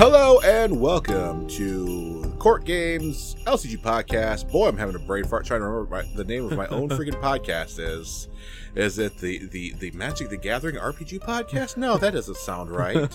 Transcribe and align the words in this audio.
Hello 0.00 0.40
and 0.40 0.80
welcome 0.80 1.46
to 1.46 2.34
Court 2.38 2.64
Games 2.64 3.36
LCG 3.44 3.82
podcast. 3.82 4.50
Boy, 4.50 4.68
I'm 4.68 4.78
having 4.78 4.94
a 4.96 4.98
brain 4.98 5.24
fart 5.24 5.44
trying 5.44 5.60
to 5.60 5.66
remember 5.66 5.94
my, 5.94 6.14
the 6.16 6.24
name 6.24 6.46
of 6.46 6.56
my 6.56 6.66
own 6.68 6.88
freaking 6.96 7.20
podcast 7.20 7.78
is. 7.78 8.28
Is 8.74 8.98
it 8.98 9.18
the, 9.18 9.44
the, 9.48 9.74
the 9.74 9.90
Magic 9.90 10.30
the 10.30 10.38
Gathering 10.38 10.76
RPG 10.76 11.18
podcast? 11.18 11.76
No, 11.76 11.98
that 11.98 12.14
doesn't 12.14 12.38
sound 12.38 12.70
right. 12.70 13.14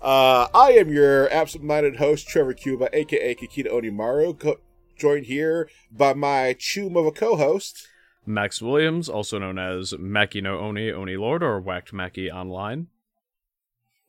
uh, 0.00 0.46
I 0.54 0.74
am 0.74 0.92
your 0.92 1.28
absent-minded 1.32 1.96
host, 1.96 2.28
Trevor 2.28 2.54
Cuba, 2.54 2.88
aka 2.96 3.34
Kikita 3.34 3.66
Onimaru, 3.72 4.38
co- 4.38 4.60
joined 4.96 5.26
here 5.26 5.68
by 5.90 6.14
my 6.14 6.54
chum 6.56 6.96
of 6.96 7.04
a 7.04 7.10
co-host. 7.10 7.88
Max 8.24 8.62
Williams, 8.62 9.08
also 9.08 9.40
known 9.40 9.58
as 9.58 9.92
Maki 9.94 10.40
no 10.40 10.60
Oni, 10.60 10.92
Oni 10.92 11.16
Lord, 11.16 11.42
or 11.42 11.58
Whacked 11.58 11.92
Maki 11.92 12.32
Online. 12.32 12.86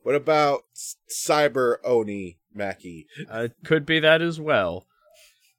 What 0.02 0.14
about 0.14 0.64
Cyber 1.08 1.76
Oni 1.84 2.38
Mackie? 2.54 3.06
Uh, 3.30 3.48
could 3.64 3.86
be 3.86 4.00
that 4.00 4.20
as 4.20 4.40
well. 4.40 4.86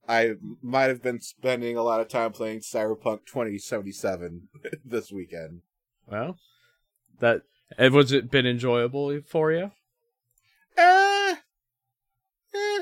I 0.08 0.34
might 0.62 0.90
have 0.90 1.02
been 1.02 1.22
spending 1.22 1.78
a 1.78 1.84
lot 1.84 2.02
of 2.02 2.10
time 2.10 2.34
playing 2.34 2.60
Cyberpunk 2.60 3.26
2077 3.26 4.50
this 4.86 5.12
weekend. 5.12 5.62
Well, 6.08 6.38
that 7.20 7.44
and 7.78 7.94
was 7.94 8.12
it 8.12 8.30
been 8.30 8.46
enjoyable 8.46 9.22
for 9.26 9.52
you? 9.52 9.72
Eh, 10.78 11.36
eh. 12.54 12.82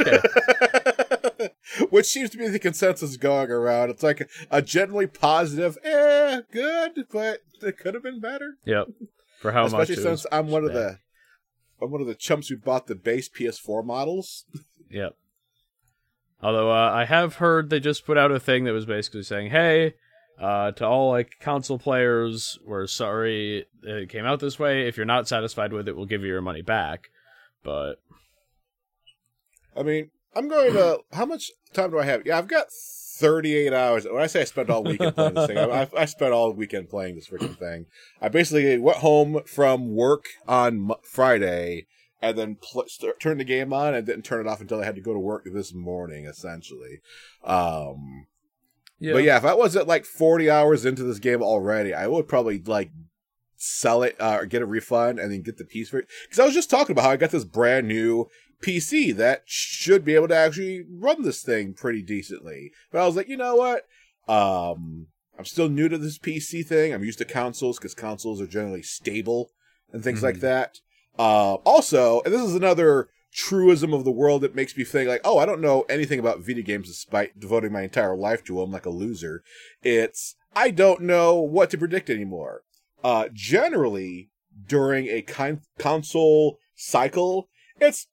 Which 1.90 2.06
seems 2.06 2.30
to 2.30 2.38
be 2.38 2.48
the 2.48 2.58
consensus 2.58 3.16
going 3.16 3.50
around. 3.50 3.90
It's 3.90 4.02
like 4.02 4.22
a, 4.22 4.26
a 4.50 4.62
generally 4.62 5.06
positive, 5.06 5.76
eh, 5.84 6.40
good, 6.50 7.06
but 7.12 7.40
it 7.62 7.78
could 7.78 7.94
have 7.94 8.02
been 8.02 8.20
better. 8.20 8.56
Yep. 8.64 8.88
For 9.40 9.52
how 9.52 9.66
Especially 9.66 9.96
much? 9.96 10.04
since 10.04 10.26
I'm 10.32 10.48
one 10.48 10.64
of 10.64 10.72
the 10.72 10.98
I'm 11.80 11.90
one 11.90 12.00
of 12.00 12.06
the 12.06 12.14
chumps 12.14 12.48
who 12.48 12.56
bought 12.56 12.86
the 12.86 12.94
base 12.94 13.28
PS4 13.28 13.84
models. 13.84 14.44
Yep. 14.90 15.16
Although 16.42 16.70
uh, 16.70 16.90
I 16.90 17.04
have 17.04 17.34
heard 17.34 17.68
they 17.68 17.78
just 17.78 18.06
put 18.06 18.16
out 18.16 18.32
a 18.32 18.40
thing 18.40 18.64
that 18.64 18.72
was 18.72 18.86
basically 18.86 19.22
saying, 19.22 19.50
"Hey, 19.50 19.96
uh, 20.40 20.72
to 20.72 20.86
all 20.86 21.10
like 21.10 21.36
console 21.40 21.78
players, 21.78 22.58
we're 22.64 22.86
sorry 22.86 23.66
it 23.82 24.08
came 24.08 24.24
out 24.24 24.40
this 24.40 24.58
way. 24.58 24.88
If 24.88 24.96
you're 24.96 25.04
not 25.04 25.28
satisfied 25.28 25.74
with 25.74 25.88
it, 25.88 25.94
we'll 25.94 26.06
give 26.06 26.22
you 26.22 26.28
your 26.28 26.40
money 26.40 26.62
back." 26.62 27.10
But 27.62 27.96
I 29.76 29.82
mean, 29.82 30.10
I'm 30.34 30.48
going 30.48 30.72
to. 30.72 31.00
How 31.12 31.26
much 31.26 31.50
time 31.74 31.90
do 31.90 31.98
I 31.98 32.04
have? 32.04 32.24
Yeah, 32.24 32.38
I've 32.38 32.48
got 32.48 32.68
38 33.18 33.72
hours. 33.72 34.06
When 34.06 34.22
I 34.22 34.26
say 34.26 34.42
I 34.42 34.44
spent 34.44 34.70
all 34.70 34.84
weekend 34.84 35.14
playing 35.14 35.34
this 35.34 35.46
thing, 35.46 35.58
I, 35.58 35.82
I, 35.82 35.88
I 35.96 36.04
spent 36.04 36.32
all 36.32 36.52
weekend 36.52 36.88
playing 36.88 37.16
this 37.16 37.28
freaking 37.28 37.58
thing. 37.58 37.86
I 38.20 38.28
basically 38.28 38.78
went 38.78 38.98
home 38.98 39.42
from 39.46 39.94
work 39.94 40.26
on 40.46 40.92
Friday 41.02 41.86
and 42.20 42.36
then 42.38 42.56
pl- 42.56 42.88
start, 42.88 43.20
turned 43.20 43.40
the 43.40 43.44
game 43.44 43.72
on 43.72 43.94
and 43.94 44.06
didn't 44.06 44.24
turn 44.24 44.44
it 44.44 44.50
off 44.50 44.60
until 44.60 44.80
I 44.80 44.84
had 44.84 44.96
to 44.96 45.00
go 45.00 45.12
to 45.12 45.18
work 45.18 45.44
this 45.52 45.72
morning, 45.72 46.26
essentially. 46.26 47.00
Um, 47.44 48.26
yeah, 48.98 49.12
But 49.12 49.22
yeah, 49.24 49.36
if 49.36 49.44
I 49.44 49.54
wasn't 49.54 49.86
like 49.86 50.04
40 50.04 50.50
hours 50.50 50.84
into 50.84 51.04
this 51.04 51.18
game 51.18 51.42
already, 51.42 51.94
I 51.94 52.06
would 52.06 52.28
probably 52.28 52.60
like 52.60 52.90
sell 53.56 54.02
it 54.02 54.16
uh, 54.20 54.38
or 54.40 54.46
get 54.46 54.62
a 54.62 54.66
refund 54.66 55.18
and 55.18 55.32
then 55.32 55.42
get 55.42 55.58
the 55.58 55.64
piece 55.64 55.88
for 55.90 55.98
it. 55.98 56.08
Because 56.24 56.40
I 56.40 56.44
was 56.44 56.54
just 56.54 56.70
talking 56.70 56.92
about 56.92 57.04
how 57.04 57.10
I 57.10 57.16
got 57.16 57.30
this 57.30 57.44
brand 57.44 57.86
new 57.88 58.28
PC 58.62 59.14
that 59.16 59.42
should 59.46 60.04
be 60.04 60.14
able 60.14 60.28
to 60.28 60.36
actually 60.36 60.84
run 60.90 61.22
this 61.22 61.42
thing 61.42 61.74
pretty 61.74 62.02
decently. 62.02 62.72
But 62.90 63.02
I 63.02 63.06
was 63.06 63.16
like, 63.16 63.28
you 63.28 63.36
know 63.36 63.54
what? 63.56 63.86
Um, 64.28 65.06
I'm 65.38 65.44
still 65.44 65.68
new 65.68 65.88
to 65.88 65.98
this 65.98 66.18
PC 66.18 66.66
thing. 66.66 66.92
I'm 66.92 67.04
used 67.04 67.18
to 67.18 67.24
consoles 67.24 67.78
because 67.78 67.94
consoles 67.94 68.40
are 68.40 68.46
generally 68.46 68.82
stable 68.82 69.50
and 69.92 70.02
things 70.02 70.22
like 70.22 70.36
Mhm. 70.36 70.40
that. 70.40 70.80
Uh, 71.18 71.54
also, 71.64 72.20
and 72.22 72.34
this 72.34 72.42
is 72.42 72.54
another 72.54 73.08
truism 73.32 73.92
of 73.92 74.04
the 74.04 74.10
world 74.10 74.40
that 74.42 74.54
makes 74.54 74.76
me 74.76 74.84
think 74.84 75.08
like, 75.08 75.20
oh, 75.24 75.38
I 75.38 75.46
don't 75.46 75.60
know 75.60 75.82
anything 75.82 76.18
about 76.18 76.40
video 76.40 76.64
games 76.64 76.88
despite 76.88 77.38
devoting 77.38 77.72
my 77.72 77.82
entire 77.82 78.16
life 78.16 78.42
to 78.44 78.56
them 78.56 78.70
like 78.72 78.86
a 78.86 78.90
loser. 78.90 79.42
It's 79.82 80.34
I 80.56 80.70
don't 80.70 81.02
know 81.02 81.34
what 81.40 81.70
to 81.70 81.78
predict 81.78 82.10
anymore. 82.10 82.62
Uh, 83.04 83.28
generally, 83.32 84.30
during 84.66 85.06
a 85.06 85.22
con- 85.22 85.60
console 85.78 86.58
cycle, 86.74 87.48
it's 87.80 88.08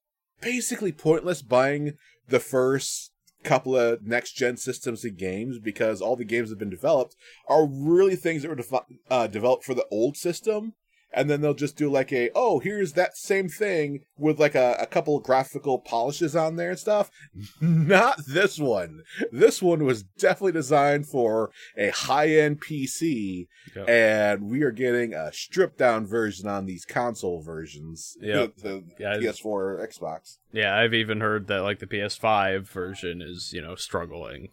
basically 0.46 0.92
pointless 0.92 1.42
buying 1.42 1.98
the 2.30 2.40
first 2.40 3.12
couple 3.44 3.76
of 3.76 4.04
next 4.04 4.34
gen 4.34 4.58
systems 4.58 5.04
and 5.04 5.18
games 5.18 5.58
because 5.58 6.02
all 6.02 6.16
the 6.16 6.24
games 6.24 6.50
that 6.50 6.54
have 6.54 6.60
been 6.60 6.70
developed 6.70 7.16
are 7.48 7.68
really 7.68 8.16
things 8.16 8.44
that 8.44 8.50
were 8.50 8.56
defi- 8.56 9.00
uh, 9.10 9.26
developed 9.28 9.64
for 9.64 9.74
the 9.74 9.86
old 9.90 10.16
system 10.16 10.74
and 11.16 11.30
then 11.30 11.42
they'll 11.42 11.54
just 11.54 11.78
do 11.78 11.90
like 11.90 12.12
a 12.12 12.30
oh 12.36 12.60
here's 12.60 12.94
that 12.94 13.16
same 13.18 13.48
thing 13.50 14.02
with 14.18 14.40
like 14.40 14.54
a, 14.54 14.76
a 14.80 14.86
couple 14.86 15.18
of 15.18 15.24
graphical 15.24 15.80
polishes 15.80 16.36
on 16.36 16.56
there 16.58 16.72
and 16.72 16.80
stuff 16.80 17.10
not 17.62 18.20
this 18.28 18.60
one 18.60 19.02
this 19.32 19.62
one 19.62 19.84
was 19.84 20.04
definitely 20.04 20.52
designed 20.52 21.08
for 21.08 21.50
a 21.78 21.90
high-end 21.90 22.62
pc 22.62 23.48
Yep. 23.76 23.90
and 23.90 24.44
we 24.50 24.62
are 24.62 24.72
getting 24.72 25.14
a 25.14 25.34
stripped 25.34 25.78
down 25.80 26.06
version 26.06 26.48
on 26.48 26.66
these 26.66 26.86
console 26.86 27.42
versions 27.42 28.16
Yep. 28.22 28.58
the, 28.58 28.62
the 28.64 28.84
Yeah, 29.00 29.18
ps4 29.18 29.46
or 29.46 29.88
xbox 29.88 30.38
Yeah, 30.52 30.78
I've 30.78 30.94
even 30.94 31.22
heard 31.22 31.48
that 31.48 31.62
like 31.62 31.80
the 31.80 31.88
PS5 31.88 32.68
version 32.68 33.22
is, 33.22 33.52
you 33.54 33.62
know, 33.62 33.76
struggling. 33.76 34.50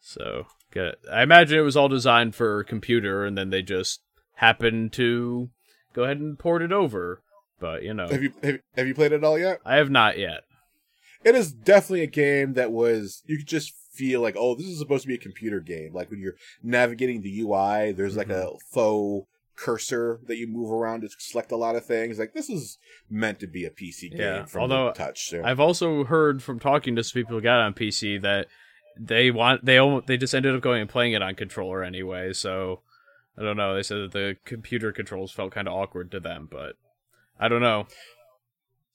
So. 0.00 0.46
I 1.12 1.22
imagine 1.22 1.58
it 1.58 1.62
was 1.62 1.76
all 1.76 1.88
designed 1.88 2.34
for 2.34 2.64
computer 2.64 3.26
and 3.26 3.36
then 3.36 3.50
they 3.50 3.60
just 3.60 4.00
happened 4.36 4.92
to 4.94 5.50
go 5.92 6.04
ahead 6.04 6.18
and 6.18 6.38
port 6.38 6.62
it 6.62 6.72
over. 6.72 7.22
But, 7.60 7.82
you 7.82 7.94
know, 7.94 8.08
have 8.08 8.22
you 8.22 8.32
have, 8.42 8.58
have 8.76 8.86
you 8.86 8.94
played 8.94 9.12
it 9.12 9.22
all 9.22 9.38
yet 9.38 9.60
I 9.64 9.76
have 9.76 9.90
not 9.90 10.18
yet. 10.18 10.42
it 11.22 11.34
is 11.36 11.52
definitely 11.52 12.02
a 12.02 12.08
game 12.08 12.54
that 12.54 12.72
was 12.72 13.22
you 13.26 13.38
could 13.38 13.46
just 13.46 13.72
feel 13.92 14.20
like 14.20 14.34
oh 14.38 14.54
this 14.54 14.66
is 14.66 14.78
supposed 14.78 15.02
to 15.02 15.08
be 15.08 15.14
a 15.14 15.18
computer 15.18 15.60
game 15.60 15.92
like 15.92 16.10
when 16.10 16.18
you're 16.18 16.34
navigating 16.62 17.20
the 17.20 17.40
ui 17.40 17.92
there's 17.92 18.16
like 18.16 18.30
a 18.30 18.46
mm-hmm. 18.46 18.56
faux 18.72 19.28
cursor 19.54 20.18
that 20.26 20.38
you 20.38 20.46
move 20.46 20.72
around 20.72 21.02
to 21.02 21.08
select 21.18 21.52
a 21.52 21.56
lot 21.56 21.76
of 21.76 21.84
things 21.84 22.18
like 22.18 22.32
this 22.32 22.48
is 22.48 22.78
meant 23.10 23.38
to 23.38 23.46
be 23.46 23.66
a 23.66 23.70
pc 23.70 24.10
game 24.10 24.18
Yeah, 24.18 24.44
from 24.46 24.62
although 24.62 24.86
the 24.86 24.92
touch 24.94 25.28
so. 25.28 25.42
I've 25.44 25.60
also 25.60 26.04
heard 26.04 26.42
from 26.42 26.58
talking 26.58 26.96
to 26.96 27.04
some 27.04 27.20
people 27.20 27.36
who 27.36 27.42
got 27.42 27.60
on 27.60 27.74
PC 27.74 28.20
that 28.22 28.48
they 28.98 29.30
want 29.30 29.64
they 29.64 29.78
almost, 29.78 30.06
they 30.06 30.16
just 30.16 30.34
ended 30.34 30.54
up 30.54 30.62
going 30.62 30.80
and 30.80 30.90
playing 30.90 31.12
it 31.12 31.22
on 31.22 31.34
controller 31.34 31.82
anyway. 31.82 32.32
So 32.32 32.80
I 33.38 33.42
don't 33.42 33.56
know. 33.56 33.74
They 33.74 33.82
said 33.82 33.98
that 33.98 34.12
the 34.12 34.36
computer 34.44 34.92
controls 34.92 35.32
felt 35.32 35.52
kind 35.52 35.66
of 35.68 35.74
awkward 35.74 36.10
to 36.12 36.20
them, 36.20 36.48
but 36.50 36.76
I 37.40 37.48
don't 37.48 37.62
know. 37.62 37.86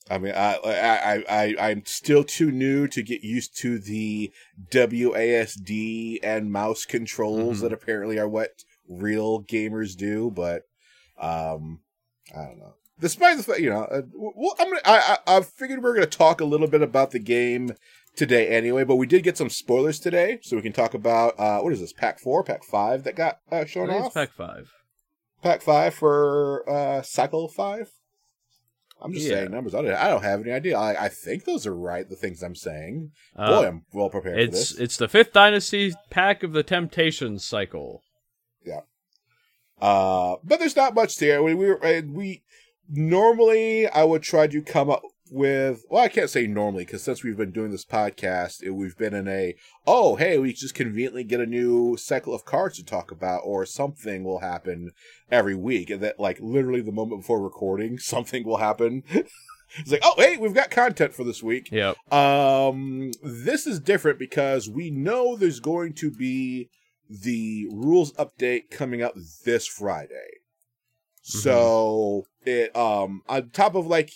I 0.10 0.20
mean, 0.20 0.34
I, 0.34 0.56
I, 0.64 1.24
I, 1.30 1.56
I'm 1.70 1.84
still 1.86 2.24
too 2.24 2.50
new 2.52 2.88
to 2.88 3.04
get 3.04 3.24
used 3.24 3.58
to 3.58 3.78
the 3.78 4.32
WASD 4.72 6.20
and 6.24 6.52
mouse 6.52 6.86
controls 6.86 7.58
Mhm. 7.58 7.62
that 7.62 7.74
apparently 7.74 8.18
are 8.18 8.28
what 8.28 8.64
real 8.88 9.44
gamers 9.44 9.96
do. 9.98 10.32
But, 10.32 10.64
um, 11.20 11.82
I 12.34 12.44
don't 12.44 12.60
know. 12.60 12.74
Despite 13.00 13.38
the 13.38 13.44
fact, 13.44 13.60
you 13.60 13.70
know, 13.70 13.84
uh, 13.84 14.02
well, 14.14 14.56
I'm 14.60 14.70
gonna, 14.70 14.82
I, 14.86 15.18
I, 15.28 15.38
I 15.38 15.42
figured 15.42 15.84
we 15.84 15.90
are 15.90 15.94
gonna 15.94 16.08
talk 16.08 16.42
a 16.42 16.46
little 16.46 16.68
bit 16.68 16.82
about 16.82 17.12
the 17.12 17.20
game 17.20 17.74
today 18.18 18.48
anyway. 18.50 18.84
But 18.84 18.96
we 18.98 19.06
did 19.08 19.24
get 19.24 19.38
some 19.38 19.50
spoilers 19.50 20.00
today, 20.00 20.40
so 20.42 20.56
we 20.58 20.62
can 20.62 20.74
talk 20.74 20.94
about 20.94 21.40
uh, 21.40 21.60
what 21.62 21.72
is 21.74 21.80
this 21.80 21.94
pack 21.94 22.20
four, 22.20 22.44
pack 22.44 22.64
five 22.64 23.04
that 23.06 23.16
got 23.16 23.40
uh, 23.52 23.64
shown 23.66 23.90
off. 23.90 24.14
Pack 24.14 24.34
Five. 24.34 24.72
pack 25.42 25.62
five 25.62 25.94
for 25.94 26.70
uh, 26.70 27.02
cycle 27.04 27.48
five. 27.48 27.90
I'm 29.00 29.14
just 29.14 29.28
Yeah. 29.28 29.36
saying 29.36 29.52
numbers. 29.52 29.76
I 29.76 29.84
don't, 29.84 29.94
I 29.94 30.08
don't 30.10 30.24
have 30.24 30.42
any 30.42 30.52
idea. 30.52 30.76
I, 30.76 31.06
I 31.06 31.10
think 31.10 31.46
those 31.46 31.68
are 31.68 31.76
right. 31.76 32.10
The 32.10 32.16
things 32.16 32.42
I'm 32.42 32.56
saying. 32.56 33.12
Uh, 33.36 33.62
Boy, 33.62 33.68
I'm 33.68 33.86
well 33.94 34.10
prepared 34.10 34.36
for 34.38 34.42
It's 34.42 34.72
this. 34.72 34.80
it's 34.80 34.98
the 34.98 35.08
fifth 35.08 35.34
dynasty 35.34 35.94
pack 36.10 36.42
of 36.42 36.52
the 36.54 36.64
Temptations 36.64 37.46
cycle. 37.46 38.02
Yeah. 38.66 38.82
Uh, 39.80 40.38
but 40.44 40.58
there's 40.58 40.76
not 40.76 40.96
much 40.96 41.18
there. 41.18 41.44
We 41.44 41.54
we, 41.54 41.76
we 42.02 42.44
normally 42.90 43.88
I 43.88 44.04
would 44.04 44.24
try 44.24 44.48
to 44.48 44.62
come 44.64 44.90
up 44.90 45.04
with. 45.32 45.86
Well, 45.90 46.04
I 46.04 46.08
can't 46.08 46.30
say 46.30 46.48
normally 46.48 46.86
because 46.86 47.04
since 47.04 47.24
we've 47.24 47.38
been 47.38 47.52
doing 47.52 47.72
this 47.72 47.86
podcast, 47.86 48.64
it, 48.64 48.72
we've 48.72 48.98
been 48.98 49.14
in 49.14 49.28
a 49.28 49.56
oh 49.86 50.16
hey 50.16 50.38
we 50.38 50.54
just 50.54 50.76
conveniently 50.76 51.24
get 51.24 51.40
a 51.40 51.46
new 51.46 51.98
cycle 51.98 52.34
of 52.34 52.46
cards 52.46 52.78
to 52.78 52.86
talk 52.86 53.12
about 53.12 53.42
or 53.44 53.66
something 53.66 54.24
will 54.24 54.40
happen 54.40 54.92
every 55.32 55.56
week 55.56 55.90
and 55.90 56.02
that 56.02 56.20
like 56.20 56.40
literally 56.42 56.82
the 56.82 56.92
moment 56.92 57.22
before 57.22 57.42
recording 57.42 57.98
something 58.00 58.44
will 58.44 58.58
happen. 58.58 59.04
it's 59.10 59.92
like 59.92 60.02
oh 60.04 60.16
hey 60.18 60.38
we've 60.38 60.54
got 60.54 60.70
content 60.72 61.14
for 61.14 61.24
this 61.24 61.44
week. 61.44 61.70
Yep. 61.72 62.14
Um, 62.14 63.12
this 63.24 63.68
is 63.68 63.80
different 63.80 64.20
because 64.20 64.70
we 64.70 64.90
know 64.92 65.36
there's 65.36 65.60
going 65.60 65.94
to 65.94 66.12
be 66.12 66.70
the 67.10 67.68
rules 67.72 68.12
update 68.14 68.70
coming 68.70 69.02
out 69.02 69.18
this 69.46 69.66
Friday. 69.68 70.42
So 71.22 72.26
it 72.46 72.74
um 72.76 73.22
on 73.28 73.50
top 73.50 73.76
of 73.76 73.86
like 73.86 74.12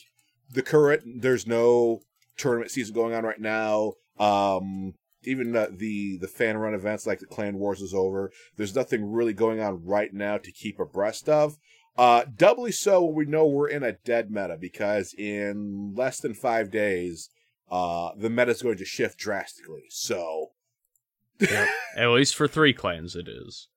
the 0.51 0.61
current, 0.61 1.21
there's 1.21 1.47
no 1.47 2.01
tournament 2.37 2.71
season 2.71 2.93
going 2.93 3.13
on 3.13 3.23
right 3.23 3.39
now. 3.39 3.93
Um, 4.19 4.93
even 5.23 5.55
uh, 5.55 5.67
the 5.71 6.17
the 6.17 6.27
fan 6.27 6.57
run 6.57 6.73
events 6.73 7.05
like 7.05 7.19
the 7.19 7.25
Clan 7.25 7.59
Wars 7.59 7.81
is 7.81 7.93
over. 7.93 8.31
There's 8.57 8.75
nothing 8.75 9.11
really 9.11 9.33
going 9.33 9.59
on 9.59 9.85
right 9.85 10.13
now 10.13 10.37
to 10.37 10.51
keep 10.51 10.79
abreast 10.79 11.29
of. 11.29 11.57
Uh, 11.97 12.23
doubly 12.35 12.71
so 12.71 13.03
when 13.03 13.15
we 13.15 13.25
know 13.25 13.45
we're 13.45 13.67
in 13.67 13.83
a 13.83 13.91
dead 13.91 14.31
meta 14.31 14.57
because 14.59 15.13
in 15.13 15.93
less 15.95 16.19
than 16.19 16.33
five 16.33 16.71
days, 16.71 17.29
uh, 17.69 18.11
the 18.17 18.29
meta 18.29 18.51
is 18.51 18.61
going 18.61 18.77
to 18.77 18.85
shift 18.85 19.17
drastically. 19.17 19.83
So, 19.89 20.51
Yep. 21.39 21.67
At 21.97 22.09
least 22.09 22.35
for 22.35 22.47
three 22.47 22.73
clans, 22.73 23.15
it 23.15 23.27
is. 23.27 23.67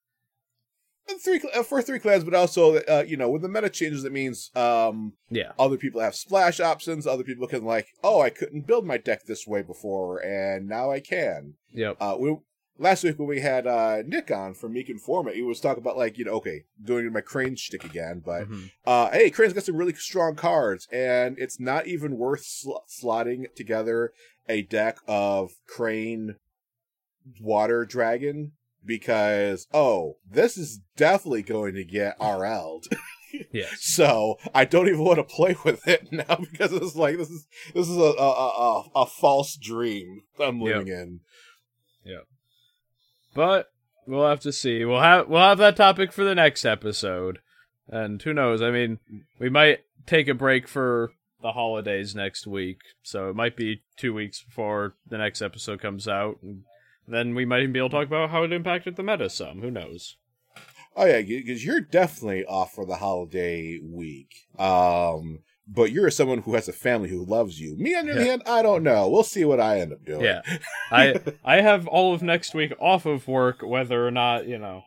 Three 1.22 1.40
uh, 1.54 1.62
for 1.62 1.82
three 1.82 1.98
clans, 1.98 2.24
but 2.24 2.34
also 2.34 2.76
uh, 2.76 3.04
you 3.06 3.16
know 3.16 3.28
when 3.30 3.42
the 3.42 3.48
meta 3.48 3.70
changes, 3.70 4.04
it 4.04 4.12
means 4.12 4.50
um 4.56 5.12
Yeah. 5.30 5.52
other 5.58 5.76
people 5.76 6.00
have 6.00 6.14
splash 6.14 6.60
options. 6.60 7.06
Other 7.06 7.24
people 7.24 7.46
can 7.46 7.64
like, 7.64 7.88
oh, 8.02 8.20
I 8.20 8.30
couldn't 8.30 8.66
build 8.66 8.86
my 8.86 8.96
deck 8.98 9.24
this 9.26 9.46
way 9.46 9.62
before, 9.62 10.18
and 10.24 10.68
now 10.68 10.90
I 10.90 11.00
can. 11.00 11.54
Yep. 11.72 11.96
Uh, 12.00 12.16
we 12.18 12.36
last 12.76 13.04
week 13.04 13.18
when 13.18 13.28
we 13.28 13.40
had 13.40 13.66
uh 13.66 14.02
Nick 14.04 14.30
on 14.30 14.54
from 14.54 14.72
Meek 14.72 14.88
Informa, 14.88 15.32
he 15.34 15.42
was 15.42 15.60
talking 15.60 15.82
about 15.82 15.96
like 15.96 16.18
you 16.18 16.24
know 16.24 16.32
okay 16.32 16.64
doing 16.82 17.12
my 17.12 17.20
Crane 17.20 17.54
shtick 17.56 17.84
again, 17.84 18.22
but 18.24 18.48
Mhm. 18.48 18.70
uh 18.86 19.10
hey 19.10 19.30
Crane's 19.30 19.52
got 19.52 19.64
some 19.64 19.76
really 19.76 19.94
strong 19.94 20.34
cards, 20.34 20.88
and 20.90 21.38
it's 21.38 21.60
not 21.60 21.86
even 21.86 22.18
worth 22.18 22.44
sl- 22.44 22.78
slotting 22.88 23.44
together 23.54 24.12
a 24.48 24.62
deck 24.62 24.98
of 25.06 25.52
Crane 25.66 26.36
Water 27.40 27.84
Dragon 27.84 28.52
because 28.84 29.66
oh 29.72 30.16
this 30.28 30.56
is 30.56 30.80
definitely 30.96 31.42
going 31.42 31.74
to 31.74 31.84
get 31.84 32.18
RL'd. 32.18 32.86
Yes. 33.50 33.82
So 33.82 34.38
I 34.54 34.64
don't 34.64 34.86
even 34.86 35.02
want 35.02 35.16
to 35.18 35.24
play 35.24 35.56
with 35.64 35.88
it 35.88 36.06
now 36.12 36.36
because 36.36 36.72
it's 36.72 36.94
like 36.94 37.16
this 37.16 37.30
is 37.30 37.46
this 37.74 37.88
is 37.88 37.96
a 37.96 38.00
a 38.00 38.30
a, 38.30 38.84
a, 38.94 39.06
false 39.06 39.56
dream 39.56 40.22
I'm 40.38 40.60
Yep. 40.60 40.76
living 40.76 40.92
in. 40.92 41.20
Yeah. 42.04 42.20
But 43.34 43.72
we'll 44.06 44.28
have 44.28 44.38
to 44.40 44.52
see. 44.52 44.84
We'll 44.84 45.00
have 45.00 45.28
we'll 45.28 45.40
have 45.42 45.58
that 45.58 45.76
topic 45.76 46.12
for 46.12 46.22
the 46.22 46.34
next 46.34 46.64
episode. 46.64 47.40
And 47.88 48.22
who 48.22 48.32
knows? 48.32 48.62
I 48.62 48.70
mean, 48.70 48.98
we 49.38 49.48
might 49.50 49.80
take 50.06 50.28
a 50.28 50.34
break 50.34 50.68
for 50.68 51.12
the 51.42 51.52
holidays 51.52 52.14
next 52.14 52.46
week, 52.46 52.78
so 53.02 53.28
it 53.28 53.36
might 53.36 53.56
be 53.56 53.82
two 53.96 54.14
weeks 54.14 54.42
before 54.42 54.94
the 55.08 55.18
next 55.18 55.42
episode 55.42 55.80
comes 55.80 56.08
out. 56.08 56.38
And 56.42 56.62
then 57.08 57.34
we 57.34 57.44
might 57.44 57.60
even 57.60 57.72
be 57.72 57.78
able 57.78 57.90
to 57.90 57.96
talk 57.96 58.06
about 58.06 58.30
how 58.30 58.42
it 58.42 58.52
impacted 58.52 58.96
the 58.96 59.02
meta 59.02 59.28
some. 59.30 59.60
Who 59.60 59.70
knows? 59.70 60.16
Oh 60.96 61.06
yeah, 61.06 61.22
because 61.22 61.64
you're 61.64 61.80
definitely 61.80 62.44
off 62.44 62.72
for 62.74 62.86
the 62.86 62.96
holiday 62.96 63.80
week. 63.82 64.46
Um, 64.58 65.40
but 65.66 65.90
you're 65.90 66.10
someone 66.10 66.38
who 66.42 66.54
has 66.54 66.68
a 66.68 66.72
family 66.72 67.08
who 67.08 67.24
loves 67.24 67.58
you. 67.60 67.76
Me, 67.76 67.94
on 67.96 68.06
the 68.06 68.12
other 68.12 68.20
Yeah. 68.22 68.26
hand, 68.26 68.42
I 68.46 68.62
don't 68.62 68.82
know. 68.84 69.08
We'll 69.08 69.22
see 69.24 69.44
what 69.44 69.58
I 69.60 69.80
end 69.80 69.92
up 69.92 70.04
doing. 70.04 70.22
Yeah, 70.24 70.42
I 70.92 71.18
I 71.44 71.60
have 71.62 71.86
all 71.88 72.14
of 72.14 72.22
next 72.22 72.54
week 72.54 72.72
off 72.78 73.06
of 73.06 73.26
work, 73.26 73.62
whether 73.62 74.06
or 74.06 74.10
not 74.12 74.46
you 74.46 74.58
know. 74.58 74.82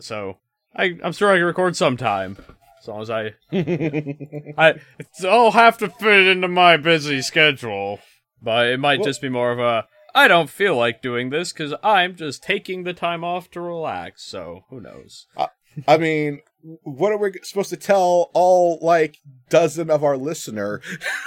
So 0.00 0.38
I 0.74 0.96
I'm 1.04 1.12
sure 1.12 1.30
I 1.30 1.36
can 1.36 1.44
record 1.44 1.76
sometime, 1.76 2.38
as 2.80 2.88
long 2.88 3.02
as 3.02 3.10
I 3.10 3.34
I 3.52 4.74
it's 4.98 5.24
all 5.24 5.50
have 5.52 5.76
to 5.78 5.88
fit 5.90 6.26
into 6.28 6.48
my 6.48 6.76
busy 6.76 7.20
schedule. 7.22 7.98
But 8.42 8.68
it 8.68 8.78
might 8.80 9.00
Well- 9.00 9.06
just 9.08 9.20
be 9.20 9.28
more 9.28 9.50
of 9.52 9.58
a 9.58 9.86
I 10.16 10.28
don't 10.28 10.48
feel 10.50 10.74
like 10.76 11.02
doing 11.02 11.30
this 11.30 11.52
because 11.52 11.74
I'm 11.82 12.16
just 12.16 12.42
taking 12.42 12.84
the 12.84 12.94
time 12.94 13.22
off 13.22 13.50
to 13.50 13.60
relax. 13.60 14.24
So 14.24 14.64
who 14.70 14.80
knows? 14.80 15.26
I 15.86 15.98
mean, 15.98 16.40
what 16.82 17.12
are 17.12 17.18
we 17.18 17.32
supposed 17.42 17.68
to 17.70 17.76
tell 17.76 18.30
all 18.32 18.78
like 18.80 19.18
dozen 19.50 19.90
of 19.90 20.02
our 20.02 20.16
listener 20.16 20.80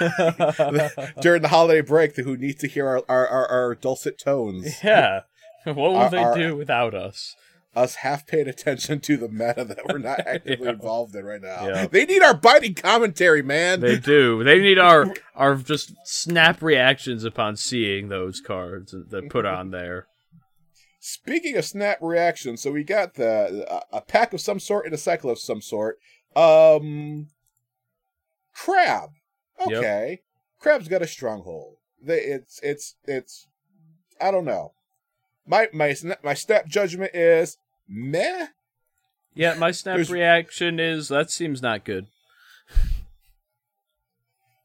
during 1.20 1.42
the 1.42 1.48
holiday 1.48 1.80
break 1.80 2.16
who 2.16 2.36
need 2.36 2.58
to 2.58 2.66
hear 2.68 2.88
our 2.88 3.02
our, 3.08 3.26
our, 3.28 3.46
our 3.48 3.74
dulcet 3.74 4.18
tones? 4.18 4.82
yeah. 4.82 5.20
What 5.64 5.76
will 5.76 5.96
Our- 5.96 6.10
they 6.10 6.40
do 6.42 6.56
without 6.56 6.94
us? 6.94 7.36
Us 7.74 7.96
half 7.96 8.26
paying 8.26 8.48
attention 8.48 8.98
to 9.00 9.16
the 9.16 9.28
meta 9.28 9.64
that 9.64 9.86
we're 9.88 9.98
not 9.98 10.20
actively 10.26 10.66
Yeah. 10.66 10.72
involved 10.72 11.14
in 11.14 11.24
right 11.24 11.40
now. 11.40 11.68
Yeah. 11.68 11.86
They 11.86 12.04
need 12.04 12.22
our 12.22 12.34
biting 12.34 12.74
commentary, 12.74 13.42
man. 13.42 13.80
They 13.80 13.98
do. 13.98 14.42
They 14.42 14.58
need 14.58 14.78
our 14.78 15.14
our 15.36 15.54
just 15.56 15.92
snap 16.04 16.62
reactions 16.62 17.22
upon 17.24 17.56
seeing 17.56 18.08
those 18.08 18.40
cards 18.40 18.92
that 19.10 19.30
put 19.30 19.46
on 19.46 19.70
there. 19.70 20.06
Speaking 21.02 21.56
of 21.56 21.64
snap 21.64 21.98
reactions, 22.02 22.60
so 22.60 22.72
we 22.72 22.84
got 22.84 23.14
the 23.14 23.82
a, 23.92 24.00
pack 24.02 24.34
of 24.34 24.40
some 24.40 24.60
sort 24.60 24.84
and 24.84 24.94
a 24.94 24.98
cycle 24.98 25.30
of 25.30 25.38
some 25.38 25.62
sort. 25.62 25.98
Um, 26.36 27.28
crab. 28.54 29.10
Yep. 29.60 29.78
Okay, 29.78 30.20
crab's 30.58 30.88
got 30.88 31.02
a 31.02 31.06
stronghold. 31.06 31.76
They, 32.02 32.18
it's 32.20 32.60
it's 32.62 32.96
it's. 33.04 33.46
I 34.20 34.30
don't 34.30 34.44
know. 34.44 34.72
My 35.46 35.68
my 35.72 35.94
my 36.22 36.34
snap 36.34 36.66
judgment 36.66 37.12
is 37.14 37.58
meh. 37.88 38.48
Yeah, 39.34 39.54
my 39.54 39.70
snap 39.70 39.96
There's- 39.96 40.10
reaction 40.10 40.78
is 40.80 41.08
that 41.08 41.30
seems 41.30 41.62
not 41.62 41.84
good. 41.84 42.06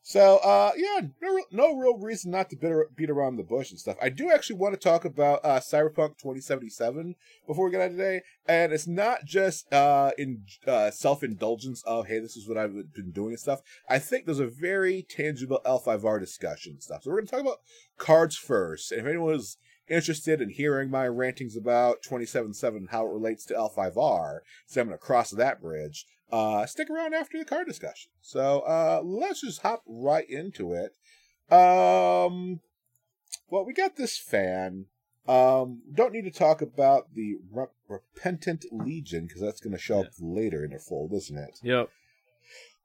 So, 0.08 0.38
uh, 0.38 0.72
yeah, 0.78 1.00
no, 1.20 1.34
real- 1.34 1.46
no 1.52 1.76
real 1.76 1.98
reason 1.98 2.30
not 2.30 2.52
to 2.52 2.56
beat, 2.56 2.72
beat 2.96 3.10
around 3.10 3.38
the 3.38 3.44
bush 3.44 3.72
and 3.72 3.80
stuff. 3.80 3.98
I 4.00 4.10
do 4.10 4.30
actually 4.32 4.58
want 4.58 4.76
to 4.76 4.80
talk 4.80 5.04
about 5.04 5.40
uh, 5.44 5.60
Cyberpunk 5.60 6.20
2077 6.20 7.16
before 7.48 7.66
we 7.66 7.72
get 7.72 7.82
on 7.82 7.90
today, 7.90 8.22
and 8.48 8.72
it's 8.72 8.86
not 8.86 9.26
just 9.26 9.72
uh, 9.74 10.12
in 10.16 10.44
uh, 10.68 10.92
self 10.92 11.24
indulgence 11.24 11.82
of 11.88 12.06
hey, 12.06 12.20
this 12.20 12.38
is 12.38 12.48
what 12.48 12.56
I've 12.56 12.94
been 12.94 13.10
doing 13.14 13.30
and 13.32 13.40
stuff. 13.40 13.62
I 13.90 13.98
think 13.98 14.26
there's 14.26 14.40
a 14.40 14.46
very 14.46 15.02
tangible 15.10 15.60
L5R 15.66 16.20
discussion 16.20 16.74
and 16.74 16.84
stuff. 16.84 17.02
So 17.02 17.10
we're 17.10 17.18
going 17.18 17.26
to 17.26 17.32
talk 17.32 17.42
about 17.42 17.62
cards 17.98 18.36
first, 18.38 18.92
and 18.92 19.02
if 19.02 19.08
anyone 19.08 19.34
is 19.34 19.58
interested 19.90 20.42
in 20.42 20.50
hearing 20.50 20.90
my 20.90 21.08
rantings 21.08 21.56
about 21.56 22.02
277 22.04 22.78
and 22.78 22.90
how 22.90 23.06
it 23.06 23.12
relates 23.14 23.46
to 23.46 23.54
L5R, 23.54 24.40
so 24.66 24.82
I'm 24.82 24.88
going 24.88 24.98
to 24.98 25.04
cross 25.04 25.32
that 25.32 25.62
bridge. 25.62 26.06
Uh 26.32 26.66
stick 26.66 26.90
around 26.90 27.14
after 27.14 27.38
the 27.38 27.46
card 27.46 27.68
discussion. 27.68 28.10
So 28.22 28.62
uh 28.62 29.02
let's 29.04 29.42
just 29.42 29.62
hop 29.62 29.84
right 29.88 30.28
into 30.28 30.74
it. 30.74 30.96
Um 31.54 32.62
well 33.50 33.64
we 33.64 33.74
got 33.74 33.96
this 33.96 34.18
fan. 34.18 34.86
Um 35.28 35.84
don't 35.94 36.14
need 36.14 36.24
to 36.24 36.32
talk 36.32 36.64
about 36.64 37.14
the 37.14 37.36
Re- 37.52 37.68
repentant 37.88 38.66
legion 38.72 39.28
because 39.28 39.42
that's 39.42 39.62
going 39.62 39.74
to 39.76 39.80
show 39.82 40.02
up 40.02 40.08
later 40.20 40.66
in 40.66 40.72
the 40.72 40.80
fold 40.80 41.14
isn't 41.14 41.38
it? 41.38 41.60
Yep. 41.62 41.90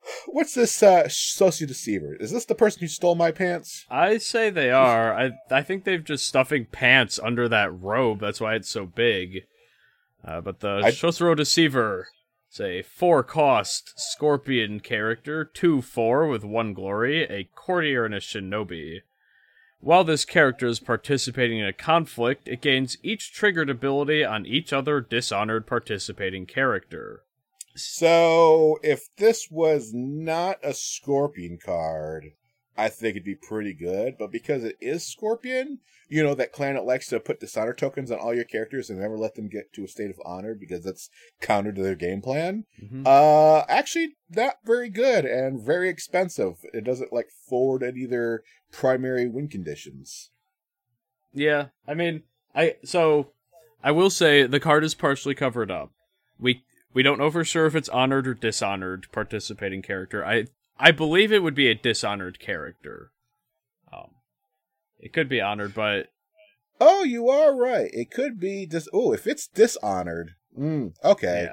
what's 0.26 0.55
this 0.55 0.82
uh 0.82 1.08
socio 1.08 1.67
deceiver 1.67 2.17
is 2.17 2.32
this 2.32 2.44
the 2.44 2.55
person 2.55 2.81
who 2.81 2.88
stole 2.88 3.14
my 3.14 3.31
pants 3.31 3.87
I 3.91 4.19
say 4.19 4.50
they 4.50 4.70
are. 4.70 5.14
I 5.14 5.32
I 5.50 5.62
think 5.62 5.85
they've 5.85 6.05
just 6.05 6.26
stuffing 6.26 6.67
pants 6.67 7.19
under 7.23 7.49
that 7.49 7.73
robe. 7.79 8.20
That's 8.20 8.41
why 8.41 8.55
it's 8.55 8.70
so 8.70 8.87
big. 8.87 9.44
Uh, 10.25 10.41
but 10.41 10.61
the 10.61 10.82
I- 10.85 10.91
Shosuro 10.91 11.37
Deceiver 11.37 12.08
is 12.52 12.61
a 12.61 12.82
four 12.82 13.23
cost 13.23 13.93
scorpion 13.97 14.81
character, 14.81 15.44
two 15.44 15.82
four 15.82 16.26
with 16.26 16.44
one 16.44 16.75
glory, 16.75 17.22
a 17.25 17.48
courtier 17.55 18.05
and 18.05 18.15
a 18.15 18.20
shinobi. 18.20 19.01
While 19.82 20.05
this 20.05 20.27
character 20.27 20.67
is 20.67 20.79
participating 20.79 21.58
in 21.58 21.67
a 21.67 21.72
conflict, 21.72 22.46
it 22.48 22.60
gains 22.60 22.98
each 23.03 23.32
triggered 23.32 23.70
ability 23.70 24.22
on 24.22 24.44
each 24.44 24.75
other 24.75 25.01
dishonored 25.01 25.67
participating 25.67 26.44
character. 26.44 27.22
So 27.81 28.79
if 28.82 29.08
this 29.17 29.49
was 29.51 29.93
not 29.94 30.58
a 30.63 30.75
scorpion 30.75 31.58
card 31.65 32.32
I 32.81 32.89
think 32.89 33.10
it'd 33.10 33.25
be 33.25 33.34
pretty 33.34 33.75
good, 33.75 34.17
but 34.19 34.32
because 34.32 34.65
it 34.65 34.77
is 34.81 35.06
Scorpion, 35.06 35.81
you 36.08 36.22
know 36.22 36.34
that 36.34 36.53
clan 36.53 36.75
that 36.75 36.87
likes 36.87 37.08
to 37.08 37.20
put 37.20 37.39
dishonor 37.39 37.75
tokens 37.75 38.10
on 38.10 38.19
all 38.19 38.32
your 38.32 38.44
characters 38.44 38.89
and 38.89 38.99
never 38.99 39.19
let 39.19 39.34
them 39.34 39.49
get 39.49 39.72
to 39.75 39.84
a 39.84 39.89
state 39.89 40.08
of 40.08 40.19
honor 40.25 40.55
because 40.55 40.82
that's 40.82 41.10
counter 41.43 41.72
to 41.72 41.82
their 41.82 41.94
game 41.94 42.22
plan. 42.22 42.65
Mhm. 42.82 43.06
Uh, 43.06 43.67
actually, 43.69 44.17
not 44.31 44.60
very 44.65 44.89
good 44.89 45.27
and 45.27 45.60
very 45.60 45.91
expensive. 45.91 46.65
It 46.72 46.84
doesn't 46.84 47.13
like 47.13 47.29
forward 47.31 47.82
any 47.82 48.05
of 48.05 48.10
their 48.10 48.44
primary 48.72 49.29
win 49.29 49.49
conditions. 49.49 50.31
Yeah, 51.34 51.69
I 51.87 51.93
mean, 51.93 52.22
I 52.55 52.77
so 52.82 53.32
I 53.84 53.91
will 53.91 54.10
say 54.10 54.46
the 54.46 54.58
card 54.58 54.84
is 54.84 54.94
partially 54.94 55.34
covered 55.34 55.70
up. 55.70 55.93
We 56.39 56.65
we 56.93 57.03
don't 57.03 57.19
know 57.19 57.31
for 57.31 57.44
sure 57.44 57.67
if 57.67 57.75
it's 57.75 57.89
honored 57.89 58.27
or 58.27 58.35
dishonored 58.35 59.06
participating 59.13 59.82
character. 59.82 60.25
I 60.25 60.47
I 60.79 60.91
believe 60.93 61.32
it 61.32 61.43
would 61.43 61.55
be 61.55 61.69
a 61.69 61.75
dishonored 61.75 62.41
character. 62.41 63.13
Um, 63.93 64.11
it 64.99 65.13
could 65.13 65.29
be 65.29 65.41
honored, 65.41 65.75
but 65.75 66.06
Oh, 66.81 67.05
you 67.05 67.29
are 67.29 67.55
right. 67.55 67.91
It 67.93 68.11
could 68.11 68.41
be 68.41 68.65
dis. 68.67 68.89
Oh, 68.93 69.13
if 69.13 69.27
it's 69.27 69.47
dishonored. 69.47 70.32
Mm, 70.59 70.94
okay. 71.05 71.49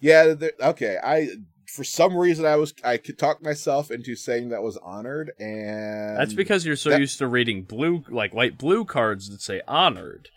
yeah, 0.00 0.26
Yeah, 0.26 0.34
there, 0.34 0.52
okay. 0.60 0.98
I 1.02 1.28
for 1.66 1.84
some 1.84 2.16
reason 2.16 2.44
I 2.46 2.56
was 2.56 2.74
I 2.84 2.96
could 2.98 3.18
talk 3.18 3.42
myself 3.42 3.90
into 3.90 4.14
saying 4.16 4.50
that 4.50 4.62
was 4.62 4.76
honored, 4.78 5.32
and 5.38 6.16
that's 6.18 6.34
because 6.34 6.64
you're 6.66 6.76
so 6.76 6.90
that- 6.90 7.00
used 7.00 7.18
to 7.18 7.26
reading 7.26 7.62
blue, 7.62 8.04
like 8.08 8.34
light 8.34 8.58
blue 8.58 8.84
cards 8.84 9.28
that 9.30 9.40
say 9.40 9.62
honored. 9.66 10.28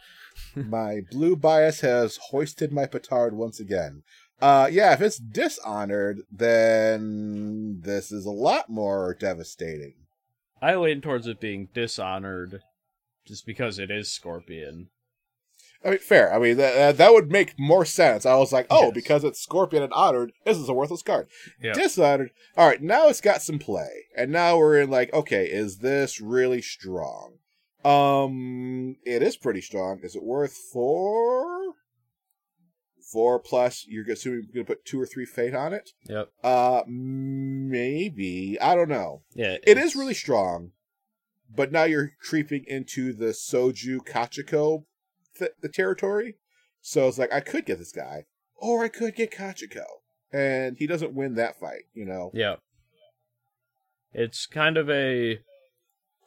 My 0.55 1.01
blue 1.12 1.36
bias 1.36 1.81
has 1.81 2.17
hoisted 2.29 2.72
my 2.72 2.86
petard 2.86 3.34
once 3.36 3.60
again. 3.60 4.03
Uh, 4.41 4.67
yeah, 4.72 4.93
if 4.93 5.01
it's 5.01 5.17
dishonored, 5.20 6.22
then 6.31 7.81
this 7.84 8.12
is 8.12 8.25
a 8.25 8.31
lot 8.31 8.70
more 8.70 9.15
devastating. 9.20 9.93
I 10.62 10.75
lean 10.75 11.01
towards 11.01 11.27
it 11.27 11.39
being 11.39 11.70
dishonored, 11.74 12.62
just 13.25 13.46
because 13.46 13.77
it 13.79 13.91
is 13.91 14.12
Scorpion. 14.12 14.89
I 15.84 15.89
mean, 15.91 16.00
fair. 16.00 16.31
I 16.34 16.38
mean, 16.38 16.58
that 16.58 16.98
that 16.98 17.13
would 17.13 17.31
make 17.31 17.58
more 17.58 17.86
sense. 17.86 18.25
I 18.25 18.36
was 18.36 18.51
like, 18.51 18.67
oh, 18.70 18.86
Yes. 18.86 18.91
because 18.93 19.24
it's 19.24 19.41
Scorpion 19.41 19.81
and 19.81 19.93
Honored, 19.93 20.31
this 20.46 20.58
is 20.58 20.70
a 20.70 20.74
worthless 20.74 21.01
card. 21.01 21.27
Yeah. 21.62 21.74
Dishonored. 21.74 22.29
All 22.55 22.67
right, 22.67 22.81
now 22.81 23.08
it's 23.10 23.22
got 23.22 23.41
some 23.41 23.58
play, 23.58 24.05
and 24.15 24.31
now 24.31 24.58
we're 24.58 24.79
in 24.79 24.89
like, 24.91 25.12
okay, 25.13 25.46
is 25.46 25.79
this 25.79 26.22
really 26.22 26.62
strong? 26.62 27.34
Um, 27.85 28.97
it 29.05 29.23
is 29.23 29.38
pretty 29.38 29.61
strong. 29.61 30.00
Is 30.03 30.15
it 30.15 30.23
worth 30.23 30.53
four? 30.53 31.73
Four 33.11 33.39
plus. 33.39 33.85
You're 33.88 34.09
assuming 34.09 34.43
you're 34.43 34.63
gonna 34.63 34.75
put 34.75 34.85
two 34.85 35.00
or 35.01 35.05
three 35.05 35.25
fate 35.25 35.53
on 35.53 35.73
it. 35.73 35.89
Yep. 36.07 36.29
Uh, 36.43 36.83
maybe. 36.88 38.57
I 38.61 38.75
don't 38.75 38.89
know. 38.89 39.23
Yeah. 39.33 39.57
It 39.65 39.77
is 39.77 39.95
really 39.95 40.13
strong, 40.13 40.71
but 41.53 41.71
now 41.71 41.83
you're 41.83 42.13
creeping 42.21 42.63
into 42.67 43.11
the 43.13 43.27
Soju 43.33 44.00
Kachiko 44.07 44.85
th- 45.38 45.51
the 45.61 45.69
territory. 45.69 46.35
So 46.81 47.07
it's 47.07 47.17
like 47.17 47.33
I 47.33 47.41
could 47.41 47.65
get 47.65 47.79
this 47.79 47.91
guy, 47.91 48.25
or 48.55 48.83
I 48.83 48.88
could 48.88 49.15
get 49.15 49.31
Kachiko, 49.31 49.85
and 50.31 50.77
he 50.77 50.88
doesn't 50.88 51.13
win 51.13 51.35
that 51.35 51.59
fight. 51.59 51.83
You 51.93 52.05
know. 52.05 52.31
Yeah. 52.33 52.55
It's 54.13 54.45
kind 54.45 54.77
of 54.77 54.89
a 54.89 55.39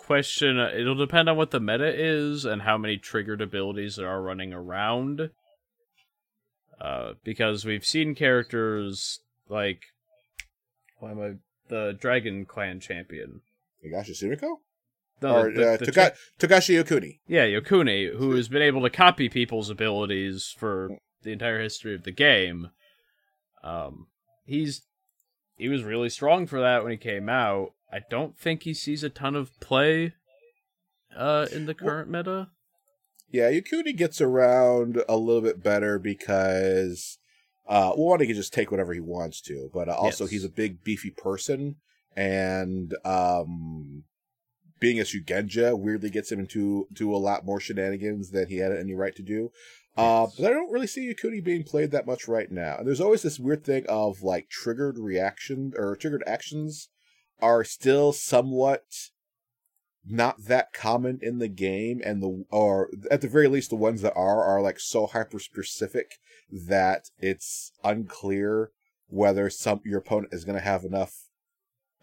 question. 0.05 0.59
uh, 0.59 0.71
It'll 0.75 0.95
depend 0.95 1.29
on 1.29 1.37
what 1.37 1.51
the 1.51 1.61
meta 1.61 1.93
is 1.95 2.45
and 2.45 2.63
how 2.63 2.77
many 2.79 2.97
triggered 2.97 3.41
abilities 3.41 3.97
there 3.97 4.09
are 4.09 4.23
running 4.23 4.53
around. 4.53 5.31
Uh, 6.81 7.15
because 7.23 7.65
we've 7.65 7.85
seen 7.85 8.15
characters 8.15 9.21
like, 9.49 9.83
why 10.99 11.13
am 11.13 11.21
I 11.21 11.33
the 11.69 11.97
Dragon 11.99 12.45
Clan 12.45 12.81
champion? 12.81 13.41
Higashi 13.85 14.11
Sumiko 14.11 14.57
No, 15.23 15.37
or 15.37 15.53
the- 15.53 15.73
uh, 15.75 15.77
the 15.77 15.87
Toka- 15.87 16.11
cha- 16.11 16.47
Togashi 16.47 16.83
Yokuni. 16.83 17.21
yeah, 17.27 17.45
Yokuni, 17.47 18.15
who 18.17 18.33
has 18.35 18.49
been 18.49 18.63
able 18.63 18.83
to 18.83 18.91
copy 18.91 19.29
people's 19.29 19.71
abilities 19.71 20.55
for 20.59 20.99
the 21.23 21.33
entire 21.33 21.61
history 21.63 21.95
of 21.95 22.03
the 22.03 22.11
game. 22.13 22.71
Um, 23.63 24.09
he's 24.45 24.83
he 25.57 25.69
was 25.69 25.85
really 25.85 26.11
strong 26.11 26.47
for 26.47 26.61
that 26.61 26.83
when 26.83 26.91
he 26.93 26.99
came 26.99 27.29
out. 27.29 27.73
I 27.95 28.01
don't 28.11 28.37
think 28.37 28.65
he 28.65 28.75
sees 28.75 29.05
a 29.05 29.09
ton 29.09 29.37
of 29.37 29.59
play 29.61 30.15
uh 31.17 31.47
in 31.53 31.67
the 31.67 31.75
current 31.75 32.11
meta. 32.11 32.49
Yeah, 33.31 33.51
Yokuni 33.51 33.97
gets 33.97 34.21
around 34.21 35.01
a 35.09 35.17
little 35.17 35.41
bit 35.43 35.63
better 35.63 35.99
because, 35.99 37.19
uh, 37.69 37.93
well, 37.97 38.07
one, 38.11 38.21
he 38.21 38.27
can 38.27 38.37
just 38.37 38.53
take 38.53 38.71
whatever 38.71 38.93
he 38.93 39.01
wants 39.01 39.41
to, 39.43 39.71
but 39.73 39.89
uh, 39.89 39.93
also 39.95 40.25
Yes. 40.25 40.31
he's 40.31 40.45
a 40.45 40.49
big, 40.49 40.85
beefy 40.85 41.11
person, 41.11 41.77
and 42.17 42.95
um, 43.05 44.05
being 44.79 45.01
a 45.01 45.03
Shugenja 45.03 45.77
weirdly 45.79 46.11
gets 46.11 46.31
him 46.31 46.39
into 46.41 46.87
to 46.95 47.15
a 47.15 47.17
lot 47.17 47.45
more 47.45 47.59
shenanigans 47.59 48.31
than 48.31 48.49
he 48.49 48.59
had 48.59 48.71
any 48.73 48.95
right 48.95 49.15
to 49.17 49.23
do. 49.23 49.51
Uh, 49.97 50.27
Yes. 50.29 50.37
but 50.39 50.47
I 50.51 50.55
don't 50.55 50.71
really 50.73 50.87
see 50.89 51.13
Yokuni 51.13 51.43
being 51.43 51.63
played 51.65 51.91
that 51.93 52.07
much 52.07 52.27
right 52.29 52.51
now. 52.51 52.79
And 52.79 52.87
there's 52.87 53.01
always 53.01 53.23
this 53.23 53.39
weird 53.41 53.65
thing 53.65 53.85
of 53.89 54.23
like 54.23 54.49
triggered 54.49 54.99
reaction 54.99 55.73
or 55.77 55.97
triggered 55.97 56.25
actions 56.27 56.89
are 57.41 57.65
still 57.65 58.13
somewhat 58.13 58.85
not 60.07 60.45
that 60.45 60.73
common 60.73 61.19
in 61.23 61.39
the 61.39 61.49
game 61.49 62.01
and 62.05 62.23
the 62.23 62.45
or 62.51 62.91
at 63.11 63.23
the 63.23 63.29
very 63.29 63.49
least 63.49 63.71
the 63.71 63.77
ones 63.77 64.03
that 64.03 64.15
are 64.15 64.43
are 64.45 64.61
like 64.61 64.79
so 64.79 65.07
hyper 65.07 65.39
specific 65.39 66.19
that 66.51 67.11
it's 67.19 67.73
unclear 67.83 68.71
whether 69.09 69.49
some 69.49 69.81
your 69.85 69.99
opponent 69.99 70.33
is 70.33 70.45
going 70.45 70.59
to 70.59 70.65
have 70.65 70.85
enough 70.85 71.29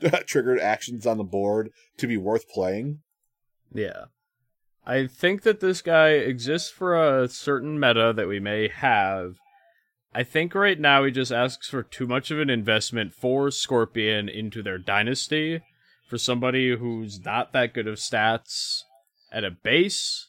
triggered 0.25 0.59
actions 0.59 1.05
on 1.05 1.17
the 1.17 1.23
board 1.23 1.71
to 1.97 2.07
be 2.07 2.17
worth 2.17 2.49
playing 2.49 2.99
Yeah. 3.73 4.05
I 4.85 5.07
think 5.07 5.43
that 5.43 5.59
this 5.59 5.81
guy 5.81 6.09
exists 6.09 6.69
for 6.69 6.95
a 6.95 7.27
certain 7.27 7.79
meta 7.79 8.13
that 8.15 8.27
we 8.27 8.39
may 8.39 8.67
have. 8.67 9.35
I 10.13 10.23
think 10.23 10.53
right 10.53 10.79
now 10.79 11.05
he 11.05 11.11
just 11.11 11.31
asks 11.31 11.69
for 11.69 11.83
too 11.83 12.05
much 12.05 12.31
of 12.31 12.39
an 12.39 12.49
investment 12.49 13.13
for 13.13 13.49
Scorpion 13.49 14.27
into 14.27 14.61
their 14.61 14.77
dynasty 14.77 15.61
for 16.09 16.17
somebody 16.17 16.75
who's 16.75 17.23
not 17.23 17.53
that 17.53 17.73
good 17.73 17.87
of 17.87 17.95
stats 17.95 18.81
at 19.31 19.45
a 19.45 19.51
base 19.51 20.27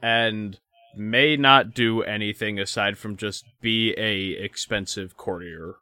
and 0.00 0.60
may 0.96 1.36
not 1.36 1.74
do 1.74 2.02
anything 2.02 2.60
aside 2.60 2.96
from 2.96 3.16
just 3.16 3.44
be 3.60 3.92
a 3.98 4.40
expensive 4.40 5.16
courtier. 5.16 5.74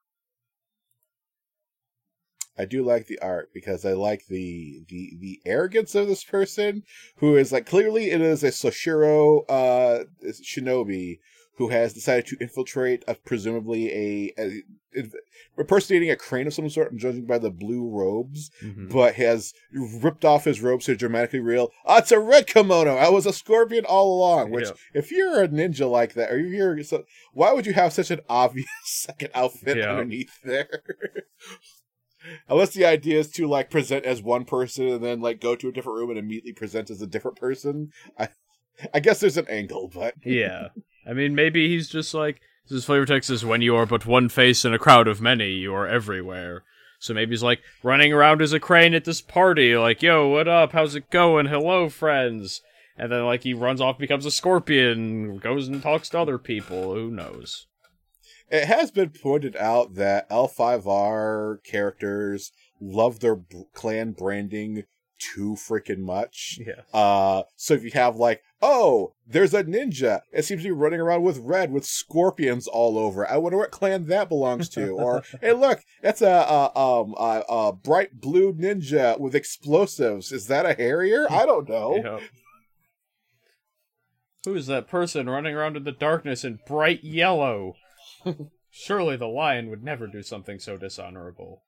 I 2.57 2.65
do 2.65 2.83
like 2.83 3.07
the 3.07 3.19
art 3.21 3.50
because 3.53 3.85
I 3.85 3.93
like 3.93 4.27
the 4.29 4.83
the 4.89 5.17
the 5.19 5.41
arrogance 5.47 5.95
of 5.95 6.09
this 6.09 6.25
person 6.25 6.83
who 7.17 7.37
is 7.37 7.53
like 7.53 7.67
clearly 7.67 8.11
it 8.11 8.21
is 8.21 8.45
a 8.45 8.49
Shosuro 8.49 9.45
uh 9.49 10.05
shinobi 10.43 11.21
who 11.57 11.69
has 11.69 11.92
decided 11.92 12.26
to 12.26 12.37
infiltrate 12.40 13.04
a 13.07 13.14
presumably 13.14 13.90
a, 13.92 14.33
a, 14.38 14.62
impersonating 15.59 16.11
a 16.11 16.16
crane 16.16 16.47
of 16.47 16.54
some 16.54 16.69
sort, 16.71 16.90
I'm 16.90 16.99
judging 16.99 17.26
by 17.26 17.38
the 17.38 17.50
blue 17.50 17.87
robes, 17.88 18.50
Mhm. 18.62 18.90
but 18.90 19.14
has 19.16 19.52
ripped 19.73 20.25
off 20.25 20.45
his 20.45 20.61
robes 20.62 20.87
to 20.87 20.97
dramatically 20.97 21.40
real. 21.40 21.71
Ah, 21.85 21.99
it's 21.99 22.12
a 22.12 22.19
red 22.19 22.47
kimono. 22.47 22.97
I 22.97 23.11
was 23.11 23.26
a 23.26 23.33
scorpion 23.33 23.85
all 23.85 24.16
along. 24.16 24.50
Which, 24.52 24.66
Yeah. 24.66 24.73
if 24.95 25.11
you're 25.12 25.42
a 25.42 25.49
ninja 25.49 25.88
like 25.90 26.14
that, 26.14 26.30
or 26.33 26.38
you're 26.38 26.83
so, 26.83 27.04
why 27.35 27.52
would 27.52 27.66
you 27.66 27.75
have 27.75 27.92
such 27.92 28.11
an 28.11 28.21
obvious 28.28 28.66
second 28.85 29.30
outfit 29.35 29.76
Yeah. 29.76 29.90
underneath 29.90 30.40
there? 30.42 30.83
Unless 32.49 32.75
the 32.75 32.85
idea 32.85 33.19
is 33.19 33.30
to 33.33 33.47
like 33.47 33.71
present 33.71 34.04
as 34.04 34.23
one 34.23 34.45
person 34.45 34.88
and 34.88 35.02
then 35.04 35.21
like 35.21 35.40
go 35.40 35.57
to 35.57 35.69
a 35.69 35.73
different 35.73 35.99
room 35.99 36.11
and 36.11 36.19
immediately 36.19 36.52
present 36.52 36.90
as 36.90 37.00
a 37.00 37.07
different 37.07 37.38
person. 37.38 37.92
I, 38.19 38.28
I 38.92 39.00
guess 39.00 39.21
there's 39.21 39.38
an 39.38 39.47
angle, 39.49 39.90
but 39.92 40.14
yeah. 40.25 40.69
I 41.11 41.12
mean, 41.12 41.35
maybe 41.35 41.69
he's 41.69 41.88
just 41.88 42.14
like, 42.14 42.40
this 42.69 42.79
is 42.79 42.85
flavor 42.85 43.05
text 43.05 43.31
is 43.31 43.45
when 43.45 43.62
you 43.62 43.75
are 43.75 43.87
but 43.87 44.07
one 44.07 44.29
face 44.29 44.64
in 44.64 44.73
a 44.73 44.79
crowd 44.79 45.09
of 45.09 45.21
many, 45.21 45.50
you 45.50 45.75
are 45.75 45.88
everywhere. 45.88 46.62
So 47.00 47.14
maybe 47.14 47.33
he's 47.33 47.43
like 47.43 47.61
running 47.83 48.12
around 48.12 48.40
as 48.40 48.52
a 48.52 48.61
crane 48.61 48.95
at 48.95 49.05
this 49.05 49.21
party, 49.21 49.76
like, 49.76 50.02
yo, 50.02 50.29
what 50.29 50.47
up? 50.47 50.73
How's 50.73 50.95
it 50.95 51.11
going? 51.11 51.47
Hello, 51.47 51.88
friends. 51.88 52.62
And 52.97 53.11
then, 53.11 53.25
like, 53.25 53.43
he 53.43 53.55
runs 53.55 53.81
off, 53.81 53.99
becomes 53.99 54.26
a 54.26 54.31
scorpion, 54.31 55.38
goes 55.38 55.67
and 55.67 55.83
talks 55.83 56.11
to 56.11 56.19
other 56.19 56.38
people. 56.38 56.95
Who 56.95 57.11
knows? 57.11 57.67
it 58.50 58.67
has 58.67 58.90
been 58.90 59.11
pointed 59.11 59.57
out 59.57 59.95
that 59.95 60.29
L5R 60.29 61.62
characters 61.64 62.52
love 62.81 63.21
their 63.21 63.37
b- 63.37 63.64
clan 63.75 64.12
branding 64.12 64.85
too 65.19 65.55
freaking 65.55 65.99
much. 65.99 66.59
Yeah. 66.61 66.83
Uh, 66.93 67.45
so 67.57 67.75
if 67.75 67.85
you 67.85 67.90
have 67.93 68.17
like, 68.17 68.43
oh, 68.62 69.14
there's 69.26 69.55
a 69.55 69.64
ninja. 69.64 70.21
It 70.33 70.45
seems 70.45 70.62
to 70.62 70.69
be 70.69 70.73
running 70.73 71.00
around 71.00 71.23
with 71.23 71.38
red 71.38 71.73
with 71.73 71.85
scorpions 71.85 72.67
all 72.67 72.99
over. 72.99 73.29
I 73.29 73.37
wonder 73.37 73.59
what 73.59 73.71
clan 73.71 74.07
that 74.07 74.29
belongs 74.29 74.69
to. 74.71 74.90
or 74.90 75.23
hey, 75.40 75.52
look, 75.52 75.81
that's 76.02 76.23
a, 76.23 76.26
a 76.26 76.79
um 76.79 77.14
a, 77.19 77.43
a 77.49 77.73
bright 77.73 78.21
blue 78.21 78.52
ninja 78.52 79.19
with 79.19 79.35
explosives. 79.35 80.33
Is 80.33 80.47
that 80.49 80.67
a 80.67 80.75
Harrier? 80.75 81.26
I 81.31 81.47
don't 81.47 81.69
know. 81.69 82.21
Yep. 82.21 82.23
Who 84.47 84.55
is 84.55 84.67
that 84.69 84.88
person 84.88 85.29
running 85.29 85.55
around 85.55 85.76
in 85.76 85.85
the 85.85 85.93
darkness 85.93 86.45
in 86.45 86.61
bright 86.67 87.05
yellow? 87.05 87.75
Surely 88.71 89.17
the 89.17 89.26
lion 89.26 89.69
would 89.69 89.85
never 89.85 90.07
do 90.07 90.23
something 90.23 90.59
so 90.59 90.79
dishonorable. 90.79 91.62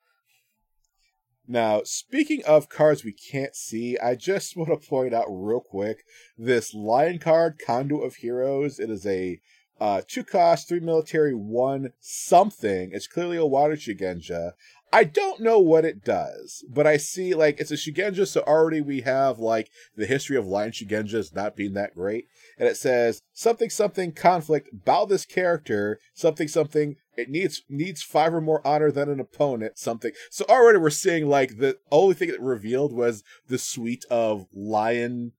Now, 1.49 1.83
speaking 1.85 2.43
of 2.45 2.69
cards 2.69 3.05
we 3.05 3.13
can't 3.13 3.55
see, 3.55 3.99
I 3.99 4.15
just 4.15 4.57
want 4.57 4.71
to 4.71 4.89
point 4.89 5.15
out 5.15 5.27
real 5.29 5.61
quick 5.61 6.05
this 6.39 6.75
lion 6.75 7.19
card, 7.19 7.59
Conduit 7.65 8.05
of 8.05 8.17
Heroes. 8.17 8.79
It 8.79 8.91
is 8.91 9.07
a 9.07 9.41
uh, 9.81 10.03
two 10.07 10.23
cost, 10.23 10.69
three 10.69 10.81
military, 10.81 11.35
one 11.35 11.93
something. 11.99 12.91
It's 12.93 13.09
clearly 13.09 13.37
a 13.37 13.45
water 13.45 13.75
Shugenja. 13.75 14.53
I 14.95 15.05
don't 15.05 15.41
know 15.41 15.59
what 15.59 15.87
it 15.87 16.05
does, 16.05 16.65
but 16.69 16.87
I 16.87 16.99
see 16.99 17.35
like 17.35 17.59
it's 17.59 17.71
a 17.71 17.77
Shugenja, 17.77 18.29
so 18.29 18.43
already 18.43 18.83
we 18.83 19.01
have 19.01 19.39
like 19.39 19.71
the 19.97 20.07
history 20.07 20.37
of 20.37 20.47
lion 20.47 20.71
Shugenjas 20.71 21.35
not 21.35 21.57
being 21.57 21.73
that 21.73 21.95
great. 21.95 22.29
And 22.59 22.69
it 22.69 22.77
says 22.77 23.23
something 23.33 23.71
something 23.71 24.13
conflict 24.13 24.69
bow 24.85 25.07
this 25.07 25.25
character, 25.25 25.99
something 26.15 26.47
something 26.47 26.97
it 27.17 27.29
needs 27.29 27.63
needs 27.69 28.03
five 28.03 28.33
or 28.35 28.41
more 28.41 28.67
honor 28.67 28.91
than 28.91 29.09
an 29.09 29.21
opponent, 29.21 29.79
something. 29.79 30.13
So 30.31 30.45
already 30.49 30.79
we're 30.79 30.91
seeing 30.91 31.29
like 31.29 31.59
the 31.59 31.79
only 31.91 32.15
thing 32.15 32.29
that 32.31 32.41
revealed 32.41 32.93
was 32.93 33.23
the 33.49 33.59
suite 33.59 34.05
of 34.11 34.47
lion 34.53 35.33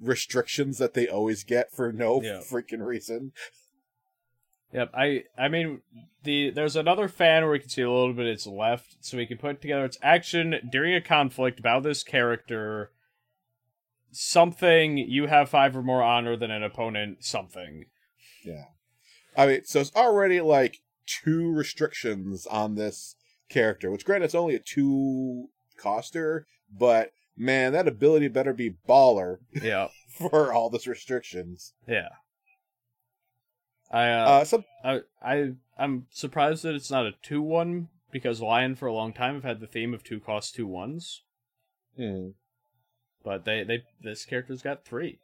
restrictions 0.00 0.78
that 0.78 0.94
they 0.94 1.08
always 1.08 1.42
get 1.44 1.72
for 1.72 1.92
no 1.92 2.22
Yeah. 2.22 2.40
freaking 2.40 2.84
reason. 2.84 3.32
Yep, 4.72 4.90
I 4.94 5.24
I 5.36 5.48
mean 5.48 5.80
the 6.24 6.50
there's 6.50 6.76
another 6.76 7.08
fan 7.08 7.42
where 7.42 7.52
we 7.52 7.58
can 7.58 7.68
see 7.70 7.82
a 7.82 7.90
little 7.90 8.12
bit 8.12 8.26
its 8.26 8.46
left, 8.46 8.96
so 9.00 9.16
we 9.16 9.26
can 9.26 9.38
put 9.38 9.60
together 9.60 9.84
its 9.84 9.98
action 10.02 10.68
during 10.70 10.94
a 10.94 11.00
conflict 11.00 11.58
about 11.58 11.82
this 11.82 12.04
character. 12.04 12.92
Something 14.10 14.96
you 14.98 15.26
have 15.26 15.50
five 15.50 15.76
or 15.76 15.82
more 15.82 16.02
honor 16.02 16.36
than 16.36 16.50
an 16.50 16.62
opponent. 16.62 17.24
Something. 17.24 17.84
Yeah. 18.44 18.64
I 19.36 19.46
mean, 19.46 19.64
so 19.64 19.80
it's 19.80 19.94
already 19.94 20.40
like 20.40 20.78
two 21.22 21.50
restrictions 21.52 22.46
on 22.46 22.74
this 22.74 23.16
character, 23.48 23.90
which 23.90 24.04
granted 24.04 24.26
it's 24.26 24.34
only 24.34 24.54
a 24.54 24.60
two 24.60 25.48
coster, 25.76 26.46
but 26.70 27.12
man, 27.36 27.72
that 27.72 27.88
ability 27.88 28.28
better 28.28 28.52
be 28.52 28.76
baller 28.88 29.38
Yeah, 29.62 29.88
for 30.08 30.52
all 30.52 30.70
this 30.70 30.86
restrictions. 30.86 31.72
yeah. 31.86 32.08
I 33.90 34.10
uh, 34.10 34.24
Uh, 34.26 34.44
some 34.44 34.64
I 34.84 35.00
I 35.22 35.52
I'm 35.78 36.06
surprised 36.10 36.62
that 36.64 36.74
it's 36.74 36.90
not 36.90 37.06
a 37.06 37.12
two 37.22 37.40
one 37.40 37.88
because 38.10 38.40
Lion 38.42 38.74
for 38.74 38.86
a 38.86 38.92
long 38.92 39.12
time 39.14 39.34
have 39.34 39.44
had 39.44 39.60
the 39.60 39.66
theme 39.66 39.94
of 39.94 40.04
two 40.04 40.20
cost 40.20 40.54
two 40.54 40.66
ones, 40.66 41.22
hmm. 41.96 42.30
but 43.24 43.46
they 43.46 43.64
they 43.64 43.84
this 44.02 44.26
character's 44.26 44.60
got 44.60 44.84
three. 44.84 45.20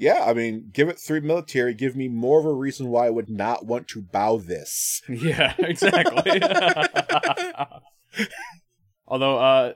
Yeah, 0.00 0.24
I 0.24 0.32
mean, 0.32 0.70
give 0.72 0.88
it 0.88 0.98
three 0.98 1.20
military. 1.20 1.74
Give 1.74 1.94
me 1.94 2.08
more 2.08 2.40
of 2.40 2.46
a 2.46 2.52
reason 2.54 2.88
why 2.88 3.06
I 3.06 3.10
would 3.10 3.28
not 3.28 3.66
want 3.66 3.86
to 3.88 4.00
bow 4.00 4.38
this. 4.38 5.02
Yeah, 5.08 5.54
exactly. 5.58 6.40
Although, 9.06 9.38
uh, 9.38 9.74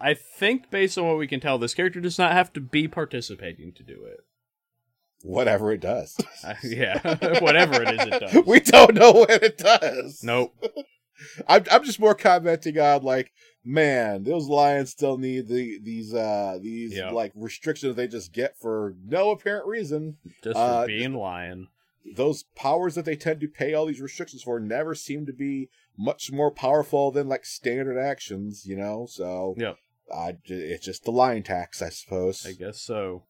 I 0.00 0.14
think 0.14 0.70
based 0.70 0.96
on 0.96 1.06
what 1.06 1.18
we 1.18 1.26
can 1.26 1.40
tell, 1.40 1.58
this 1.58 1.74
character 1.74 2.00
does 2.00 2.18
not 2.18 2.32
have 2.32 2.54
to 2.54 2.60
be 2.60 2.88
participating 2.88 3.74
to 3.74 3.82
do 3.82 4.02
it. 4.06 4.20
Whatever 5.22 5.72
it 5.72 5.80
does. 5.80 6.16
Uh, 6.44 6.54
yeah, 6.64 6.98
whatever 7.38 7.82
it 7.82 8.00
is, 8.00 8.06
it 8.08 8.18
does. 8.18 8.46
we 8.46 8.58
don't 8.58 8.94
know 8.96 9.12
what 9.12 9.30
it 9.30 9.58
does. 9.58 10.24
Nope. 10.24 10.52
I'm 11.48 11.64
I'm 11.70 11.84
just 11.84 12.00
more 12.00 12.14
commenting 12.14 12.78
on 12.78 13.02
like, 13.02 13.32
man, 13.64 14.24
those 14.24 14.46
lions 14.48 14.90
still 14.90 15.18
need 15.18 15.48
the 15.48 15.78
these 15.82 16.12
uh 16.14 16.58
these 16.60 16.94
Yeah. 16.94 17.10
like 17.10 17.32
restrictions 17.34 17.96
they 17.96 18.08
just 18.08 18.32
get 18.32 18.56
for 18.58 18.94
no 19.04 19.30
apparent 19.30 19.66
reason. 19.66 20.16
Just 20.42 20.56
Uh, 20.56 20.82
for 20.82 20.86
being 20.86 21.14
lion. 21.14 21.68
Those 22.16 22.42
powers 22.56 22.96
that 22.96 23.04
they 23.04 23.14
tend 23.14 23.40
to 23.42 23.48
pay 23.48 23.74
all 23.74 23.86
these 23.86 24.00
restrictions 24.00 24.42
for 24.42 24.58
never 24.58 24.94
seem 24.94 25.24
to 25.26 25.32
be 25.32 25.68
much 25.96 26.32
more 26.32 26.50
powerful 26.50 27.10
than 27.12 27.28
like 27.28 27.44
standard 27.44 27.96
actions, 27.98 28.64
you 28.66 28.76
know. 28.76 29.06
So 29.08 29.54
yeah, 29.56 29.74
uh, 30.12 30.32
it's 30.44 30.84
just 30.84 31.04
the 31.04 31.12
lion 31.12 31.44
tax, 31.44 31.80
I 31.80 31.90
suppose. 31.90 32.44
I 32.44 32.52
guess 32.52 32.80
so. 32.80 33.24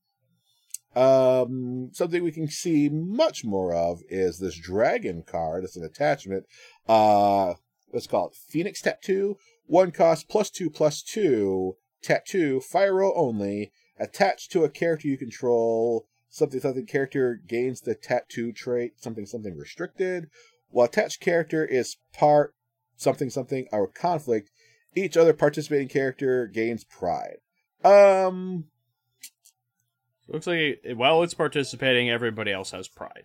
Um, 0.95 1.91
something 1.93 2.23
we 2.23 2.33
can 2.33 2.49
see 2.49 2.89
much 2.91 3.45
more 3.45 3.75
of 3.75 4.03
is 4.09 4.39
this 4.39 4.57
dragon 4.59 5.23
card. 5.27 5.65
It's 5.65 5.77
an 5.77 5.85
attachment. 5.85 6.45
Uh, 6.87 7.55
let's 7.93 8.07
call 8.07 8.29
it 8.29 8.35
Phoenix 8.35 8.81
Tattoo. 8.81 9.37
One 9.67 9.91
cost 9.91 10.29
plus 10.29 10.51
two 10.51 10.71
plus 10.71 11.03
two. 11.03 11.77
Tattoo, 12.03 12.61
fire 12.61 12.95
role 12.95 13.15
only. 13.17 13.73
Attached 13.99 14.51
to 14.53 14.65
a 14.65 14.69
character 14.69 15.09
you 15.09 15.17
control. 15.17 16.07
Something 16.29 16.61
something 16.61 16.87
character 16.87 17.41
gains 17.47 17.83
the 17.83 17.95
tattoo 17.95 18.53
trait. 18.53 18.95
Something 19.01 19.27
something 19.27 19.57
restricted. 19.57 20.29
While 20.71 20.87
attached 20.87 21.21
character 21.21 21.65
is 21.65 21.99
part 22.13 22.55
something 22.97 23.31
something 23.31 23.67
or 23.71 23.87
conflict, 23.87 24.51
each 24.95 25.17
other 25.17 25.33
participating 25.33 25.89
character 25.89 26.47
gains 26.47 26.85
pride. 26.85 27.39
Um, 27.85 28.65
Looks 30.29 30.47
like 30.47 30.81
while 30.95 31.23
it's 31.23 31.35
participating, 31.35 32.09
everybody 32.09 32.53
else 32.53 32.71
has 32.71 32.89
pride. 32.89 33.25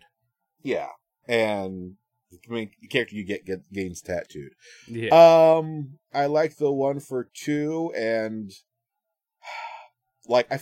Yeah, 0.61 0.89
and 1.27 1.95
I 2.31 2.53
mean, 2.53 2.71
the 2.81 2.87
character 2.87 3.15
you 3.15 3.23
get, 3.23 3.45
get 3.45 3.71
gains 3.71 4.01
tattooed. 4.01 4.51
Yeah. 4.87 5.09
Um, 5.57 5.99
I 6.13 6.25
like 6.25 6.57
the 6.57 6.71
one 6.71 6.99
for 6.99 7.29
two, 7.33 7.93
and 7.95 8.51
like 10.27 10.51
I, 10.51 10.59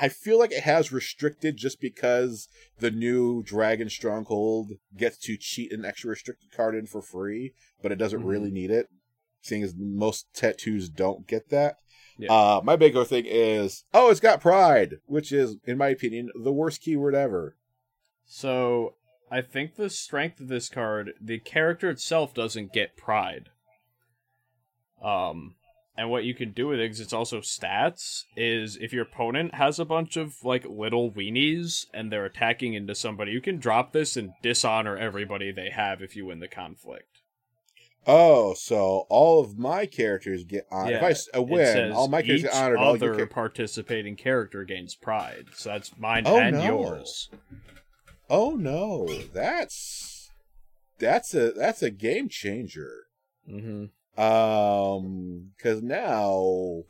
I 0.00 0.08
feel 0.08 0.38
like 0.38 0.52
it 0.52 0.62
has 0.64 0.92
restricted 0.92 1.56
just 1.56 1.80
because 1.80 2.48
the 2.78 2.90
new 2.90 3.42
Dragon 3.42 3.88
Stronghold 3.88 4.72
gets 4.96 5.16
to 5.18 5.36
cheat 5.36 5.72
an 5.72 5.84
extra 5.84 6.10
restricted 6.10 6.52
card 6.52 6.74
in 6.74 6.86
for 6.86 7.02
free, 7.02 7.54
but 7.82 7.90
it 7.92 7.96
doesn't 7.96 8.22
Mhm. 8.22 8.28
really 8.28 8.50
need 8.50 8.70
it, 8.70 8.88
seeing 9.40 9.62
as 9.62 9.74
most 9.76 10.26
tattoos 10.34 10.88
don't 10.88 11.26
get 11.26 11.48
that. 11.48 11.76
Yeah. 12.18 12.32
Uh, 12.32 12.60
my 12.64 12.76
bigger 12.76 13.04
thing 13.04 13.24
is, 13.26 13.84
oh, 13.94 14.10
it's 14.10 14.20
got 14.20 14.40
pride, 14.40 14.96
which 15.06 15.32
is, 15.32 15.56
in 15.64 15.78
my 15.78 15.88
opinion, 15.88 16.30
the 16.34 16.52
worst 16.52 16.82
keyword 16.82 17.14
ever. 17.14 17.56
So 18.26 18.94
I 19.30 19.40
think 19.42 19.76
the 19.76 19.90
strength 19.90 20.40
of 20.40 20.48
this 20.48 20.68
card, 20.68 21.12
the 21.20 21.38
character 21.38 21.90
itself 21.90 22.32
doesn't 22.34 22.72
get 22.72 22.96
pride. 22.96 23.50
Um, 25.02 25.54
and 25.96 26.10
what 26.10 26.24
you 26.24 26.34
can 26.34 26.52
do 26.52 26.68
with 26.68 26.80
it, 26.80 26.88
'cause 26.88 27.00
it's 27.00 27.12
also 27.12 27.40
stats, 27.40 28.22
is 28.36 28.76
if 28.76 28.92
your 28.92 29.02
opponent 29.02 29.54
has 29.54 29.78
a 29.78 29.84
bunch 29.84 30.16
of 30.16 30.42
like 30.44 30.64
little 30.64 31.10
weenies 31.10 31.86
and 31.92 32.10
they're 32.10 32.24
attacking 32.24 32.74
into 32.74 32.94
somebody, 32.94 33.32
you 33.32 33.40
can 33.40 33.58
drop 33.58 33.92
this 33.92 34.16
and 34.16 34.32
dishonor 34.42 34.96
everybody 34.96 35.50
they 35.52 35.70
have 35.70 36.00
if 36.02 36.16
you 36.16 36.26
win 36.26 36.40
the 36.40 36.48
conflict. 36.48 37.20
Oh, 38.06 38.54
so 38.54 39.06
all 39.10 39.40
of 39.40 39.58
my 39.58 39.84
characters 39.84 40.44
get 40.44 40.66
on. 40.70 40.88
if 40.90 41.02
I 41.02 41.10
s- 41.10 41.28
uh, 41.36 41.42
win, 41.42 41.92
all 41.92 42.08
my 42.08 42.22
characters 42.22 42.50
get 42.50 42.54
honored. 42.54 42.78
All 42.78 42.96
your 42.96 43.10
other 43.12 43.16
char- 43.18 43.26
participating 43.26 44.16
character 44.16 44.64
gains 44.64 44.94
pride. 44.94 45.46
So 45.54 45.70
that's 45.70 45.98
mine 45.98 46.22
Oh, 46.26 46.38
and 46.38 46.56
no. 46.56 46.64
yours. 46.64 47.28
Oh 48.30 48.56
no, 48.56 49.08
that's 49.32 50.30
that's 50.98 51.34
a 51.34 51.52
that's 51.52 51.82
a 51.82 51.90
game 51.90 52.28
changer. 52.28 53.04
Mm-hmm. 53.50 53.86
Um, 54.20 55.52
because 55.56 55.82
now, 55.82 56.82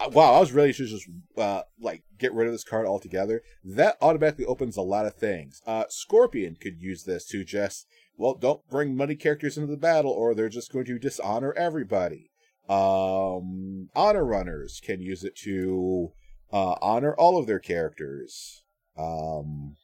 uh, 0.00 0.08
wow, 0.12 0.34
I 0.34 0.40
was 0.40 0.52
ready 0.52 0.72
to 0.72 0.86
just 0.86 1.08
uh 1.36 1.62
like 1.78 2.02
get 2.18 2.32
rid 2.32 2.46
of 2.46 2.52
this 2.52 2.64
card 2.64 2.86
altogether. 2.86 3.42
That 3.62 3.96
automatically 4.00 4.46
opens 4.46 4.76
a 4.76 4.82
lot 4.82 5.06
of 5.06 5.14
things. 5.14 5.60
Uh, 5.66 5.84
Scorpion 5.88 6.56
could 6.60 6.80
use 6.80 7.04
this 7.04 7.26
to 7.26 7.44
just 7.44 7.86
well, 8.16 8.34
don't 8.34 8.66
bring 8.68 8.96
money 8.96 9.14
characters 9.14 9.56
into 9.56 9.70
the 9.70 9.78
battle, 9.78 10.10
or 10.10 10.34
they're 10.34 10.48
just 10.48 10.72
going 10.72 10.84
to 10.86 10.98
dishonor 10.98 11.52
everybody. 11.54 12.30
Um, 12.68 13.88
honor 13.94 14.24
runners 14.24 14.80
can 14.82 15.00
use 15.00 15.24
it 15.24 15.36
to 15.42 16.12
uh 16.52 16.76
honor 16.80 17.14
all 17.14 17.38
of 17.38 17.46
their 17.46 17.60
characters. 17.60 18.62
Um. 18.98 19.76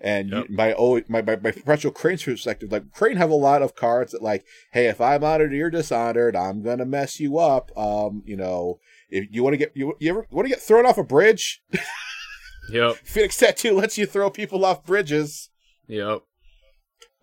And 0.00 0.28
you- 0.30 0.36
Yep. 0.36 0.50
my, 0.50 0.74
my 1.08 1.22
my 1.22 1.36
my 1.36 1.50
perpetual 1.52 1.90
Crane's 1.92 2.22
perspective, 2.22 2.70
like 2.70 2.92
Crane 2.92 3.16
have 3.16 3.30
a 3.30 3.34
lot 3.34 3.62
of 3.62 3.74
cards 3.74 4.12
that 4.12 4.22
like 4.22 4.44
hey, 4.72 4.86
if 4.88 5.00
I'm 5.00 5.24
honored 5.24 5.52
or 5.52 5.56
you're 5.56 5.70
dishonored, 5.70 6.36
I'm 6.36 6.62
gonna 6.62 6.84
mess 6.84 7.18
you 7.18 7.38
up. 7.38 7.70
Um, 7.76 8.22
you 8.26 8.36
know, 8.36 8.78
if 9.08 9.26
you 9.30 9.42
want 9.42 9.54
to 9.54 9.58
get 9.58 9.72
you, 9.74 9.94
you 9.98 10.10
ever 10.10 10.26
want 10.30 10.44
to 10.46 10.50
get 10.50 10.60
thrown 10.60 10.84
off 10.86 10.98
a 10.98 11.04
bridge, 11.04 11.62
Yep. 12.70 12.96
Phoenix 13.04 13.36
Tattoo 13.36 13.74
lets 13.74 13.96
you 13.96 14.06
throw 14.06 14.28
people 14.28 14.64
off 14.64 14.84
bridges. 14.84 15.50
Yep. 15.86 16.22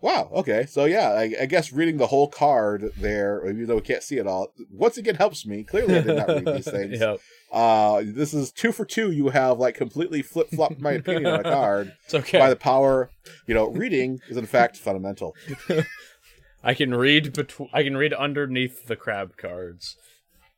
Wow. 0.00 0.30
Okay. 0.34 0.66
So 0.66 0.84
yeah, 0.84 1.10
I, 1.12 1.34
I 1.42 1.46
guess 1.46 1.72
reading 1.72 1.96
the 1.98 2.08
whole 2.08 2.28
card 2.28 2.90
there, 2.98 3.46
even 3.48 3.66
though 3.66 3.76
we 3.76 3.80
can't 3.82 4.02
see 4.02 4.18
it 4.18 4.26
all, 4.26 4.52
once 4.70 4.96
again 4.98 5.14
helps 5.14 5.46
me. 5.46 5.62
Clearly, 5.64 5.96
I 5.96 6.00
did 6.00 6.16
not 6.16 6.28
read 6.28 6.46
these 6.46 6.70
things. 6.70 6.98
Yep. 7.00 7.20
Uh, 7.54 8.02
this 8.04 8.34
is 8.34 8.50
two 8.50 8.72
for 8.72 8.84
two. 8.84 9.12
You 9.12 9.28
have 9.28 9.58
like 9.60 9.76
completely 9.76 10.22
flip 10.22 10.50
flopped 10.50 10.80
my 10.80 10.92
opinion 10.92 11.26
on 11.26 11.40
a 11.40 11.42
card 11.44 11.92
It's 12.04 12.14
okay. 12.14 12.38
by 12.38 12.50
the 12.50 12.56
power. 12.56 13.10
You 13.46 13.54
know, 13.54 13.68
reading 13.68 14.20
is 14.28 14.36
in 14.36 14.46
fact 14.46 14.76
fundamental. 14.76 15.34
I 16.64 16.74
can 16.74 16.94
read 16.94 17.32
between. 17.32 17.68
I 17.72 17.82
can 17.84 17.96
read 17.96 18.12
underneath 18.12 18.86
the 18.86 18.96
crab 18.96 19.36
cards. 19.36 19.96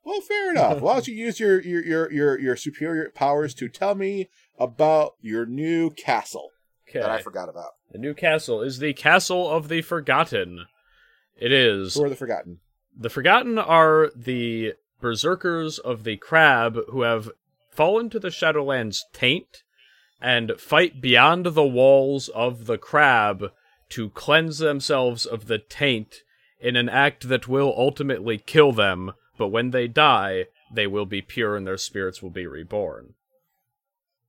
Well, 0.05 0.21
fair 0.21 0.51
enough. 0.53 0.81
Why 0.81 0.95
don't 0.95 1.07
you 1.09 1.15
use 1.15 1.39
your 1.39 1.61
your 1.61 1.85
your 1.85 2.13
your, 2.13 2.39
your 2.41 2.57
superior 2.57 3.11
powers 3.15 3.53
to 3.55 3.69
tell 3.69 3.95
me 3.95 4.29
about 4.59 5.15
your 5.21 5.45
new 5.45 5.91
castle 5.91 6.51
Okay. 6.89 7.01
that 7.01 7.11
I 7.11 7.21
forgot 7.21 7.49
about? 7.49 7.73
the 7.93 7.99
new 7.99 8.15
castle 8.15 8.63
is 8.63 8.79
the 8.79 8.93
Castle 8.95 9.51
of 9.51 9.69
the 9.69 9.83
Forgotten. 9.83 10.65
It 11.37 11.53
is. 11.53 11.95
Who 11.95 12.05
are 12.05 12.09
the 12.09 12.17
forgotten? 12.17 12.61
The 12.99 13.11
Forgotten 13.11 13.59
are 13.59 14.11
the 14.17 14.75
berserkers 15.01 15.79
of 15.79 16.05
the 16.05 16.17
crab 16.17 16.79
who 16.91 17.03
have 17.03 17.31
fallen 17.71 18.09
to 18.11 18.19
the 18.19 18.31
Shadowlands 18.31 19.03
taint 19.13 19.63
and 20.21 20.53
fight 20.59 21.01
beyond 21.01 21.47
the 21.47 21.67
walls 21.67 22.29
of 22.31 22.67
the 22.67 22.79
crab 22.79 23.53
to 23.91 24.11
cleanse 24.11 24.59
themselves 24.59 25.27
of 25.27 25.47
the 25.47 25.59
taint 25.59 26.23
in 26.59 26.77
an 26.77 26.89
act 26.89 27.29
that 27.29 27.47
will 27.47 27.75
ultimately 27.77 28.39
kill 28.39 28.73
them, 28.73 29.13
but 29.37 29.49
when 29.49 29.71
they 29.71 29.87
die, 29.87 30.47
they 30.73 30.87
will 30.87 31.07
be 31.07 31.21
pure 31.21 31.57
and 31.57 31.67
their 31.67 31.77
spirits 31.77 32.23
will 32.23 32.31
be 32.31 32.47
reborn. 32.47 33.15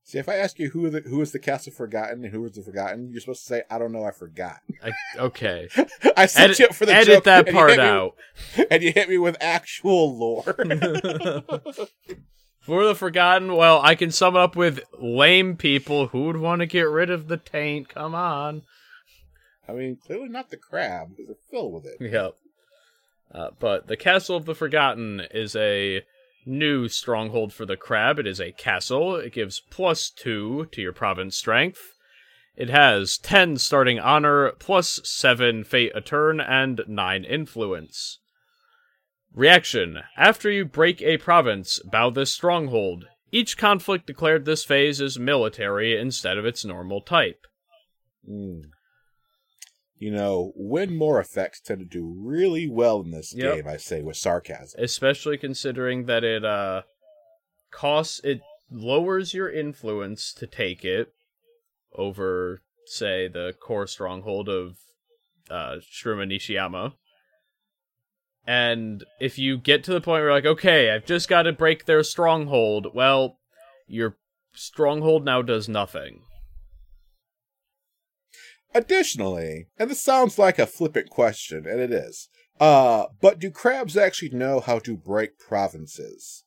See, 0.08 0.18
if 0.18 0.26
I 0.26 0.36
ask 0.36 0.58
you 0.58 0.70
who 0.70 0.88
the, 0.88 1.02
who 1.02 1.20
is 1.20 1.32
the 1.32 1.38
castle 1.38 1.70
forgotten 1.70 2.24
and 2.24 2.32
who 2.32 2.42
is 2.46 2.52
the 2.52 2.62
forgotten, 2.62 3.10
you're 3.10 3.20
supposed 3.20 3.42
to 3.42 3.46
say, 3.46 3.64
"I 3.70 3.78
don't 3.78 3.92
know, 3.92 4.04
I 4.04 4.10
forgot." 4.10 4.60
I, 4.82 4.92
okay. 5.18 5.68
I 6.16 6.24
set 6.24 6.44
Edit, 6.44 6.58
you 6.58 6.64
up 6.64 6.74
for 6.74 6.86
the 6.86 6.94
edit 6.94 7.16
joke, 7.16 7.24
that 7.24 7.46
and 7.48 7.54
part 7.54 7.68
hit 7.68 7.76
me- 7.76 7.84
out. 7.84 8.14
and 8.70 8.82
you 8.82 8.90
hit 8.90 9.10
me 9.10 9.18
with 9.18 9.36
actual 9.38 10.16
lore. 10.18 10.44
For 12.60 12.84
the 12.84 12.94
Forgotten, 12.94 13.54
well, 13.56 13.80
I 13.82 13.94
can 13.94 14.10
sum 14.10 14.36
it 14.36 14.40
up 14.40 14.54
with 14.54 14.80
lame 14.98 15.56
people 15.56 16.08
who 16.08 16.24
would 16.26 16.36
want 16.36 16.60
to 16.60 16.66
get 16.66 16.82
rid 16.82 17.08
of 17.08 17.28
the 17.28 17.38
taint. 17.38 17.88
Come 17.88 18.14
on. 18.14 18.60
I 19.66 19.72
mean, 19.72 19.96
clearly 19.96 20.28
not 20.28 20.50
the 20.50 20.58
crab 20.58 21.08
because 21.10 21.28
they're 21.28 21.36
filled 21.50 21.72
with 21.72 21.86
it. 21.86 21.96
Yep. 21.98 22.34
Uh, 23.32 23.50
but 23.58 23.86
the 23.86 23.96
Castle 23.96 24.36
of 24.36 24.44
the 24.44 24.54
Forgotten 24.54 25.22
is 25.30 25.56
a 25.56 26.02
new 26.48 26.88
stronghold 26.88 27.52
for 27.52 27.66
the 27.66 27.76
crab. 27.76 28.18
It 28.18 28.26
is 28.26 28.40
a 28.40 28.52
castle. 28.52 29.16
It 29.16 29.32
gives 29.32 29.60
plus 29.60 30.10
two 30.10 30.66
to 30.72 30.80
your 30.80 30.92
province 30.92 31.36
strength. 31.36 31.94
It 32.56 32.70
has 32.70 33.18
10 33.18 33.58
starting 33.58 34.00
honor, 34.00 34.50
plus 34.58 34.98
7 35.04 35.62
fate 35.62 35.92
a 35.94 36.00
turn, 36.00 36.40
and 36.40 36.80
9 36.88 37.24
influence. 37.24 38.18
Reaction 39.32 40.00
After 40.16 40.50
you 40.50 40.64
break 40.64 41.00
a 41.00 41.18
province, 41.18 41.80
bow 41.84 42.10
this 42.10 42.32
stronghold. 42.32 43.06
Each 43.30 43.56
conflict 43.56 44.06
declared 44.06 44.44
this 44.44 44.64
phase 44.64 45.00
is 45.00 45.18
military 45.18 45.96
instead 45.96 46.38
of 46.38 46.46
its 46.46 46.64
normal 46.64 47.00
type. 47.00 47.46
Mm. 48.28 48.70
You 49.98 50.12
know, 50.12 50.52
win 50.54 50.96
more 50.96 51.18
effects 51.20 51.60
tend 51.60 51.80
to 51.80 51.84
do 51.84 52.14
really 52.16 52.68
well 52.68 53.00
in 53.00 53.10
this 53.10 53.34
Yep. 53.34 53.56
game, 53.56 53.66
I 53.66 53.76
say 53.78 54.00
with 54.02 54.16
sarcasm. 54.16 54.80
especially 54.82 55.36
considering 55.36 56.06
that 56.06 56.22
it 56.24 56.44
uh 56.44 56.82
costs 57.70 58.20
it 58.24 58.40
lowers 58.70 59.34
your 59.34 59.50
influence 59.50 60.32
to 60.34 60.46
take 60.46 60.84
it 60.84 61.12
over 61.94 62.62
say 62.86 63.28
the 63.28 63.54
core 63.60 63.86
stronghold 63.86 64.48
of 64.48 64.76
uh 65.50 65.76
Shiro 65.82 66.24
Nishiyama. 66.24 66.94
And 68.46 69.04
if 69.20 69.38
you 69.38 69.58
get 69.58 69.84
to 69.84 69.92
the 69.92 70.00
point 70.00 70.20
where 70.20 70.24
you're 70.24 70.32
like, 70.32 70.46
okay, 70.46 70.90
I've 70.90 71.04
just 71.04 71.28
got 71.28 71.42
to 71.42 71.52
break 71.52 71.84
their 71.84 72.02
stronghold, 72.02 72.94
well, 72.94 73.38
your 73.86 74.16
stronghold 74.54 75.24
now 75.24 75.42
does 75.42 75.68
nothing. 75.68 76.22
Additionally, 78.74 79.66
and 79.78 79.90
this 79.90 80.00
sounds 80.00 80.38
like 80.38 80.58
a 80.58 80.66
flippant 80.66 81.10
question, 81.10 81.66
and 81.66 81.80
it 81.80 81.92
is, 81.92 82.28
uh, 82.60 83.06
but 83.20 83.38
do 83.38 83.50
crabs 83.50 83.96
actually 83.96 84.30
know 84.30 84.60
how 84.60 84.78
to 84.80 84.96
break 84.96 85.38
provinces? 85.38 86.44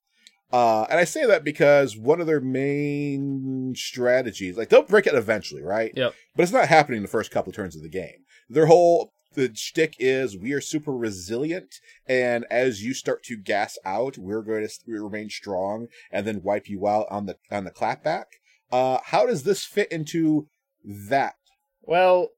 Uh, 0.52 0.86
and 0.90 1.00
I 1.00 1.06
say 1.06 1.26
that 1.26 1.44
because 1.44 1.96
one 1.98 2.20
of 2.20 2.28
their 2.28 2.42
main 2.42 3.74
strategies, 3.76 4.58
like 4.58 4.70
they'll 4.70 4.82
break 4.82 5.08
it 5.08 5.16
eventually, 5.16 5.64
right? 5.64 5.94
Yep. 5.96 6.14
But 6.36 6.44
it's 6.44 6.52
not 6.52 6.68
happening 6.68 6.98
in 6.98 7.04
the 7.04 7.10
first 7.10 7.32
couple 7.32 7.52
of 7.52 7.56
turns 7.56 7.76
of 7.76 7.82
the 7.82 7.90
game. 7.90 8.26
Their 8.50 8.66
whole 8.66 9.14
the 9.34 9.50
shtick 9.56 9.96
is 9.98 10.38
we 10.38 10.52
are 10.52 10.60
super 10.60 10.92
resilient, 10.92 11.76
and 12.06 12.46
as 12.52 12.84
you 12.84 12.94
start 12.94 13.24
to 13.24 13.38
gas 13.38 13.78
out, 13.86 14.18
we're 14.18 14.42
going 14.42 14.68
to 14.68 14.70
remain 14.88 15.30
strong 15.30 15.88
and 16.12 16.28
then 16.28 16.44
wipe 16.44 16.68
you 16.68 16.86
out 16.86 17.08
on 17.10 17.28
the 17.28 17.38
on 17.50 17.64
the 17.64 17.72
clapback. 17.72 18.26
Uh, 18.72 19.00
how 19.06 19.26
does 19.26 19.44
this 19.44 19.64
fit 19.64 19.90
into 19.92 20.48
that? 20.84 21.36
Well, 21.82 22.30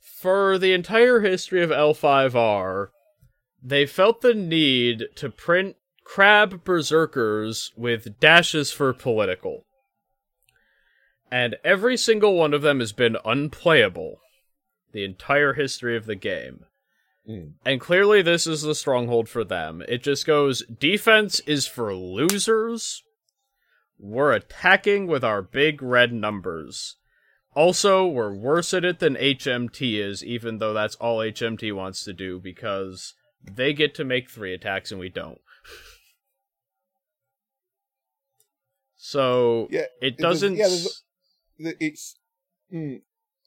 for 0.00 0.58
the 0.58 0.72
entire 0.72 1.20
history 1.20 1.62
of 1.62 1.70
L5R, 1.70 2.88
they 3.62 3.86
felt 3.86 4.20
the 4.20 4.34
need 4.34 5.06
to 5.16 5.30
print 5.30 5.76
crab 6.04 6.64
berserkers 6.64 7.72
with 7.76 8.20
dashes 8.20 8.72
for 8.72 8.92
political. 8.92 9.66
And 11.30 11.56
every 11.64 11.96
single 11.96 12.36
one 12.36 12.54
of 12.54 12.62
them 12.62 12.78
has 12.80 12.92
been 12.92 13.16
unplayable 13.24 14.20
the 14.92 15.04
entire 15.04 15.54
history 15.54 15.96
of 15.96 16.06
the 16.06 16.14
game. 16.14 16.64
Mm. 17.28 17.54
And 17.64 17.80
clearly, 17.80 18.22
this 18.22 18.46
is 18.46 18.62
the 18.62 18.74
stronghold 18.74 19.28
for 19.28 19.44
them. 19.44 19.82
It 19.88 20.02
just 20.02 20.26
goes 20.26 20.62
defense 20.62 21.40
is 21.40 21.66
for 21.66 21.94
losers. 21.94 23.02
We're 23.98 24.32
attacking 24.32 25.06
with 25.06 25.24
our 25.24 25.42
big 25.42 25.82
red 25.82 26.12
numbers. 26.12 26.96
Also, 27.56 28.06
we're 28.06 28.34
worse 28.34 28.74
at 28.74 28.84
it 28.84 28.98
than 28.98 29.14
HMT 29.16 29.98
is, 29.98 30.22
even 30.22 30.58
though 30.58 30.74
that's 30.74 30.94
all 30.96 31.20
HMT 31.20 31.74
wants 31.74 32.04
to 32.04 32.12
do, 32.12 32.38
because 32.38 33.14
they 33.42 33.72
get 33.72 33.94
to 33.94 34.04
make 34.04 34.28
three 34.30 34.52
attacks 34.52 34.90
and 34.92 35.00
we 35.00 35.08
don't. 35.08 35.40
So, 38.98 39.68
Yeah, 39.70 39.84
it 40.00 40.18
doesn't. 40.18 40.56
yeah, 40.56 40.66
there's 40.68 41.04
The- 41.58 41.76
It's 41.78 42.18
mm, 42.72 43.02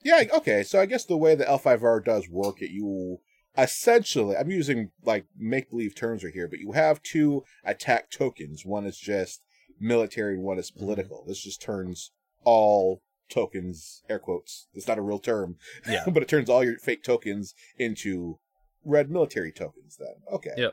yeah 0.05 0.23
okay. 0.33 0.63
So 0.63 0.79
I 0.79 0.85
guess 0.85 1.03
the 1.05 1.17
way 1.17 1.35
the 1.35 1.43
L5R 1.43 2.05
does 2.05 2.29
work, 2.29 2.61
it 2.61 2.69
you 2.71 3.19
essentially 3.57 4.37
I'm 4.37 4.51
using 4.51 4.91
like 5.03 5.25
make 5.37 5.69
believe 5.69 5.95
terms 5.95 6.23
right 6.23 6.33
here, 6.33 6.47
but 6.47 6.59
you 6.59 6.71
have 6.73 7.03
two 7.03 7.43
attack 7.65 8.09
tokens. 8.09 8.65
One 8.65 8.85
is 8.85 8.97
just 8.97 9.41
military, 9.81 10.35
and 10.35 10.43
one 10.43 10.59
is 10.59 10.71
political. 10.71 11.25
This 11.27 11.41
just 11.43 11.61
turns 11.61 12.11
all 12.45 13.01
tokens 13.29 14.03
air 14.09 14.19
quotes. 14.19 14.67
It's 14.73 14.87
not 14.87 14.97
a 14.97 15.01
real 15.01 15.19
term, 15.19 15.57
Yeah. 15.87 16.03
but 16.11 16.23
it 16.23 16.29
turns 16.29 16.49
all 16.49 16.63
your 16.63 16.77
fake 16.77 17.03
tokens 17.03 17.53
into 17.77 18.39
red 18.83 19.09
military 19.09 19.51
tokens. 19.51 19.97
Then 19.97 20.15
okay, 20.31 20.53
Yeah. 20.57 20.71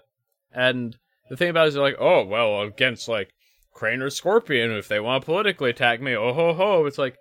And 0.52 0.96
the 1.28 1.36
thing 1.36 1.50
about 1.50 1.66
it 1.66 1.70
is, 1.70 1.76
like, 1.76 1.96
oh, 1.98 2.24
well, 2.24 2.62
against, 2.62 3.08
like, 3.08 3.30
Crane 3.74 4.00
or 4.00 4.10
Scorpion, 4.10 4.70
if 4.70 4.88
they 4.88 5.00
want 5.00 5.22
to 5.22 5.26
politically 5.26 5.70
attack 5.70 6.00
me, 6.00 6.14
oh 6.14 6.32
ho 6.32 6.54
ho. 6.54 6.86
It's 6.86 6.98
like, 6.98 7.16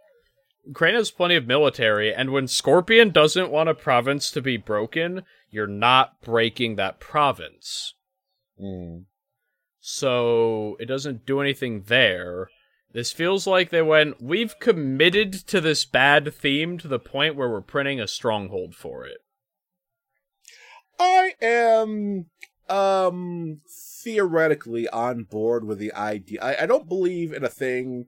Crane 0.74 0.96
has 0.96 1.12
plenty 1.12 1.36
of 1.36 1.46
military, 1.46 2.14
and 2.14 2.32
when 2.32 2.48
Scorpion 2.48 3.12
doesn't 3.12 3.52
want 3.52 3.70
a 3.70 3.74
province 3.74 4.32
to 4.32 4.42
be 4.42 4.58
broken, 4.58 5.24
you're 5.50 5.68
not 5.68 6.22
breaking 6.22 6.76
that 6.76 7.00
province. 7.00 7.94
Mm. 8.62 9.06
So 9.80 10.78
it 10.80 10.86
doesn't 10.86 11.26
do 11.26 11.42
anything 11.42 11.84
there. 11.88 12.48
This 12.96 13.12
feels 13.12 13.46
like 13.46 13.72
they 13.72 13.82
went, 13.82 14.22
we've 14.22 14.58
committed 14.58 15.34
to 15.48 15.60
this 15.60 15.84
bad 15.84 16.34
theme 16.34 16.78
to 16.78 16.88
the 16.88 16.98
point 16.98 17.36
where 17.36 17.50
we're 17.50 17.60
printing 17.60 18.00
a 18.00 18.08
stronghold 18.08 18.74
for 18.74 19.06
it. 19.06 19.18
I 20.98 21.34
am 21.42 22.28
um 22.70 23.60
theoretically 24.02 24.88
on 24.88 25.26
board 25.26 25.66
with 25.66 25.78
the 25.78 25.94
idea. 25.94 26.40
I, 26.42 26.64
I 26.64 26.66
don't 26.66 26.88
believe 26.88 27.34
in 27.34 27.44
a 27.44 27.50
thing 27.50 28.06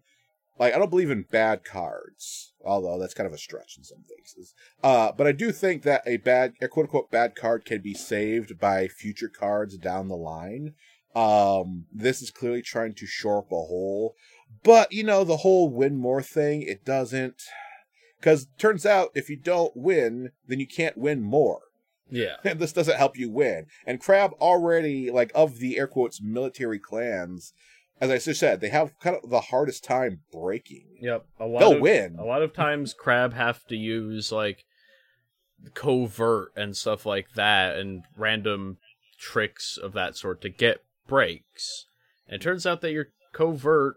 like 0.57 0.73
I 0.73 0.77
don't 0.77 0.89
believe 0.89 1.11
in 1.11 1.23
bad 1.23 1.65
cards, 1.65 2.53
although 2.63 2.97
that's 2.97 3.13
kind 3.13 3.27
of 3.27 3.33
a 3.33 3.37
stretch 3.37 3.77
in 3.77 3.83
some 3.83 4.05
cases. 4.17 4.53
Uh, 4.81 5.11
but 5.11 5.27
I 5.27 5.33
do 5.33 5.51
think 5.51 5.83
that 5.83 6.03
a 6.07 6.15
bad, 6.15 6.53
a 6.61 6.69
quote 6.69 6.85
unquote 6.85 7.11
bad 7.11 7.35
card 7.35 7.65
can 7.65 7.81
be 7.81 7.93
saved 7.93 8.57
by 8.57 8.87
future 8.87 9.27
cards 9.27 9.77
down 9.77 10.07
the 10.07 10.15
line. 10.15 10.75
Um, 11.13 11.87
this 11.91 12.21
is 12.21 12.31
clearly 12.31 12.61
trying 12.61 12.93
to 12.93 13.07
shore 13.07 13.39
up 13.39 13.51
a 13.51 13.55
hole, 13.55 14.15
but 14.63 14.91
you 14.91 15.03
know 15.03 15.23
the 15.23 15.37
whole 15.37 15.69
win 15.69 15.97
more 15.97 16.21
thing. 16.21 16.61
It 16.61 16.83
doesn't, 16.85 17.41
because 18.19 18.47
turns 18.57 18.85
out 18.85 19.09
if 19.15 19.29
you 19.29 19.35
don't 19.37 19.75
win, 19.75 20.31
then 20.47 20.59
you 20.59 20.67
can't 20.67 20.97
win 20.97 21.21
more 21.21 21.61
Yeah. 22.09 22.35
and 22.43 22.59
this 22.59 22.73
doesn't 22.73 22.97
help 22.97 23.17
you 23.17 23.29
win. 23.29 23.67
And 23.85 23.99
Crab 24.01 24.31
already, 24.41 25.09
like, 25.11 25.31
of 25.35 25.59
the 25.59 25.77
air 25.77 25.87
quotes 25.87 26.21
military 26.21 26.79
clans, 26.79 27.53
as 27.99 28.09
I 28.11 28.17
just 28.19 28.39
said, 28.39 28.61
they 28.61 28.69
have 28.69 28.97
kind 28.99 29.17
of 29.23 29.29
the 29.29 29.41
hardest 29.41 29.83
time 29.83 30.21
breaking. 30.31 30.85
Yep. 31.01 31.25
A 31.39 31.45
lot 31.45 31.59
They'll 31.59 31.73
of, 31.73 31.81
win. 31.81 32.17
A 32.19 32.23
lot 32.25 32.43
of 32.43 32.53
times 32.53 32.93
crab 32.93 33.33
have 33.33 33.65
to 33.67 33.75
use 33.75 34.31
like 34.31 34.65
covert 35.73 36.51
and 36.55 36.75
stuff 36.77 37.05
like 37.05 37.33
that 37.33 37.77
and 37.77 38.03
random 38.15 38.77
tricks 39.19 39.77
of 39.81 39.93
that 39.93 40.15
sort 40.15 40.41
to 40.41 40.49
get 40.49 40.83
breaks. 41.07 41.85
And 42.27 42.35
it 42.39 42.43
turns 42.43 42.65
out 42.65 42.81
that 42.81 42.91
your 42.91 43.07
covert 43.33 43.95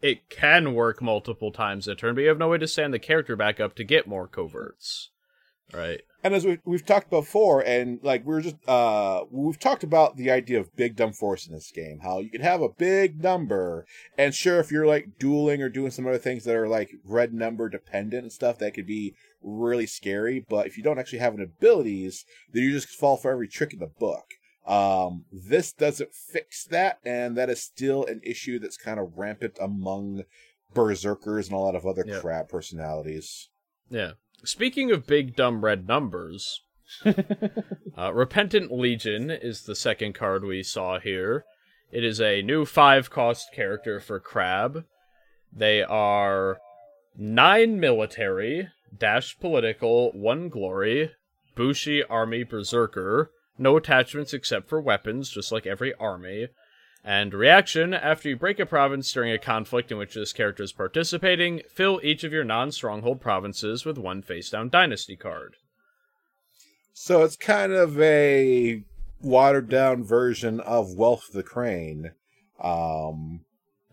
it 0.00 0.28
can 0.30 0.74
work 0.74 1.02
multiple 1.02 1.52
times 1.52 1.88
a 1.88 1.94
turn, 1.94 2.14
but 2.14 2.22
you 2.22 2.28
have 2.28 2.38
no 2.38 2.48
way 2.48 2.58
to 2.58 2.68
stand 2.68 2.94
the 2.94 2.98
character 2.98 3.36
back 3.36 3.60
up 3.60 3.74
to 3.76 3.84
get 3.84 4.06
more 4.06 4.28
coverts. 4.28 5.10
Right. 5.72 6.00
And 6.24 6.34
as 6.34 6.46
we, 6.46 6.58
we've 6.64 6.84
talked 6.84 7.10
before, 7.10 7.60
and 7.60 8.00
like 8.02 8.26
we 8.26 8.34
are 8.34 8.40
just, 8.40 8.56
uh, 8.66 9.24
we've 9.30 9.58
talked 9.58 9.84
about 9.84 10.16
the 10.16 10.30
idea 10.30 10.58
of 10.58 10.74
big 10.74 10.96
dumb 10.96 11.12
force 11.12 11.46
in 11.46 11.52
this 11.52 11.70
game, 11.70 12.00
how 12.02 12.20
you 12.20 12.30
can 12.30 12.40
have 12.40 12.62
a 12.62 12.70
big 12.70 13.22
number, 13.22 13.86
and 14.16 14.34
sure, 14.34 14.58
if 14.60 14.72
you're 14.72 14.86
like 14.86 15.18
dueling 15.18 15.62
or 15.62 15.68
doing 15.68 15.90
some 15.90 16.06
other 16.06 16.18
things 16.18 16.44
that 16.44 16.56
are 16.56 16.68
like 16.68 16.90
red 17.04 17.34
number 17.34 17.68
dependent 17.68 18.22
and 18.22 18.32
stuff, 18.32 18.58
that 18.58 18.74
could 18.74 18.86
be 18.86 19.14
really 19.42 19.86
scary. 19.86 20.44
But 20.48 20.66
if 20.66 20.76
you 20.76 20.82
don't 20.82 20.98
actually 20.98 21.20
have 21.20 21.34
an 21.34 21.42
abilities, 21.42 22.24
then 22.52 22.62
you 22.62 22.72
just 22.72 22.88
fall 22.88 23.16
for 23.16 23.30
every 23.30 23.46
trick 23.46 23.72
in 23.72 23.78
the 23.78 23.86
book. 23.86 24.24
Um, 24.68 25.24
this 25.32 25.72
doesn't 25.72 26.14
fix 26.14 26.64
that, 26.66 26.98
and 27.04 27.36
that 27.36 27.48
is 27.48 27.62
still 27.62 28.04
an 28.04 28.20
issue 28.22 28.58
that's 28.58 28.76
kind 28.76 29.00
of 29.00 29.16
rampant 29.16 29.56
among 29.60 30.24
berserkers 30.74 31.48
and 31.48 31.56
a 31.56 31.58
lot 31.58 31.74
of 31.74 31.86
other 31.86 32.04
Yep. 32.06 32.20
crab 32.20 32.48
personalities. 32.48 33.48
Yeah. 33.88 34.12
Speaking 34.44 34.90
of 34.92 35.06
big 35.06 35.34
dumb 35.34 35.64
red 35.64 35.88
numbers, 35.88 36.62
uh, 37.96 38.12
Repentant 38.12 38.70
Legion 38.70 39.30
is 39.30 39.62
the 39.62 39.74
second 39.74 40.14
card 40.14 40.44
we 40.44 40.62
saw 40.62 40.98
here. 41.00 41.44
It 41.90 42.04
is 42.04 42.20
a 42.20 42.42
new 42.42 42.66
five 42.66 43.08
cost 43.10 43.52
character 43.54 43.98
for 44.00 44.20
Crab. 44.20 44.84
They 45.50 45.82
are 45.82 46.58
nine 47.16 47.80
military, 47.80 48.68
dash 48.96 49.38
political, 49.38 50.12
one 50.12 50.50
glory, 50.50 51.12
Bushi 51.56 52.04
army 52.04 52.44
berserker, 52.44 53.30
no 53.58 53.76
attachments 53.76 54.32
except 54.32 54.68
for 54.68 54.80
weapons, 54.80 55.30
just 55.30 55.52
like 55.52 55.66
every 55.66 55.94
army. 55.94 56.48
And 57.04 57.32
reaction 57.32 57.94
after 57.94 58.28
you 58.28 58.36
break 58.36 58.58
a 58.58 58.66
province 58.66 59.12
during 59.12 59.32
a 59.32 59.38
conflict 59.38 59.92
in 59.92 59.98
which 59.98 60.14
this 60.14 60.32
character 60.32 60.62
is 60.62 60.72
participating, 60.72 61.62
fill 61.72 62.00
each 62.02 62.24
of 62.24 62.32
your 62.32 62.44
non 62.44 62.72
stronghold 62.72 63.20
provinces 63.20 63.84
with 63.84 63.98
one 63.98 64.20
face 64.20 64.50
down 64.50 64.68
dynasty 64.68 65.16
card. 65.16 65.56
So 66.92 67.22
it's 67.22 67.36
kind 67.36 67.72
of 67.72 67.98
a 68.00 68.82
watered 69.22 69.68
down 69.68 70.04
version 70.04 70.60
of 70.60 70.96
Wealth 70.96 71.28
the 71.32 71.42
Crane. 71.42 72.12
Um, 72.62 73.40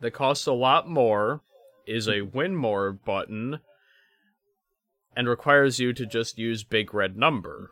That 0.02 0.12
costs 0.12 0.48
a 0.48 0.54
lot 0.54 0.90
more, 0.90 1.42
is 1.86 2.10
a 2.10 2.22
win 2.22 2.56
more 2.56 2.92
button, 2.92 3.60
and 5.16 5.30
requires 5.30 5.80
you 5.80 5.94
to 5.94 6.06
just 6.06 6.38
use 6.38 6.64
big 6.64 6.94
red 6.94 7.16
number. 7.16 7.72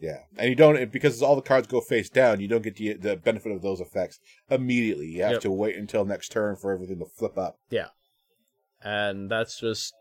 Yeah, 0.00 0.18
and 0.36 0.48
you 0.48 0.54
don't 0.54 0.90
because 0.92 1.22
all 1.22 1.36
the 1.36 1.42
cards 1.42 1.66
go 1.66 1.80
face 1.80 2.08
down. 2.08 2.40
You 2.40 2.48
don't 2.48 2.62
get 2.62 2.76
the 2.76 2.94
the 2.94 3.16
benefit 3.16 3.52
of 3.52 3.62
those 3.62 3.80
effects 3.80 4.18
immediately. 4.50 5.06
You 5.06 5.22
have 5.22 5.32
Yep. 5.32 5.40
to 5.42 5.50
wait 5.50 5.76
until 5.76 6.04
next 6.04 6.30
turn 6.30 6.56
for 6.56 6.72
everything 6.72 6.98
to 7.00 7.06
flip 7.06 7.36
up. 7.36 7.58
Yeah, 7.70 7.88
and 8.82 9.30
that's 9.30 9.60
just. 9.60 9.94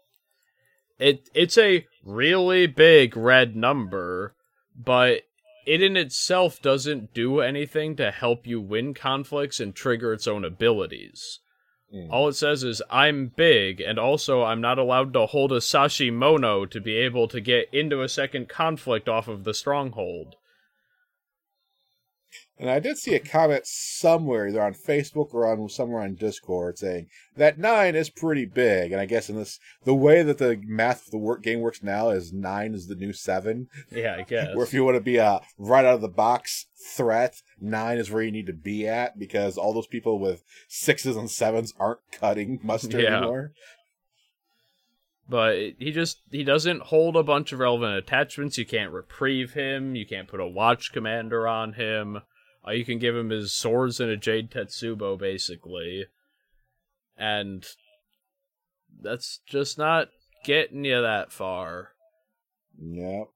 it 0.99 1.29
it's 1.33 1.57
a 1.57 1.86
really 2.03 2.67
big 2.67 3.15
red 3.17 3.55
number, 3.55 4.36
but 4.75 5.23
it 5.65 5.81
in 5.83 5.97
itself 5.97 6.62
doesn't 6.62 7.13
do 7.13 7.41
anything 7.41 7.95
to 7.97 8.10
help 8.12 8.47
you 8.47 8.62
win 8.62 8.93
conflicts 8.93 9.60
and 9.60 9.75
trigger 9.75 10.13
its 10.13 10.27
own 10.27 10.45
abilities. 10.45 11.39
Mm. 11.93 12.12
All 12.12 12.28
it 12.28 12.34
says 12.34 12.63
is 12.63 12.82
I'm 12.89 13.32
big, 13.36 13.80
and 13.80 13.97
also 13.97 14.43
I'm 14.43 14.60
not 14.60 14.78
allowed 14.78 15.13
to 15.13 15.26
hold 15.26 15.52
a 15.52 15.60
Sashimono 15.60 16.69
to 16.69 16.82
be 16.82 16.97
able 16.97 17.28
to 17.30 17.39
get 17.39 17.73
into 17.73 18.02
a 18.02 18.10
second 18.10 18.50
conflict 18.50 19.08
off 19.08 19.28
of 19.28 19.45
the 19.45 19.54
stronghold. 19.54 20.36
And 22.59 22.71
I 22.71 22.79
did 22.79 22.97
see 22.97 23.13
a 23.13 23.19
comment 23.19 23.67
somewhere, 23.67 24.47
either 24.47 24.63
on 24.63 24.73
Facebook 24.73 25.31
or 25.33 25.45
on 25.45 25.69
somewhere 25.69 26.01
on 26.01 26.15
Discord, 26.15 26.79
saying 26.79 27.07
that 27.35 27.59
nine 27.59 27.95
is 27.95 28.09
pretty 28.09 28.45
big. 28.45 28.91
And 28.91 28.99
I 28.99 29.05
guess 29.05 29.29
in 29.29 29.35
this, 29.35 29.59
the 29.83 29.93
way 29.93 30.23
that 30.23 30.39
the 30.39 30.59
math 30.65 31.05
of 31.05 31.11
the 31.11 31.19
work 31.19 31.43
game 31.43 31.59
works 31.59 31.83
now 31.83 32.09
is 32.09 32.33
nine 32.33 32.73
is 32.73 32.87
the 32.87 32.95
new 32.95 33.13
seven. 33.13 33.67
Yeah, 33.91 34.15
I 34.17 34.23
guess. 34.23 34.55
Where 34.55 34.65
if 34.65 34.73
you 34.73 34.83
want 34.83 34.95
to 34.95 35.01
be 35.01 35.17
a 35.17 35.41
right 35.59 35.85
out 35.85 35.95
of 35.95 36.01
the 36.01 36.07
box 36.07 36.65
threat, 36.95 37.43
nine 37.61 37.99
is 37.99 38.09
where 38.09 38.23
you 38.23 38.31
need 38.31 38.47
to 38.47 38.53
be 38.53 38.87
at 38.87 39.19
because 39.19 39.57
all 39.57 39.73
those 39.73 39.87
people 39.87 40.17
with 40.17 40.43
sixes 40.67 41.15
and 41.15 41.29
sevens 41.29 41.75
aren't 41.79 41.99
cutting 42.11 42.59
mustard 42.63 43.01
yeah. 43.01 43.17
anymore. 43.17 43.51
But 45.29 45.57
he 45.77 45.91
just 45.91 46.21
he 46.31 46.43
doesn't 46.43 46.83
hold 46.83 47.15
a 47.15 47.21
bunch 47.21 47.51
of 47.51 47.59
relevant 47.59 47.97
attachments. 47.97 48.57
You 48.57 48.65
can't 48.65 48.91
reprieve 48.91 49.53
him. 49.53 49.95
You 49.95 50.07
can't 50.07 50.27
put 50.27 50.39
a 50.39 50.47
watch 50.47 50.91
commander 50.91 51.47
on 51.47 51.73
him 51.73 52.21
all 52.67 52.73
you 52.73 52.84
can 52.84 52.99
give 52.99 53.15
him 53.15 53.32
is 53.32 53.53
swords 53.53 54.01
and 54.01 54.12
a 54.12 54.17
Jade 54.17 54.51
Tetsubo, 54.51 55.17
basically. 55.17 56.08
And 57.17 57.65
that's 59.01 59.39
just 59.45 59.77
not 59.77 60.10
getting 60.43 60.84
you 60.84 61.01
that 61.01 61.32
far. 61.32 61.93
Yep. 62.77 63.30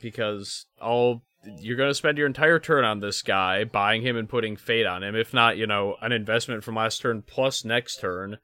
Because 0.00 0.64
all 0.80 1.22
you're 1.58 1.76
going 1.76 1.90
to 1.90 1.94
spend 1.94 2.16
your 2.16 2.26
entire 2.26 2.58
turn 2.58 2.82
on 2.82 3.00
this 3.00 3.20
guy, 3.20 3.64
buying 3.64 4.00
him 4.00 4.16
and 4.16 4.26
putting 4.26 4.56
fate 4.56 4.86
on 4.86 5.02
him, 5.02 5.14
if 5.14 5.34
not, 5.34 5.58
you 5.58 5.66
know, 5.66 5.96
an 6.00 6.12
investment 6.12 6.64
from 6.64 6.76
last 6.76 7.02
turn 7.02 7.20
plus 7.20 7.62
next 7.62 8.00
turn. 8.00 8.38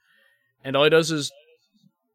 And 0.63 0.77
all 0.77 0.85
he 0.85 0.91
does 0.91 1.11
is 1.11 1.33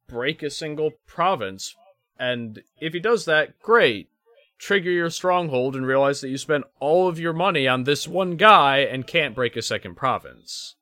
break 0.08 0.44
a 0.44 0.52
single 0.52 0.92
province. 1.08 1.76
And 2.20 2.62
if 2.80 2.94
he 2.94 3.00
does 3.00 3.26
that, 3.26 3.60
great 3.60 4.08
trigger 4.58 4.92
your 4.92 5.10
stronghold 5.10 5.76
and 5.76 5.86
realize 5.86 6.22
that 6.22 6.30
you 6.30 6.38
spent 6.38 6.66
all 6.80 7.08
of 7.08 7.20
your 7.20 7.34
money 7.34 7.68
on 7.68 7.84
this 7.84 8.08
one 8.08 8.36
guy 8.36 8.80
and 8.80 9.08
can't 9.08 9.36
break 9.36 9.56
a 9.56 9.62
second 9.62 9.96
province. 9.96 10.76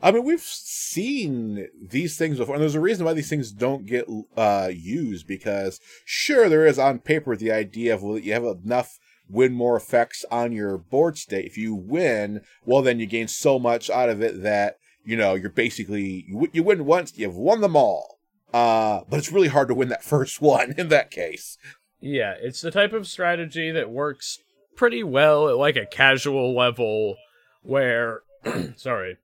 I 0.00 0.10
mean, 0.10 0.24
we've 0.24 0.40
seen 0.40 1.68
these 1.80 2.18
things 2.18 2.36
before, 2.38 2.56
and 2.56 2.62
there's 2.62 2.74
a 2.74 2.80
reason 2.80 3.06
why 3.06 3.14
these 3.14 3.30
things 3.30 3.52
don't 3.52 3.86
get 3.86 4.06
uh, 4.36 4.70
used 4.70 5.26
because, 5.26 5.80
sure, 6.04 6.48
there 6.48 6.66
is 6.66 6.78
on 6.78 6.98
paper 6.98 7.34
the 7.36 7.52
idea 7.52 7.94
of 7.94 8.02
well, 8.02 8.18
you 8.18 8.34
have 8.34 8.44
enough 8.44 8.98
win 9.30 9.54
more 9.54 9.76
effects 9.76 10.24
on 10.30 10.52
your 10.52 10.76
board 10.76 11.16
state. 11.16 11.46
If 11.46 11.56
you 11.56 11.74
win, 11.74 12.42
well, 12.66 12.82
then 12.82 13.00
you 13.00 13.06
gain 13.06 13.28
so 13.28 13.58
much 13.58 13.88
out 13.88 14.10
of 14.10 14.20
it 14.20 14.42
that 14.42 14.76
you 15.04 15.16
know 15.16 15.34
you're 15.34 15.48
basically 15.48 16.26
you, 16.28 16.48
you 16.52 16.62
win 16.62 16.84
once, 16.84 17.16
you've 17.16 17.36
won 17.36 17.60
them 17.60 17.76
all. 17.76 18.18
Uh, 18.52 19.00
but 19.08 19.18
it's 19.18 19.32
really 19.32 19.48
hard 19.48 19.68
to 19.68 19.74
win 19.74 19.88
that 19.88 20.04
first 20.04 20.42
one 20.42 20.74
in 20.76 20.88
that 20.88 21.10
case. 21.10 21.56
Yeah, 22.04 22.34
it's 22.38 22.60
the 22.60 22.70
type 22.70 22.92
of 22.92 23.06
strategy 23.06 23.70
that 23.70 23.88
works 23.88 24.38
pretty 24.76 25.02
well 25.02 25.48
at 25.48 25.56
like 25.56 25.76
a 25.76 25.86
casual 25.86 26.54
level 26.54 27.16
where 27.62 28.20
sorry, 28.76 29.16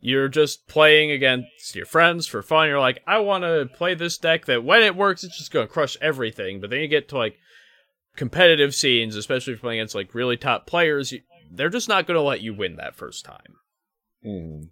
you're 0.00 0.26
just 0.26 0.66
playing 0.66 1.12
against 1.12 1.76
your 1.76 1.86
friends 1.86 2.26
for 2.26 2.42
fun. 2.42 2.66
You're 2.66 2.80
like, 2.80 3.04
I 3.06 3.20
want 3.20 3.44
to 3.44 3.70
play 3.72 3.94
this 3.94 4.18
deck 4.18 4.46
that 4.46 4.64
when 4.64 4.82
it 4.82 4.96
works, 4.96 5.22
it's 5.22 5.38
just 5.38 5.52
going 5.52 5.68
to 5.68 5.72
crush 5.72 5.96
everything. 6.00 6.60
But 6.60 6.70
then 6.70 6.80
you 6.80 6.88
get 6.88 7.08
to 7.10 7.18
like 7.18 7.36
competitive 8.16 8.74
scenes, 8.74 9.14
especially 9.14 9.52
if 9.52 9.58
you're 9.58 9.62
playing 9.68 9.78
against 9.78 9.94
like 9.94 10.12
really 10.12 10.36
top 10.36 10.66
players, 10.66 11.12
you, 11.12 11.20
they're 11.52 11.68
just 11.68 11.88
not 11.88 12.04
going 12.04 12.16
to 12.16 12.20
let 12.20 12.40
you 12.40 12.52
win 12.52 12.74
that 12.76 12.96
first 12.96 13.24
time. 13.24 13.54
Mm. 14.26 14.70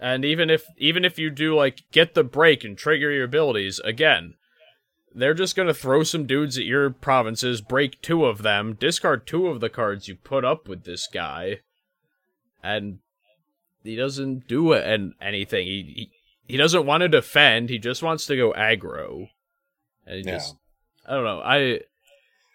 And 0.00 0.24
even 0.24 0.48
if 0.48 0.64
even 0.78 1.04
if 1.04 1.18
you 1.18 1.28
do 1.28 1.54
like 1.54 1.82
get 1.92 2.14
the 2.14 2.24
break 2.24 2.64
and 2.64 2.78
trigger 2.78 3.10
your 3.10 3.24
abilities 3.24 3.78
again, 3.84 4.36
they're 5.14 5.34
just 5.34 5.56
going 5.56 5.68
to 5.68 5.74
throw 5.74 6.02
some 6.02 6.26
dudes 6.26 6.58
at 6.58 6.64
your 6.64 6.90
provinces, 6.90 7.60
break 7.60 8.00
two 8.00 8.24
of 8.24 8.42
them, 8.42 8.74
discard 8.74 9.26
two 9.26 9.48
of 9.48 9.60
the 9.60 9.68
cards 9.68 10.08
you 10.08 10.16
put 10.16 10.44
up 10.44 10.68
with 10.68 10.84
this 10.84 11.06
guy, 11.06 11.60
and 12.62 12.98
he 13.82 13.96
doesn't 13.96 14.46
do 14.46 14.72
and 14.72 15.14
anything. 15.20 15.66
He, 15.66 15.82
he 15.94 16.12
he 16.52 16.56
doesn't 16.56 16.86
want 16.86 17.02
to 17.02 17.08
defend. 17.08 17.70
He 17.70 17.78
just 17.78 18.02
wants 18.02 18.26
to 18.26 18.36
go 18.36 18.52
aggro, 18.52 19.28
and 20.06 20.16
he 20.16 20.22
yeah. 20.24 20.36
just 20.36 20.56
I 21.06 21.14
don't 21.14 21.24
know. 21.24 21.40
I 21.40 21.80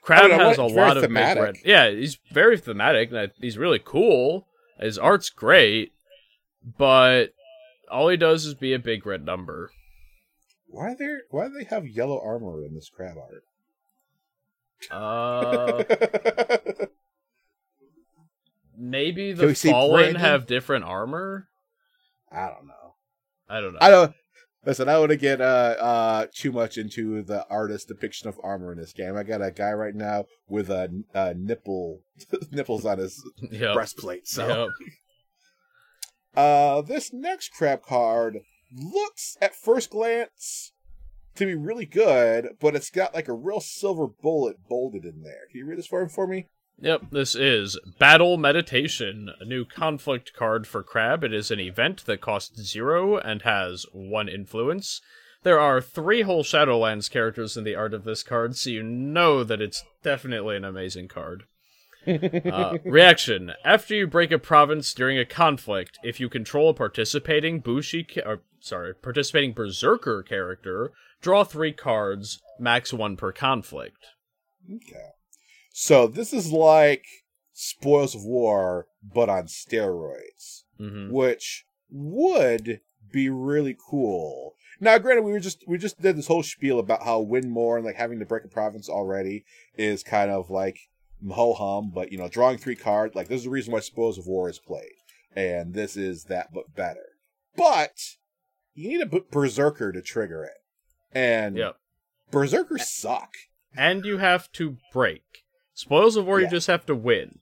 Crab 0.02 0.32
I 0.32 0.38
know, 0.38 0.50
has 0.50 0.58
a 0.58 0.64
lot 0.64 0.98
of 0.98 1.04
thematic. 1.04 1.44
Red, 1.44 1.56
yeah, 1.66 1.90
he's 1.90 2.18
very 2.32 2.58
thematic. 2.58 3.12
He's 3.42 3.58
really 3.58 3.82
cool. 3.84 4.48
His 4.80 4.98
art's 4.98 5.30
great, 5.30 5.92
but 6.78 7.34
all 7.92 8.08
he 8.10 8.18
does 8.18 8.46
is 8.46 8.54
be 8.54 8.74
a 8.74 8.80
big 8.80 9.06
red 9.06 9.26
number. 9.26 9.72
Why 10.68 10.96
there? 10.98 11.22
Why 11.30 11.48
do 11.48 11.54
they 11.58 11.66
have 11.66 11.88
yellow 11.88 12.22
armor 12.24 12.64
in 12.64 12.74
this 12.76 12.90
crab 12.90 13.18
art? 13.18 13.44
Uh, 14.92 15.84
maybe 18.78 19.34
the 19.34 19.56
fallen 19.56 20.16
have 20.16 20.46
different 20.46 20.86
armor. 20.86 21.48
I 22.32 22.48
don't 22.48 22.68
know. 22.68 22.96
I 23.50 23.62
don't 23.62 23.74
know. 23.74 23.80
I 23.82 23.90
don't. 23.90 24.14
Listen, 24.66 24.90
I 24.90 24.94
don't 24.94 25.02
want 25.02 25.12
to 25.12 25.18
get 25.18 25.40
uh, 25.40 25.76
uh, 25.80 26.26
too 26.34 26.52
much 26.52 26.78
into 26.78 27.24
the 27.24 27.48
artist 27.50 27.88
depiction 27.88 28.28
of 28.28 28.38
armor 28.44 28.74
in 28.74 28.78
this 28.78 28.92
game. 28.92 29.16
I 29.16 29.24
got 29.24 29.42
a 29.42 29.50
guy 29.50 29.72
right 29.72 29.96
now 29.96 30.26
with 30.50 30.70
a, 30.70 31.04
a 31.14 31.34
nipple 31.34 32.02
nipples 32.52 32.86
on 32.86 32.98
his 32.98 33.24
yep. 33.52 33.74
breastplate. 33.74 34.28
So, 34.28 34.48
yep. 34.48 34.70
uh, 36.36 36.82
this 36.82 37.14
next 37.14 37.54
crab 37.54 37.82
card 37.82 38.40
looks 38.74 39.38
at 39.42 39.56
first 39.56 39.90
glance 39.90 40.74
to 41.36 41.46
be 41.46 41.56
really 41.56 41.86
good, 41.86 42.50
but 42.60 42.76
it's 42.76 42.90
got 42.90 43.14
like 43.14 43.28
a 43.28 43.34
real 43.34 43.60
silver 43.60 44.08
bullet 44.08 44.58
bolded 44.68 45.06
in 45.06 45.22
there. 45.24 45.48
Can 45.50 45.60
you 45.60 45.66
read 45.66 45.78
this 45.78 45.88
for, 45.88 46.08
for 46.10 46.28
me? 46.28 46.48
Yep, 46.80 47.10
this 47.12 47.34
is 47.34 47.80
Battle 47.98 48.38
Meditation, 48.38 49.30
a 49.40 49.46
new 49.46 49.66
conflict 49.66 50.34
card 50.34 50.68
for 50.68 50.84
Crab. 50.84 51.24
It 51.24 51.34
is 51.34 51.50
an 51.50 51.60
event 51.60 52.06
that 52.06 52.22
costs 52.22 52.62
zero 52.62 53.18
and 53.18 53.42
has 53.42 53.86
one 53.92 54.30
influence. 54.30 55.02
There 55.42 55.60
are 55.60 55.82
three 55.82 56.22
whole 56.22 56.44
Shadowlands 56.44 57.10
characters 57.10 57.58
in 57.58 57.64
the 57.64 57.76
art 57.76 57.96
of 57.96 58.04
this 58.04 58.22
card, 58.22 58.56
so 58.56 58.70
you 58.70 58.84
know 58.84 59.44
that 59.44 59.62
it's 59.62 59.84
definitely 60.04 60.56
an 60.56 60.66
amazing 60.66 61.08
card 61.08 61.46
uh, 62.08 62.78
reaction: 62.86 63.54
After 63.66 63.96
you 63.96 64.08
break 64.08 64.32
a 64.32 64.40
province 64.40 64.94
during 64.94 65.18
a 65.18 65.26
conflict, 65.26 65.98
if 66.04 66.20
you 66.20 66.30
control 66.30 66.70
a 66.70 66.74
participating 66.74 67.60
Bushi, 67.60 68.04
ca- 68.04 68.22
or 68.26 68.42
sorry, 68.60 68.94
participating 68.96 69.54
Berserker 69.54 70.24
character, 70.24 70.92
draw 71.22 71.44
three 71.44 71.74
cards, 71.74 72.42
max 72.60 72.94
one 72.94 73.18
per 73.18 73.32
conflict. 73.32 74.06
Okay. 74.70 75.12
So 75.72 76.08
this 76.08 76.34
is 76.34 76.52
like 76.52 77.06
Spoils 77.54 78.16
of 78.16 78.24
War, 78.24 78.88
but 79.04 79.30
on 79.30 79.44
steroids, 79.44 80.64
mm-hmm. 80.80 81.12
which 81.12 81.66
would 81.90 82.82
be 83.12 83.30
really 83.30 83.76
cool. 83.90 84.56
Now, 84.80 84.98
granted, 84.98 85.24
we 85.24 85.32
were 85.32 85.40
just 85.40 85.64
we 85.68 85.78
just 85.78 86.02
did 86.02 86.18
this 86.18 86.28
whole 86.28 86.44
spiel 86.44 86.80
about 86.80 87.04
how 87.04 87.20
win 87.20 87.50
more 87.50 87.78
and 87.78 87.86
like 87.86 87.96
having 87.96 88.20
to 88.20 88.26
break 88.26 88.44
a 88.44 88.50
province 88.50 88.90
already 88.90 89.46
is 89.76 90.04
kind 90.04 90.30
of 90.30 90.50
like 90.50 90.78
ho 91.30 91.54
hum, 91.54 91.92
but 91.94 92.12
you 92.12 92.18
know, 92.18 92.28
drawing 92.28 92.58
three 92.58 92.76
cards, 92.76 93.16
like 93.16 93.28
this 93.28 93.40
is 93.40 93.46
the 93.46 93.50
reason 93.50 93.74
why 93.74 93.80
Spoils 93.80 94.18
of 94.18 94.28
War 94.28 94.50
is 94.50 94.60
played. 94.60 94.94
And 95.36 95.74
this 95.74 95.98
is 95.98 96.26
that 96.26 96.54
but 96.54 96.76
better. 96.76 97.18
But 97.56 98.18
you 98.78 98.90
need 98.90 99.02
a 99.02 99.22
berserker 99.32 99.92
to 99.92 100.02
trigger 100.02 100.44
it. 100.44 100.62
And 101.12 101.58
yep. 101.58 101.78
berserkers 102.30 102.88
suck. 102.88 103.34
And 103.76 104.06
you 104.06 104.20
have 104.20 104.52
to 104.54 104.78
break. 104.94 105.44
Spoils 105.74 106.16
of 106.16 106.26
War 106.26 106.40
yeah. 106.40 106.46
you 106.46 106.52
just 106.52 106.68
have 106.68 106.86
to 106.86 106.96
win. 106.96 107.40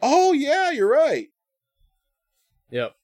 Oh 0.00 0.32
yeah, 0.32 0.70
you're 0.70 0.90
right. 0.90 1.28
Yep. 2.70 2.94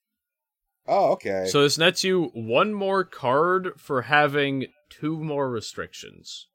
Oh, 0.87 1.12
okay. 1.12 1.46
So 1.48 1.62
this 1.62 1.79
nets 1.79 2.05
you 2.05 2.31
one 2.35 2.74
more 2.74 3.03
card 3.05 3.72
for 3.79 4.03
having 4.03 4.66
two 4.90 5.18
more 5.18 5.48
restrictions. 5.50 6.48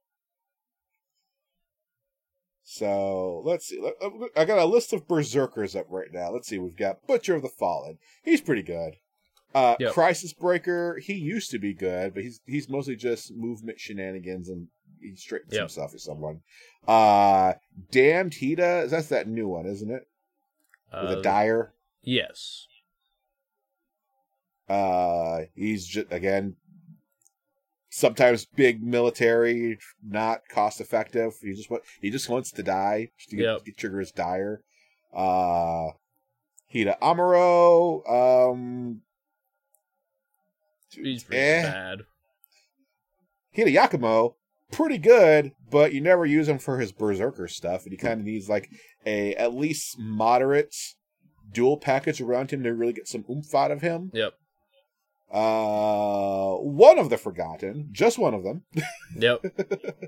So 2.64 3.42
let's 3.44 3.66
see. 3.66 3.80
Uh, 3.80 4.10
I 4.38 4.46
got 4.46 4.60
a 4.60 4.66
list 4.66 4.94
of 4.94 5.08
berserkers 5.08 5.76
up 5.76 5.88
right 5.90 6.14
now. 6.14 6.30
Let's 6.30 6.48
see. 6.48 6.60
We've 6.60 6.78
got 6.78 7.08
Butcher 7.08 7.36
of 7.36 7.42
the 7.42 7.50
Fallen. 7.50 7.98
He's 8.24 8.42
pretty 8.42 8.62
good. 8.62 8.98
Uh, 9.54 9.76
yep. 9.80 9.94
Crisis 9.94 10.34
Breaker. 10.34 11.00
He 11.02 11.14
used 11.14 11.52
to 11.52 11.60
be 11.60 11.74
good, 11.74 12.14
but 12.14 12.24
he's 12.24 12.42
he's 12.46 12.70
mostly 12.70 12.96
just 12.96 13.34
movement 13.36 13.80
shenanigans 13.80 14.50
and 14.50 14.68
he 15.02 15.16
straightens 15.16 15.54
yep. 15.54 15.62
himself 15.62 15.94
with 15.94 16.02
someone. 16.02 16.42
Uh, 16.88 17.54
Damned 17.92 18.34
Hida. 18.34 18.90
That's 18.90 19.08
that 19.08 19.28
new 19.28 19.48
one, 19.48 19.66
isn't 19.66 19.90
it? 19.90 20.08
With 20.92 21.12
uh, 21.12 21.20
a 21.20 21.22
dire. 21.22 21.74
Yes. 22.04 22.68
Uh, 24.68 25.42
he's 25.56 25.88
just 25.88 26.12
again 26.12 26.56
sometimes 27.90 28.46
big 28.46 28.84
military, 28.84 29.78
not 30.08 30.42
cost 30.50 30.80
effective. 30.80 31.34
He 31.42 31.54
just 31.54 31.70
want, 31.70 31.84
he 32.02 32.10
just 32.10 32.30
wants 32.30 32.52
to 32.52 32.64
die 32.64 33.10
just 33.18 33.32
to 33.32 33.36
get, 33.36 33.44
Yep. 33.44 33.66
get 33.66 33.78
trigger 33.78 34.00
his 34.00 34.12
dire. 34.12 34.64
Uh, 35.14 35.90
Hida 36.74 37.00
Amuro, 37.00 38.08
um, 38.52 39.02
He's 40.92 41.24
pretty 41.24 41.42
eh. 41.42 41.62
bad. 41.64 42.00
Hida 43.56 43.76
Yakumo, 43.76 44.36
pretty 44.72 44.98
good, 44.98 45.54
but 45.70 45.94
you 45.94 46.02
never 46.02 46.26
use 46.26 46.48
him 46.48 46.60
for 46.60 46.80
his 46.80 46.92
berserker 46.92 47.48
stuff, 47.48 47.84
and 47.84 47.92
he 47.92 47.98
kind 47.98 48.20
of 48.20 48.26
needs 48.26 48.50
like 48.50 48.70
a 49.06 49.36
at 49.36 49.54
least 49.54 49.98
moderate 50.00 50.76
dual 51.52 51.78
package 51.78 52.22
around 52.22 52.52
him 52.52 52.64
to 52.64 52.74
really 52.74 52.94
get 52.94 53.08
some 53.08 53.26
oomph 53.30 53.54
out 53.54 53.72
of 53.72 53.82
him. 53.82 54.12
Yep. 54.14 54.34
Uh, 55.32 56.56
one 56.56 56.98
of 56.98 57.10
the 57.10 57.18
forgotten, 57.18 57.90
just 57.92 58.18
one 58.18 58.34
of 58.34 58.44
them. 58.44 58.64
Yep. 59.16 59.46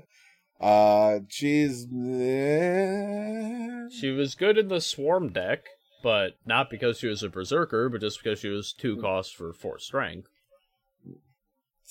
uh, 0.60 1.20
she's 1.28 1.86
eh, 1.92 3.88
She 3.90 4.10
was 4.10 4.34
good 4.34 4.58
in 4.58 4.68
the 4.68 4.80
swarm 4.80 5.32
deck, 5.32 5.64
but 6.02 6.32
not 6.44 6.70
because 6.70 6.98
she 6.98 7.06
was 7.06 7.22
a 7.22 7.28
berserker, 7.28 7.88
but 7.88 8.00
just 8.00 8.22
because 8.22 8.40
she 8.40 8.48
was 8.48 8.72
two 8.72 8.96
costs 8.96 9.32
for 9.32 9.52
four 9.52 9.78
strength. 9.78 10.28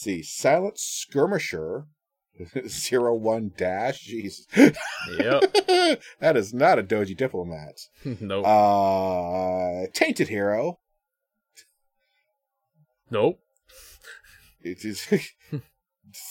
See 0.02 0.24
silent 0.24 0.80
skirmisher. 0.80 1.86
Zero 2.68 3.14
one 3.14 3.52
dash, 3.56 4.00
Jesus. 4.00 4.48
Yep. 4.56 5.54
that 6.20 6.38
is 6.38 6.54
not 6.54 6.80
a 6.80 6.84
doji 6.84 7.16
diplomat. 7.16 7.82
nope. 8.20 8.46
Uh, 8.46 9.88
tainted 9.94 10.28
hero. 10.28 10.80
nope. 13.10 13.40
It 14.64 14.86
is 14.86 15.08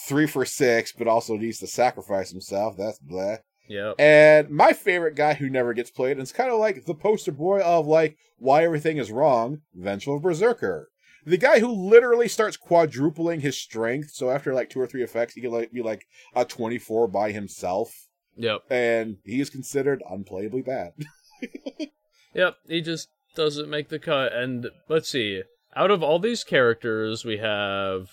three 0.07 0.27
for 0.27 0.45
six, 0.45 0.91
but 0.91 1.07
also 1.07 1.35
needs 1.35 1.59
to 1.59 1.67
sacrifice 1.67 2.31
himself. 2.31 2.75
That's 2.77 2.99
blah. 2.99 3.37
Yep. 3.67 3.95
And 3.99 4.49
my 4.49 4.73
favorite 4.73 5.15
guy 5.15 5.33
who 5.35 5.49
never 5.49 5.73
gets 5.73 5.91
played, 5.91 6.13
and 6.13 6.21
it's 6.21 6.31
kind 6.31 6.51
of 6.51 6.59
like 6.59 6.85
the 6.85 6.93
poster 6.93 7.31
boy 7.31 7.61
of 7.61 7.87
like 7.87 8.17
why 8.37 8.63
everything 8.63 8.97
is 8.97 9.11
wrong, 9.11 9.61
Vengeful 9.73 10.19
Berserker. 10.19 10.89
The 11.25 11.37
guy 11.37 11.59
who 11.59 11.71
literally 11.71 12.27
starts 12.27 12.57
quadrupling 12.57 13.41
his 13.41 13.57
strength, 13.57 14.11
so 14.11 14.29
after 14.31 14.53
like 14.53 14.69
two 14.69 14.79
or 14.81 14.87
three 14.87 15.03
effects, 15.03 15.33
he 15.35 15.41
can 15.41 15.51
like 15.51 15.71
be 15.71 15.81
like 15.83 16.07
a 16.35 16.45
twenty-four 16.45 17.07
by 17.09 17.31
himself, 17.31 18.07
Yep. 18.37 18.61
and 18.71 19.17
he 19.23 19.39
is 19.39 19.49
considered 19.49 20.01
unplayably 20.11 20.65
bad. 20.65 20.93
Yep. 22.33 22.55
He 22.67 22.79
just 22.81 23.09
doesn't 23.35 23.69
make 23.69 23.89
the 23.89 23.99
cut. 23.99 24.31
And 24.31 24.67
let's 24.87 25.09
see. 25.09 25.43
Out 25.75 25.91
of 25.91 26.01
all 26.01 26.17
these 26.17 26.43
characters, 26.45 27.25
we 27.25 27.37
have. 27.39 28.09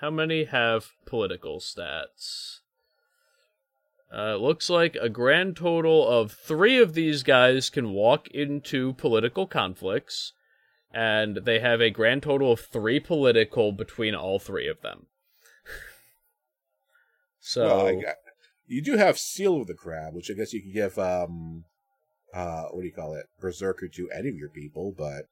How 0.00 0.10
many 0.10 0.42
have 0.44 0.88
political 1.06 1.60
stats? 1.60 2.58
Uh, 4.12 4.34
it 4.34 4.40
looks 4.40 4.68
like 4.68 4.96
a 5.00 5.08
grand 5.08 5.56
total 5.56 6.06
of 6.06 6.32
three 6.32 6.78
of 6.80 6.94
these 6.94 7.22
guys 7.22 7.70
can 7.70 7.90
walk 7.90 8.28
into 8.28 8.92
political 8.94 9.46
conflicts, 9.46 10.32
and 10.94 11.38
they 11.44 11.58
have 11.58 11.80
a 11.80 11.90
grand 11.90 12.22
total 12.22 12.52
of 12.52 12.60
three 12.60 13.00
political 13.00 13.72
between 13.72 14.14
all 14.14 14.38
three 14.38 14.68
of 14.68 14.80
them. 14.82 15.06
so, 17.40 17.66
Well, 17.66 17.86
I- 18.08 18.14
you 18.66 18.80
do 18.80 18.96
have 18.96 19.18
Seal 19.18 19.60
of 19.60 19.66
the 19.66 19.74
Crab, 19.74 20.14
which 20.14 20.30
I 20.30 20.34
guess 20.34 20.52
you 20.54 20.62
could 20.62 20.72
give 20.72 20.98
um, 20.98 21.64
uh, 22.32 22.64
what 22.70 22.80
do 22.80 22.86
you 22.86 22.92
call 22.92 23.14
it, 23.14 23.26
Berserker 23.40 23.88
to 23.88 24.10
any 24.10 24.28
of 24.30 24.36
your 24.36 24.48
people, 24.48 24.94
but 24.96 25.26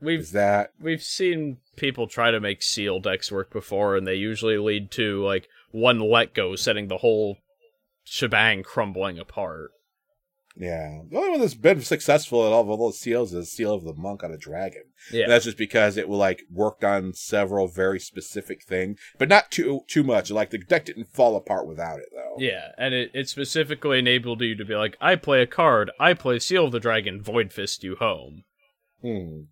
we've 0.00 0.20
is 0.20 0.32
that 0.32 0.72
we've 0.78 1.02
seen 1.02 1.58
people 1.76 2.06
try 2.06 2.30
to 2.30 2.40
make 2.40 2.62
seal 2.62 3.00
decks 3.00 3.32
work 3.32 3.50
before, 3.50 3.96
and 3.96 4.06
they 4.06 4.14
usually 4.14 4.58
lead 4.58 4.90
to 4.92 5.24
like 5.24 5.48
one 5.70 5.98
let 5.98 6.34
go, 6.34 6.54
setting 6.56 6.88
the 6.88 6.98
whole 6.98 7.38
shebang 8.04 8.62
crumbling 8.62 9.18
apart. 9.18 9.70
Yeah, 10.54 11.00
the 11.10 11.16
only 11.16 11.30
one 11.30 11.40
that's 11.40 11.54
been 11.54 11.80
successful 11.80 12.46
at 12.46 12.52
all 12.52 12.60
of 12.60 12.68
all 12.68 12.76
those 12.76 13.00
seals 13.00 13.32
is 13.32 13.50
Seal 13.50 13.72
of 13.74 13.84
the 13.84 13.94
Monk 13.94 14.22
on 14.22 14.32
a 14.32 14.36
Dragon. 14.36 14.82
Yeah, 15.10 15.22
And 15.22 15.32
that's 15.32 15.46
just 15.46 15.56
because 15.56 15.96
it 15.96 16.08
will 16.08 16.18
like 16.18 16.42
worked 16.50 16.84
on 16.84 17.14
several 17.14 17.68
very 17.68 17.98
specific 17.98 18.62
things, 18.64 18.98
but 19.18 19.28
not 19.30 19.50
too 19.50 19.80
too 19.88 20.02
much. 20.02 20.30
Like 20.30 20.50
the 20.50 20.58
deck 20.58 20.84
didn't 20.84 21.12
fall 21.14 21.36
apart 21.36 21.66
without 21.66 22.00
it, 22.00 22.08
though. 22.12 22.36
yeah, 22.38 22.68
and 22.76 22.92
it, 22.92 23.10
it 23.14 23.28
specifically 23.28 23.98
enabled 23.98 24.42
you 24.42 24.54
to 24.54 24.64
be 24.64 24.74
like, 24.74 24.96
I 25.00 25.16
play 25.16 25.40
a 25.40 25.46
card, 25.46 25.90
I 25.98 26.12
play 26.14 26.38
Seal 26.38 26.66
of 26.66 26.72
the 26.72 26.80
Dragon, 26.80 27.22
Void 27.22 27.52
Fist 27.52 27.82
you 27.82 27.96
home. 27.96 28.44
Hmm. 29.00 29.44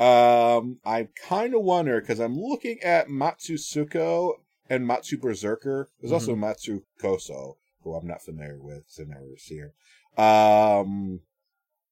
Um, 0.00 0.78
I 0.84 1.08
kind 1.28 1.54
of 1.54 1.62
wonder 1.62 2.00
because 2.00 2.20
I'm 2.20 2.38
looking 2.38 2.78
at 2.84 3.10
Matsu 3.10 3.54
Tsuko 3.54 4.34
and 4.70 4.86
Matsu 4.86 5.18
Berserker. 5.18 5.88
There's 6.00 6.12
also 6.12 6.36
Matsu 6.36 6.82
Koso, 7.00 7.56
who 7.82 7.94
I'm 7.94 8.06
not 8.06 8.22
familiar 8.22 8.58
with, 8.60 8.84
so 8.88 9.04
never 9.04 9.36
see 9.36 9.58
her. 9.58 9.74
Um, 10.22 11.20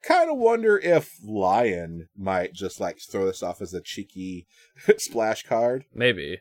kind 0.03 0.31
of 0.31 0.37
wonder 0.37 0.79
if 0.79 1.16
Lion 1.25 2.09
might 2.16 2.53
just 2.53 2.81
like 2.81 2.99
throw 3.01 3.27
this 3.27 3.42
off 3.42 3.61
as 3.61 3.75
a 3.75 3.81
cheeky 3.81 4.46
splash 4.99 5.44
card. 5.44 5.85
Maybe. 5.94 6.40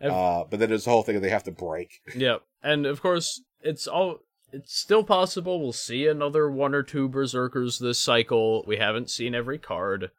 Uh, 0.00 0.44
but 0.48 0.58
then 0.58 0.70
there's 0.70 0.84
the 0.84 0.90
whole 0.90 1.02
thing 1.02 1.14
that 1.16 1.20
they 1.20 1.28
have 1.28 1.44
to 1.44 1.52
break. 1.52 2.00
Yep. 2.14 2.42
And 2.62 2.86
of 2.86 3.02
course, 3.02 3.42
it's 3.60 3.86
all 3.86 4.20
it's 4.52 4.76
still 4.76 5.04
possible 5.04 5.60
we'll 5.60 5.72
see 5.72 6.06
another 6.06 6.50
one 6.50 6.74
or 6.74 6.82
two 6.82 7.08
berserkers 7.08 7.78
this 7.78 7.98
cycle. 7.98 8.64
We 8.66 8.78
haven't 8.78 9.10
seen 9.10 9.34
every 9.34 9.58
card. 9.58 10.10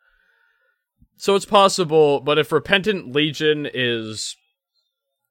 So 1.17 1.35
it's 1.35 1.45
possible, 1.45 2.19
but 2.19 2.39
if 2.39 2.51
Repentant 2.51 3.13
Legion 3.13 3.67
is 3.71 4.35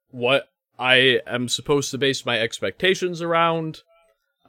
what 0.09 0.50
I 0.81 1.21
am 1.27 1.47
supposed 1.47 1.91
to 1.91 1.97
base 1.99 2.25
my 2.25 2.39
expectations 2.39 3.21
around, 3.21 3.83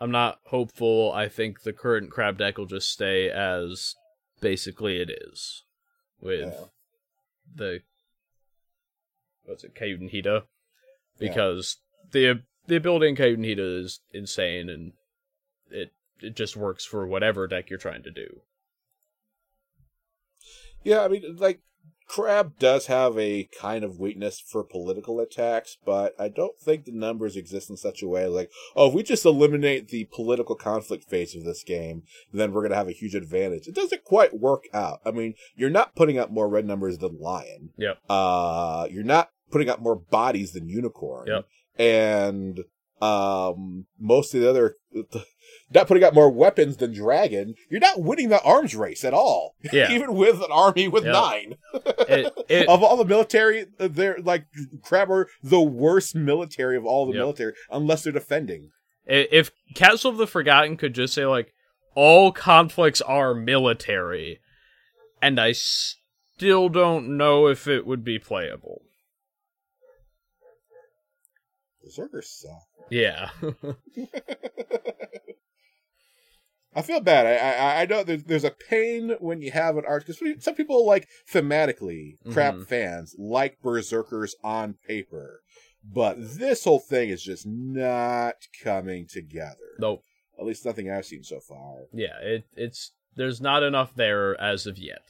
I'm 0.00 0.10
not 0.10 0.40
hopeful. 0.46 1.12
I 1.12 1.28
think 1.28 1.62
the 1.62 1.72
current 1.72 2.10
crab 2.10 2.38
deck 2.38 2.58
will 2.58 2.66
just 2.66 2.90
stay 2.90 3.30
as 3.30 3.94
basically 4.40 5.00
it 5.00 5.10
is. 5.10 5.62
With 6.20 6.52
Yeah. 6.54 6.64
the 7.54 7.82
what's 9.44 9.62
it, 9.62 9.74
Kyuden 9.74 10.10
Hida? 10.12 10.42
Yeah. 11.18 11.28
Because 11.28 11.76
the 12.10 12.42
the 12.66 12.76
ability 12.76 13.08
in 13.08 13.16
Kyuden 13.16 13.44
Hida 13.46 13.84
is 13.84 14.00
insane 14.12 14.68
and 14.70 14.92
it 15.70 15.92
it 16.20 16.34
just 16.34 16.56
works 16.56 16.84
for 16.84 17.06
whatever 17.06 17.46
deck 17.46 17.68
you're 17.68 17.78
trying 17.78 18.02
to 18.04 18.10
do. 18.10 18.40
Yeah, 20.82 21.02
I 21.04 21.08
mean, 21.08 21.36
like, 21.36 21.60
Crab 22.12 22.58
does 22.58 22.88
have 22.88 23.18
a 23.18 23.48
kind 23.58 23.82
of 23.82 23.98
weakness 23.98 24.38
for 24.38 24.62
political 24.62 25.18
attacks, 25.18 25.78
but 25.82 26.14
I 26.20 26.28
don't 26.28 26.58
think 26.60 26.84
the 26.84 26.92
numbers 26.92 27.36
exist 27.36 27.70
in 27.70 27.78
such 27.78 28.02
a 28.02 28.06
way 28.06 28.26
like, 28.26 28.50
oh, 28.76 28.88
if 28.88 28.94
we 28.94 29.02
just 29.02 29.24
eliminate 29.24 29.88
the 29.88 30.06
political 30.12 30.54
conflict 30.54 31.08
phase 31.08 31.34
of 31.34 31.44
this 31.44 31.64
game, 31.64 32.02
then 32.30 32.52
we're 32.52 32.60
going 32.60 32.72
to 32.72 32.76
have 32.76 32.88
a 32.88 32.92
huge 32.92 33.14
advantage. 33.14 33.66
It 33.66 33.74
doesn't 33.74 34.04
quite 34.04 34.38
work 34.38 34.64
out. 34.74 35.00
I 35.06 35.10
mean, 35.10 35.32
you're 35.56 35.70
not 35.70 35.96
putting 35.96 36.18
up 36.18 36.30
more 36.30 36.50
red 36.50 36.66
numbers 36.66 36.98
than 36.98 37.18
Lion. 37.18 37.70
Yep. 37.78 37.96
Uh, 38.10 38.88
you're 38.90 39.04
not 39.04 39.30
putting 39.50 39.70
up 39.70 39.80
more 39.80 39.96
bodies 39.96 40.52
than 40.52 40.68
Unicorn. 40.68 41.28
Yep. 41.28 41.46
And, 41.78 42.60
um, 43.00 43.86
most 43.98 44.34
of 44.34 44.42
the 44.42 44.50
other, 44.50 44.76
not 45.74 45.86
putting 45.88 46.04
out 46.04 46.14
more 46.14 46.30
weapons 46.30 46.76
than 46.78 46.92
Dragon, 46.92 47.54
you're 47.70 47.80
not 47.80 48.00
winning 48.00 48.28
the 48.28 48.42
arms 48.42 48.74
race 48.74 49.04
at 49.04 49.14
all. 49.14 49.54
Yeah. 49.72 49.90
Even 49.92 50.14
with 50.14 50.36
an 50.36 50.50
army 50.50 50.88
with 50.88 51.04
Yep. 51.04 51.12
nine. 51.12 51.56
It, 51.74 52.32
it, 52.48 52.68
of 52.68 52.82
all 52.82 52.96
the 52.96 53.04
military, 53.04 53.66
uh, 53.80 53.88
they're 53.90 54.18
like 54.22 54.46
Crab 54.82 55.10
are 55.10 55.28
the 55.42 55.60
worst 55.60 56.14
military 56.14 56.76
of 56.76 56.84
all 56.84 57.06
the 57.06 57.12
Yep. 57.12 57.18
military, 57.20 57.52
unless 57.70 58.02
they're 58.04 58.12
defending. 58.12 58.70
If 59.06 59.50
Castle 59.74 60.10
of 60.12 60.16
the 60.16 60.26
Forgotten 60.26 60.76
could 60.76 60.94
just 60.94 61.14
say 61.14 61.26
like 61.26 61.52
all 61.94 62.32
conflicts 62.32 63.00
are 63.00 63.34
military, 63.34 64.40
and 65.20 65.40
I 65.40 65.52
still 65.52 66.68
don't 66.68 67.16
know 67.16 67.46
if 67.48 67.66
it 67.66 67.86
would 67.86 68.04
be 68.04 68.18
playable. 68.18 68.82
Berserkers 71.82 72.28
suck. 72.30 72.62
Yeah, 72.90 73.30
I 76.74 76.82
feel 76.82 77.00
bad. 77.00 77.26
I 77.26 77.36
I, 77.36 77.82
I 77.82 77.86
know 77.86 78.02
there's, 78.02 78.24
there's 78.24 78.44
a 78.44 78.50
pain 78.50 79.16
when 79.20 79.42
you 79.42 79.50
have 79.50 79.76
an 79.76 79.84
art 79.86 80.06
because 80.06 80.42
some 80.44 80.54
people 80.54 80.86
like 80.86 81.08
thematically 81.30 82.16
crap 82.32 82.54
Mhm. 82.54 82.66
fans 82.66 83.14
like 83.18 83.60
Berserkers 83.62 84.34
on 84.42 84.74
paper, 84.86 85.42
but 85.84 86.16
this 86.18 86.64
whole 86.64 86.78
thing 86.80 87.10
is 87.10 87.22
just 87.22 87.46
not 87.46 88.36
coming 88.62 89.06
together. 89.06 89.76
nope. 89.78 90.02
At 90.38 90.46
least 90.46 90.64
nothing 90.64 90.90
I've 90.90 91.04
seen 91.06 91.22
so 91.24 91.40
far. 91.40 91.88
Yeah, 91.92 92.18
it 92.20 92.44
it's 92.56 92.92
there's 93.14 93.40
not 93.40 93.62
enough 93.62 93.94
there 93.94 94.40
as 94.40 94.66
of 94.66 94.78
yet. 94.78 95.02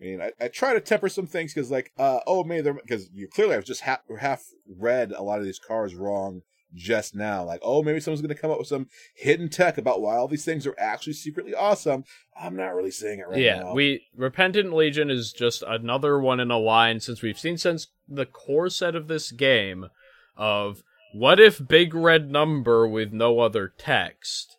I 0.00 0.04
mean, 0.04 0.20
I, 0.20 0.32
I 0.40 0.48
try 0.48 0.74
to 0.74 0.80
temper 0.80 1.08
some 1.08 1.28
things 1.28 1.54
because, 1.54 1.70
like, 1.70 1.92
uh, 1.96 2.18
oh, 2.26 2.42
they're 2.42 2.74
because 2.74 3.08
you 3.14 3.28
clearly 3.28 3.54
have 3.54 3.64
just 3.64 3.82
half 3.82 4.00
half 4.18 4.42
read 4.68 5.12
a 5.12 5.22
lot 5.22 5.38
of 5.38 5.44
these 5.44 5.60
cards 5.60 5.94
wrong 5.94 6.42
just 6.74 7.14
now. 7.14 7.44
Like, 7.44 7.60
oh, 7.62 7.82
maybe 7.82 8.00
someone's 8.00 8.20
going 8.20 8.34
to 8.34 8.40
come 8.40 8.50
up 8.50 8.58
with 8.58 8.68
some 8.68 8.88
hidden 9.14 9.48
tech 9.48 9.78
about 9.78 10.00
why 10.00 10.16
all 10.16 10.28
these 10.28 10.44
things 10.44 10.66
are 10.66 10.74
actually 10.78 11.12
secretly 11.14 11.54
awesome. 11.54 12.04
I'm 12.40 12.56
not 12.56 12.74
really 12.74 12.90
seeing 12.90 13.18
it 13.18 13.28
right 13.28 13.38
yeah, 13.38 13.60
now. 13.60 13.74
we 13.74 14.06
Repentant 14.16 14.72
Legion 14.72 15.10
is 15.10 15.32
just 15.32 15.62
another 15.66 16.18
one 16.18 16.40
in 16.40 16.50
a 16.50 16.58
line 16.58 17.00
since 17.00 17.22
we've 17.22 17.38
seen 17.38 17.58
since 17.58 17.88
the 18.08 18.26
core 18.26 18.70
set 18.70 18.94
of 18.94 19.08
this 19.08 19.30
game 19.32 19.88
of 20.36 20.82
what 21.12 21.38
if 21.38 21.66
big 21.66 21.94
red 21.94 22.30
number 22.30 22.86
with 22.86 23.12
no 23.12 23.40
other 23.40 23.72
text 23.76 24.56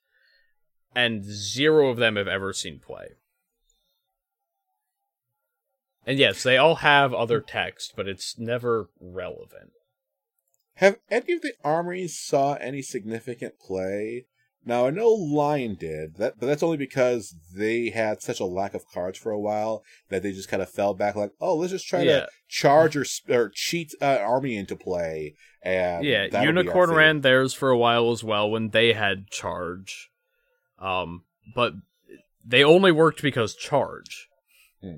and 0.96 1.24
zero 1.24 1.90
of 1.90 1.98
them 1.98 2.16
have 2.16 2.28
ever 2.28 2.54
seen 2.54 2.80
play. 2.80 3.10
And 6.06 6.20
yes, 6.20 6.44
they 6.44 6.58
all 6.58 6.76
have 6.76 7.14
other 7.14 7.40
text, 7.40 7.94
but 7.96 8.08
it's 8.08 8.38
never 8.38 8.90
relevant. 9.00 9.72
Have 10.76 10.98
any 11.10 11.34
of 11.34 11.42
the 11.42 11.54
armories 11.64 12.20
saw 12.20 12.56
any 12.56 12.82
significant 12.82 13.60
play? 13.60 14.26
Now 14.66 14.88
I 14.88 14.92
know 14.92 15.10
Lion 15.10 15.76
did 15.76 16.16
that, 16.16 16.40
but 16.40 16.46
that's 16.46 16.64
only 16.64 16.78
because 16.78 17.36
they 17.56 17.90
had 17.90 18.22
such 18.22 18.40
a 18.40 18.46
lack 18.46 18.74
of 18.74 18.88
cards 18.88 19.18
for 19.18 19.32
a 19.32 19.40
while 19.40 19.84
that 20.10 20.24
they 20.24 20.32
just 20.32 20.48
kind 20.50 20.64
of 20.64 20.70
fell 20.70 20.94
back. 20.94 21.16
Like, 21.16 21.32
oh, 21.42 21.58
let's 21.58 21.74
just 21.74 21.88
try 21.88 22.04
Yeah. 22.04 22.22
to 22.22 22.28
charge 22.48 22.96
or, 22.96 23.06
or 23.30 23.52
cheat 23.54 23.94
uh, 24.02 24.20
army 24.22 24.56
into 24.56 24.76
play. 24.76 25.36
And 25.62 26.06
yeah, 26.06 26.28
that'll 26.30 26.54
be 26.54 26.58
our 26.60 26.64
Unicorn 26.64 26.92
ran 26.92 27.22
theirs 27.22 27.54
for 27.54 27.70
a 27.70 27.78
while 27.78 28.12
as 28.12 28.24
well 28.24 28.50
when 28.50 28.70
they 28.70 28.94
had 28.94 29.30
charge. 29.30 30.10
Um, 30.80 31.24
but 31.56 31.74
they 32.46 32.64
only 32.64 32.92
worked 32.92 33.22
because 33.22 33.56
charge. 33.56 34.28
Hmm. 34.82 34.96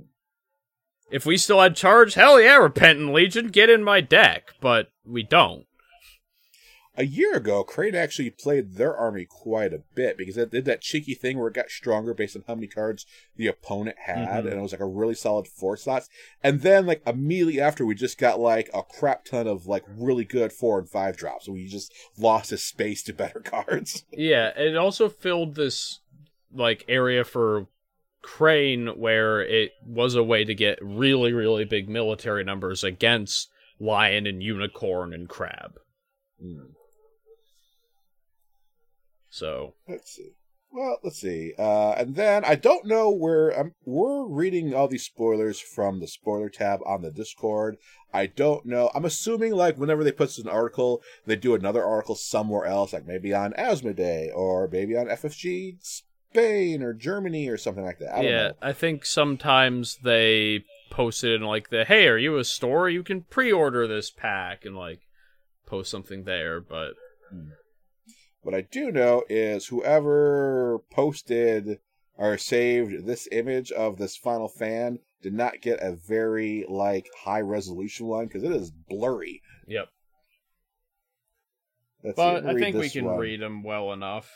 If 1.11 1.25
we 1.25 1.37
still 1.37 1.61
had 1.61 1.75
charge, 1.75 2.13
hell 2.13 2.39
yeah, 2.39 2.55
Repentant 2.57 3.13
Legion, 3.13 3.47
get 3.47 3.69
in 3.69 3.83
my 3.83 4.01
deck. 4.01 4.53
But 4.59 4.87
we 5.05 5.23
don't. 5.23 5.65
A 6.97 7.03
year 7.05 7.33
ago, 7.35 7.61
Crane 7.65 7.93
actually 7.93 8.29
played 8.29 8.75
their 8.75 8.95
army 8.95 9.25
quite 9.25 9.73
a 9.73 9.81
bit 9.95 10.17
because 10.17 10.37
it 10.37 10.49
did 10.51 10.63
that 10.63 10.79
cheeky 10.79 11.13
thing 11.13 11.37
where 11.37 11.49
it 11.49 11.53
got 11.53 11.69
stronger 11.69 12.13
based 12.13 12.37
on 12.37 12.45
how 12.47 12.55
many 12.55 12.67
cards 12.67 13.05
the 13.35 13.47
opponent 13.47 13.97
had, 14.05 14.29
Mhm. 14.45 14.51
and 14.51 14.59
it 14.59 14.61
was 14.61 14.71
like 14.71 14.79
a 14.79 14.85
really 14.85 15.13
solid 15.13 15.45
four 15.45 15.75
slots. 15.75 16.07
And 16.41 16.61
then, 16.61 16.85
like 16.85 17.01
immediately 17.05 17.59
after, 17.59 17.85
we 17.85 17.95
just 17.95 18.17
got 18.17 18.39
like 18.39 18.69
a 18.73 18.81
crap 18.81 19.25
ton 19.25 19.45
of 19.45 19.67
like 19.67 19.83
really 19.89 20.23
good 20.23 20.53
four 20.53 20.79
and 20.79 20.89
five 20.89 21.17
drops. 21.17 21.49
We 21.49 21.67
just 21.67 21.91
lost 22.17 22.51
his 22.51 22.63
space 22.63 23.03
to 23.03 23.13
better 23.13 23.39
cards. 23.43 24.05
Yeah, 24.13 24.57
it 24.57 24.77
also 24.77 25.09
filled 25.09 25.55
this 25.55 25.99
like 26.53 26.85
area 26.87 27.25
for 27.25 27.67
Crane 28.21 28.87
where 28.97 29.41
it 29.41 29.73
was 29.85 30.15
a 30.15 30.23
way 30.23 30.45
to 30.45 30.55
get 30.55 30.79
really, 30.81 31.33
really 31.33 31.65
big 31.65 31.89
military 31.89 32.45
numbers 32.45 32.85
against 32.85 33.49
Lion 33.79 34.25
and 34.27 34.41
Unicorn 34.41 35.13
and 35.13 35.27
Crab. 35.27 35.73
Hmm. 36.41 36.73
So 39.29 39.73
Let's 39.87 40.15
see. 40.15 40.31
Well, 40.75 40.97
let's 41.03 41.21
see. 41.21 41.53
Uh, 41.57 41.91
and 41.91 42.15
then 42.15 42.43
I 42.43 42.55
don't 42.55 42.85
know 42.85 43.09
where 43.09 43.57
um, 43.57 43.71
we're 43.85 44.25
reading 44.25 44.73
all 44.73 44.89
these 44.89 45.05
spoilers 45.05 45.57
from 45.57 46.01
the 46.01 46.07
spoiler 46.07 46.49
tab 46.49 46.81
on 46.85 47.01
the 47.01 47.11
Discord. 47.11 47.77
I 48.13 48.25
don't 48.25 48.65
know. 48.65 48.91
I'm 48.93 49.05
assuming 49.05 49.53
like 49.53 49.77
whenever 49.77 50.03
they 50.03 50.11
put 50.11 50.37
an 50.37 50.49
article, 50.49 51.01
they 51.25 51.37
do 51.37 51.55
another 51.55 51.83
article 51.83 52.15
somewhere 52.15 52.65
else, 52.65 52.91
like 52.91 53.07
maybe 53.07 53.33
on 53.33 53.53
Asmodee 53.53 54.35
or 54.35 54.67
maybe 54.69 54.97
on 54.97 55.05
FFG 55.05 55.77
Spain 55.81 56.83
or 56.83 56.93
Germany 56.93 57.47
or 57.47 57.57
something 57.57 57.85
like 57.85 57.99
that. 57.99 58.13
I 58.13 58.21
don't 58.21 58.25
yeah, 58.25 58.47
know. 58.47 58.53
I 58.61 58.73
think 58.73 59.05
sometimes 59.05 59.97
they 60.03 60.65
posted 60.89 61.33
in 61.41 61.41
like 61.47 61.69
the 61.69 61.85
hey, 61.85 62.07
are 62.07 62.17
you 62.17 62.37
a 62.37 62.43
store? 62.43 62.89
You 62.89 63.03
can 63.03 63.21
pre-order 63.23 63.87
this 63.87 64.09
pack 64.11 64.65
and 64.65 64.75
like 64.75 65.01
post 65.65 65.89
something 65.91 66.23
there, 66.23 66.59
but 66.61 66.93
What 68.41 68.53
I 68.55 68.61
do 68.61 68.91
know 68.91 69.23
is 69.29 69.67
whoever 69.67 70.79
posted 70.91 71.79
or 72.17 72.37
saved 72.37 73.05
this 73.05 73.27
image 73.31 73.71
of 73.71 73.97
this 73.97 74.15
final 74.15 74.47
fan 74.47 74.99
did 75.21 75.33
not 75.33 75.61
get 75.61 75.79
a 75.81 75.95
very 75.95 76.63
like 76.69 77.07
high 77.23 77.41
resolution 77.41 78.05
one 78.05 78.27
because 78.27 78.43
it 78.43 78.51
is 78.51 78.71
blurry. 78.71 79.41
yep. 79.67 79.89
Let's 82.03 82.15
But 82.17 82.45
me 82.45 82.51
I 82.51 82.53
think 82.53 82.75
we 82.75 82.89
can 82.89 83.05
one. 83.05 83.17
read 83.17 83.41
them 83.41 83.63
well 83.63 83.91
enough. 83.91 84.31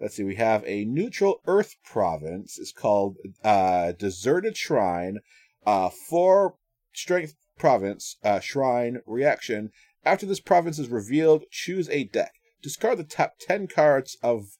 Let's 0.00 0.14
see. 0.16 0.24
We 0.24 0.36
have 0.36 0.62
a 0.66 0.84
neutral 0.84 1.40
Earth 1.46 1.76
province. 1.84 2.58
It's 2.58 2.70
called 2.72 3.16
uh, 3.42 3.92
Deserted 3.92 4.56
Shrine. 4.56 5.18
Uh, 5.66 5.90
four 6.08 6.54
strength 6.94 7.34
province 7.58 8.16
uh, 8.22 8.40
shrine 8.40 9.00
reaction. 9.04 9.70
After 10.04 10.24
this 10.24 10.40
province 10.40 10.78
is 10.78 10.88
revealed, 10.88 11.44
choose 11.50 11.90
a 11.90 12.04
deck. 12.04 12.32
Discard 12.62 12.98
the 12.98 13.04
top 13.04 13.34
ten 13.40 13.66
cards 13.66 14.16
of 14.22 14.56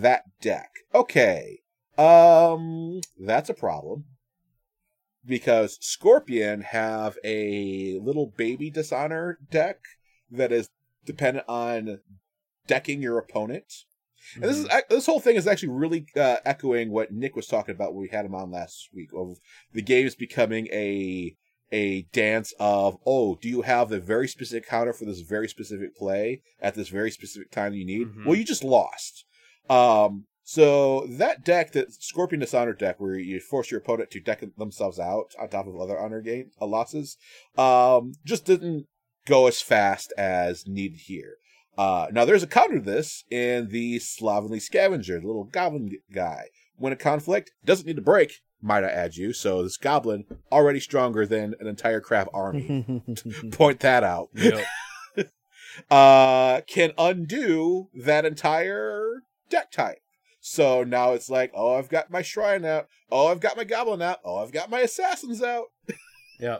that 0.00 0.22
deck. 0.40 0.70
Okay. 0.94 1.58
Um, 1.98 3.00
that's 3.18 3.50
a 3.50 3.54
problem 3.54 4.04
because 5.26 5.78
Scorpion 5.80 6.62
have 6.62 7.18
a 7.24 7.98
little 8.02 8.32
baby 8.36 8.70
dishonor 8.70 9.38
deck 9.50 9.80
that 10.30 10.52
is 10.52 10.68
dependent 11.04 11.46
on 11.48 12.00
decking 12.66 13.02
your 13.02 13.18
opponent. 13.18 13.72
And 14.34 14.44
this 14.44 14.58
is 14.58 14.68
this 14.88 15.06
whole 15.06 15.20
thing 15.20 15.36
is 15.36 15.46
actually 15.46 15.70
really 15.70 16.06
uh, 16.16 16.36
echoing 16.44 16.90
what 16.90 17.12
Nick 17.12 17.36
was 17.36 17.46
talking 17.46 17.74
about 17.74 17.94
when 17.94 18.02
we 18.02 18.08
had 18.08 18.24
him 18.24 18.34
on 18.34 18.50
last 18.50 18.88
week 18.94 19.10
of 19.14 19.38
the 19.72 19.82
games 19.82 20.14
becoming 20.14 20.66
a 20.72 21.36
a 21.72 22.02
dance 22.12 22.52
of 22.60 22.96
oh 23.06 23.36
do 23.40 23.48
you 23.48 23.62
have 23.62 23.88
the 23.88 23.98
very 23.98 24.28
specific 24.28 24.68
counter 24.68 24.92
for 24.92 25.06
this 25.06 25.20
very 25.20 25.48
specific 25.48 25.96
play 25.96 26.42
at 26.60 26.74
this 26.74 26.88
very 26.88 27.10
specific 27.10 27.50
time 27.50 27.74
you 27.74 27.84
need? 27.84 28.06
Mhm. 28.08 28.26
well 28.26 28.36
you 28.36 28.44
just 28.44 28.64
lost. 28.64 29.24
Um 29.68 30.26
so 30.46 31.06
that 31.06 31.42
deck 31.42 31.72
that 31.72 31.90
scorpion 31.94 32.40
dishonor 32.40 32.74
deck 32.74 33.00
where 33.00 33.16
you 33.16 33.40
force 33.40 33.70
your 33.70 33.80
opponent 33.80 34.10
to 34.10 34.20
deck 34.20 34.44
themselves 34.58 34.98
out 34.98 35.34
on 35.40 35.48
top 35.48 35.66
of 35.66 35.74
other 35.80 35.98
honor 35.98 36.20
game 36.20 36.50
uh, 36.60 36.66
losses 36.66 37.16
um 37.56 38.12
just 38.26 38.44
didn't 38.44 38.86
go 39.26 39.46
as 39.46 39.62
fast 39.62 40.12
as 40.18 40.66
needed 40.66 40.98
here 41.06 41.36
uh, 41.76 42.08
now 42.12 42.24
there's 42.24 42.42
a 42.42 42.48
counter 42.48 42.76
to 42.76 42.84
this 42.84 43.24
in 43.30 43.68
the 43.68 43.98
Slovenly 43.98 44.60
Scavenger, 44.60 45.20
the 45.20 45.26
little 45.26 45.44
goblin 45.44 45.90
guy. 46.12 46.46
When 46.76 46.92
a 46.92 46.96
conflict 46.96 47.52
doesn't 47.64 47.86
need 47.86 47.96
to 47.96 48.02
break, 48.02 48.40
might 48.60 48.84
I 48.84 48.88
add 48.88 49.16
you, 49.16 49.32
so 49.32 49.62
this 49.62 49.76
goblin 49.76 50.24
already 50.50 50.80
stronger 50.80 51.26
than 51.26 51.54
an 51.60 51.66
entire 51.66 52.00
crab 52.00 52.28
army. 52.32 53.02
Point 53.52 53.80
that 53.80 54.04
out. 54.04 54.28
Yep. 54.34 54.64
Uh, 55.90 56.60
can 56.68 56.92
undo 56.96 57.88
that 57.92 58.24
entire 58.24 59.24
deck 59.50 59.72
type. 59.72 59.98
So 60.40 60.84
now 60.84 61.14
it's 61.14 61.28
like, 61.28 61.50
oh, 61.52 61.74
I've 61.74 61.88
got 61.88 62.12
my 62.12 62.22
shrine 62.22 62.64
out. 62.64 62.86
Oh, 63.10 63.26
I've 63.26 63.40
got 63.40 63.56
my 63.56 63.64
goblin 63.64 64.00
out. 64.00 64.20
Oh, 64.24 64.36
I've 64.36 64.52
got 64.52 64.70
my 64.70 64.80
assassins 64.80 65.42
out. 65.42 65.66
Yeah. 66.38 66.58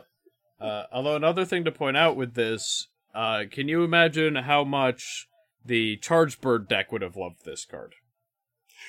Uh, 0.59 0.83
although 0.91 1.15
another 1.15 1.45
thing 1.45 1.63
to 1.63 1.71
point 1.71 1.95
out 1.95 2.17
with 2.17 2.33
this, 2.33 2.89
uh, 3.15 3.43
can 3.49 3.67
you 3.67 3.83
imagine 3.83 4.35
how 4.35 4.63
much 4.63 5.27
the 5.63 5.97
Charge 5.97 6.41
Bird 6.41 6.67
deck 6.67 6.91
would 6.91 7.01
have 7.01 7.15
loved 7.15 7.45
this 7.45 7.65
card? 7.65 7.95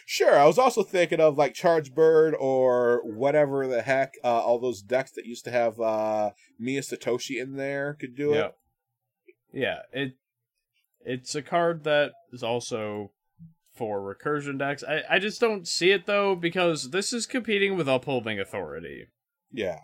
Sure, 0.04 0.38
I 0.38 0.44
was 0.44 0.58
also 0.58 0.82
thinking 0.82 1.20
of 1.20 1.38
like 1.38 1.54
Charge 1.54 1.94
Bird 1.94 2.34
or 2.38 3.00
whatever 3.04 3.66
the 3.66 3.82
heck, 3.82 4.14
uh, 4.22 4.40
all 4.40 4.58
those 4.58 4.82
decks 4.82 5.12
that 5.12 5.26
used 5.26 5.44
to 5.44 5.50
have 5.50 5.80
uh, 5.80 6.30
Miya 6.58 6.82
Satoshi 6.82 7.40
in 7.40 7.56
there 7.56 7.94
could 7.94 8.16
do 8.16 8.32
it. 8.32 8.54
Yeah, 9.52 9.78
it 9.92 10.14
it's 11.04 11.34
a 11.34 11.42
card 11.42 11.84
that 11.84 12.12
is 12.32 12.42
also 12.42 13.12
for 13.74 14.00
recursion 14.00 14.58
decks. 14.58 14.82
I, 14.82 15.02
I 15.08 15.18
just 15.18 15.40
don't 15.40 15.66
see 15.68 15.92
it 15.92 16.06
though 16.06 16.34
because 16.34 16.90
this 16.90 17.12
is 17.12 17.26
competing 17.26 17.76
with 17.76 17.88
upholding 17.88 18.40
authority. 18.40 19.06
Yeah, 19.52 19.78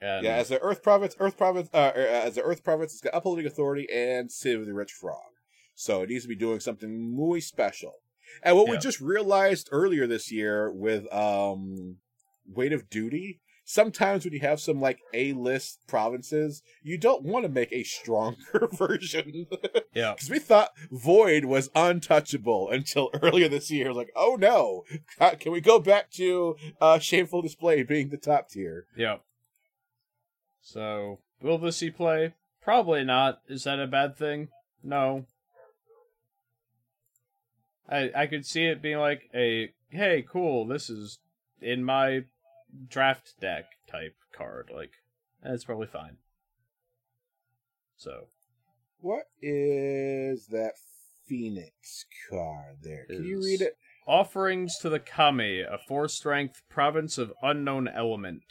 And 0.00 0.24
yeah. 0.24 0.36
As 0.36 0.48
the 0.48 0.60
Earth 0.62 0.82
Province, 0.82 1.14
Earth 1.20 1.36
Province, 1.36 1.68
uh, 1.74 1.92
er, 1.94 2.00
as 2.00 2.34
the 2.34 2.42
Earth 2.42 2.64
Province, 2.64 2.92
it's 2.92 3.02
got 3.02 3.14
upholding 3.14 3.46
authority 3.46 3.86
and 3.92 4.30
City 4.32 4.64
the 4.64 4.72
Rich 4.72 4.92
Frog, 4.92 5.32
so 5.74 6.02
it 6.02 6.08
needs 6.08 6.24
to 6.24 6.28
be 6.28 6.36
doing 6.36 6.60
something 6.60 7.14
muy 7.14 7.40
special. 7.40 7.92
And 8.42 8.56
what 8.56 8.68
we 8.68 8.78
just 8.78 9.00
realized 9.00 9.68
earlier 9.72 10.06
this 10.06 10.30
year 10.32 10.70
with 10.72 11.12
um, 11.12 11.96
Weight 12.46 12.72
of 12.72 12.88
Duty, 12.88 13.40
sometimes 13.64 14.24
when 14.24 14.32
you 14.32 14.40
have 14.40 14.60
some 14.60 14.80
like 14.80 15.00
A 15.12 15.32
list 15.32 15.80
provinces, 15.88 16.62
you 16.82 16.96
don't 16.96 17.24
want 17.24 17.44
to 17.44 17.48
make 17.50 17.72
a 17.72 17.82
stronger 17.82 18.68
version. 18.72 19.46
yeah, 19.92 20.14
Because 20.14 20.30
we 20.30 20.38
thought 20.38 20.70
Void 20.92 21.44
was 21.44 21.70
untouchable 21.74 22.70
until 22.70 23.10
earlier 23.22 23.48
this 23.48 23.70
year. 23.70 23.92
Like, 23.92 24.10
oh 24.16 24.36
no, 24.40 24.84
Uh, 25.20 25.34
can 25.38 25.50
we 25.52 25.60
go 25.60 25.78
back 25.80 26.10
to 26.12 26.56
uh, 26.80 26.98
Shameful 27.00 27.42
Display 27.42 27.82
being 27.82 28.08
the 28.10 28.16
top 28.16 28.48
tier? 28.48 28.86
yeah. 28.96 29.16
So 30.60 31.20
will 31.42 31.58
this 31.58 31.78
see 31.78 31.90
play? 31.90 32.34
Probably 32.62 33.04
not. 33.04 33.40
Is 33.48 33.64
that 33.64 33.80
a 33.80 33.86
bad 33.86 34.16
thing? 34.16 34.48
No. 34.82 35.26
I 37.88 38.10
I 38.14 38.26
could 38.26 38.46
see 38.46 38.64
it 38.66 38.82
being 38.82 38.98
like 38.98 39.30
a 39.34 39.72
hey, 39.90 40.24
cool, 40.28 40.66
this 40.66 40.88
is 40.88 41.18
in 41.60 41.84
my 41.84 42.24
draft 42.88 43.34
deck 43.40 43.64
type 43.90 44.14
card. 44.36 44.70
Like 44.74 44.92
that's 45.42 45.64
probably 45.64 45.88
fine. 45.88 46.18
So 47.96 48.28
What 49.00 49.24
is 49.42 50.46
that 50.48 50.74
Phoenix 51.26 52.04
card 52.30 52.78
there? 52.82 53.06
Can 53.06 53.24
you 53.24 53.42
read 53.42 53.60
it? 53.60 53.76
Offerings 54.06 54.78
to 54.78 54.88
the 54.88 54.98
Kami, 54.98 55.60
a 55.60 55.78
four 55.86 56.08
strength 56.08 56.62
province 56.68 57.18
of 57.18 57.32
unknown 57.42 57.86
element. 57.88 58.42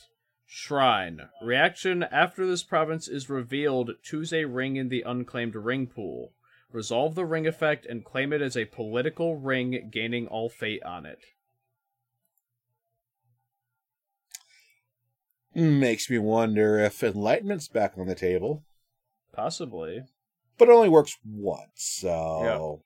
Shrine. 0.51 1.29
Reaction 1.43 2.01
after 2.01 2.43
this 2.47 2.63
province 2.63 3.07
is 3.07 3.29
revealed, 3.29 3.91
choose 4.01 4.33
a 4.33 4.45
ring 4.45 4.77
in 4.77 4.89
the 4.89 5.03
unclaimed 5.03 5.53
ring 5.53 5.85
pool. 5.85 6.33
Resolve 6.71 7.13
the 7.13 7.23
ring 7.23 7.45
effect 7.45 7.85
and 7.85 8.03
claim 8.03 8.33
it 8.33 8.41
as 8.41 8.57
a 8.57 8.65
political 8.65 9.37
ring, 9.37 9.89
gaining 9.91 10.27
all 10.27 10.49
fate 10.49 10.81
on 10.81 11.05
it. 11.05 11.19
Makes 15.53 16.09
me 16.09 16.17
wonder 16.17 16.79
if 16.79 17.03
Enlightenment's 17.03 17.67
back 17.67 17.93
on 17.97 18.07
the 18.07 18.15
table, 18.15 18.63
Possibly. 19.31 20.03
but 20.57 20.67
it 20.67 20.71
only 20.71 20.89
works 20.89 21.17
once. 21.23 21.69
So 21.75 22.81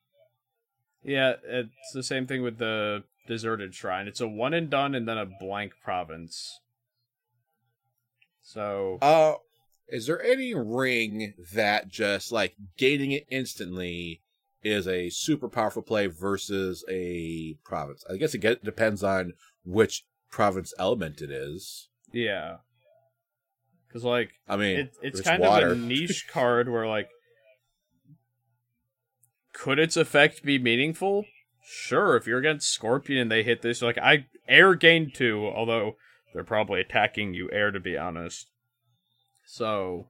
Yeah, 1.01 1.35
it's 1.45 1.91
the 1.93 2.03
same 2.03 2.27
thing 2.27 2.41
with 2.41 2.57
the 2.57 3.03
Deserted 3.25 3.73
Shrine. 3.73 4.07
It's 4.09 4.21
a 4.21 4.27
one 4.27 4.53
and 4.53 4.69
done 4.69 4.95
and 4.95 5.07
then 5.07 5.17
a 5.17 5.25
blank 5.25 5.73
province. 5.81 6.59
So, 8.43 8.97
Uh, 9.01 9.35
is 9.87 10.05
there 10.07 10.21
any 10.21 10.53
ring 10.53 11.33
that 11.53 11.87
just 11.87 12.31
like 12.31 12.55
gaining 12.77 13.11
it 13.11 13.25
instantly 13.29 14.21
is 14.63 14.87
a 14.87 15.09
super 15.09 15.47
powerful 15.49 15.81
play 15.81 16.07
versus 16.07 16.83
a 16.89 17.55
province? 17.63 18.03
I 18.09 18.17
guess 18.17 18.35
it 18.35 18.63
depends 18.63 19.03
on 19.03 19.33
which 19.63 20.03
province 20.29 20.73
element 20.77 21.21
it 21.21 21.31
is. 21.31 21.89
yeah. 22.11 22.57
Because, 23.87 24.03
like, 24.03 24.31
I 24.47 24.57
mean, 24.57 24.79
it, 24.79 24.93
it's 25.03 25.21
there's 25.21 25.27
kind 25.27 25.41
water. 25.43 25.67
of 25.67 25.71
a 25.73 25.75
niche 25.81 26.27
card 26.31 26.67
where 26.67 26.87
like 26.87 27.09
could 29.53 29.77
its 29.77 29.95
effect 29.95 30.43
be 30.43 30.57
meaningful 30.57 31.25
sure 31.63 32.17
if 32.17 32.25
you're 32.25 32.39
against 32.39 32.69
scorpion 32.71 33.19
and 33.21 33.31
they 33.31 33.43
hit 33.43 33.61
this 33.61 33.81
like 33.83 33.97
i 33.99 34.25
air 34.47 34.73
gain 34.73 35.11
two 35.13 35.47
although 35.55 35.95
they're 36.33 36.43
probably 36.43 36.81
attacking 36.81 37.33
you 37.33 37.49
air 37.51 37.71
to 37.71 37.79
be 37.79 37.97
honest 37.97 38.49
so 39.45 40.07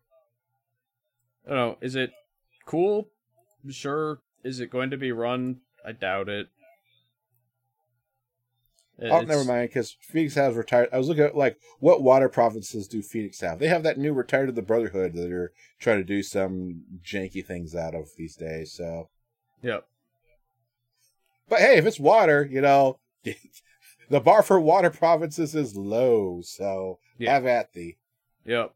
i 1.46 1.50
don't 1.50 1.58
know 1.58 1.78
is 1.82 1.96
it 1.96 2.12
cool 2.66 3.10
sure 3.70 4.20
is 4.44 4.60
it 4.60 4.70
going 4.70 4.90
to 4.90 4.98
be 4.98 5.12
run 5.12 5.60
i 5.86 5.92
doubt 5.92 6.30
it 6.30 6.48
Oh, 9.02 9.22
never 9.22 9.44
mind, 9.44 9.68
because 9.68 9.98
Phoenix 10.00 10.36
has 10.36 10.56
retired. 10.56 10.88
I 10.94 10.98
was 10.98 11.10
looking 11.10 11.24
at 11.24 11.36
like 11.36 11.58
what 11.80 12.04
water 12.04 12.30
provinces 12.30 12.88
do 12.88 13.02
Phoenix 13.02 13.42
have? 13.42 13.60
They 13.60 13.68
have 13.68 13.84
that 13.84 13.98
new 13.98 14.14
Retired 14.14 14.50
of 14.50 14.56
the 14.56 14.62
Brotherhood 14.62 15.14
that 15.14 15.22
they're 15.24 15.52
trying 15.80 15.98
to 15.98 16.06
do 16.06 16.22
some 16.22 16.84
janky 17.04 17.46
things 17.46 17.76
out 17.76 17.96
of 17.96 18.10
these 18.16 18.36
days. 18.36 18.72
So, 18.72 19.10
yep 19.62 19.88
but 21.54 21.60
hey, 21.60 21.78
if 21.78 21.86
it's 21.86 22.00
water, 22.00 22.48
you 22.50 22.62
know, 22.62 22.98
the 24.10 24.20
bar 24.20 24.44
for 24.44 24.60
water 24.60 24.90
provinces 24.90 25.56
is 25.56 25.76
low. 25.76 26.42
So 26.44 27.00
Yeah. 27.18 27.34
have 27.34 27.46
at 27.46 27.74
thee. 27.74 27.98
Yep. 28.46 28.74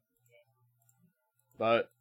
But 1.57 1.91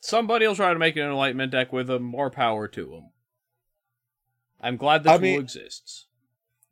somebody 0.00 0.46
will 0.46 0.54
try 0.56 0.72
to 0.72 0.78
make 0.78 0.96
an 0.96 1.02
enlightenment 1.02 1.52
deck 1.52 1.72
with 1.72 1.88
them. 1.88 2.02
More 2.02 2.30
power 2.30 2.68
to 2.68 2.84
them. 2.86 3.10
I'm 4.60 4.76
glad 4.76 5.04
the 5.04 5.10
I 5.10 5.14
tool 5.16 5.22
mean- 5.22 5.40
exists. 5.40 6.06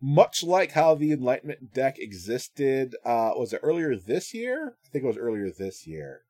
Much 0.00 0.42
like 0.42 0.72
how 0.72 0.94
the 0.94 1.12
Enlightenment 1.12 1.72
deck 1.72 1.98
existed, 1.98 2.94
uh, 3.06 3.30
was 3.36 3.54
it 3.54 3.60
earlier 3.62 3.96
this 3.96 4.34
year? 4.34 4.76
I 4.84 4.88
think 4.90 5.02
it 5.02 5.06
was 5.06 5.16
earlier 5.16 5.50
this 5.50 5.86
year. 5.86 6.24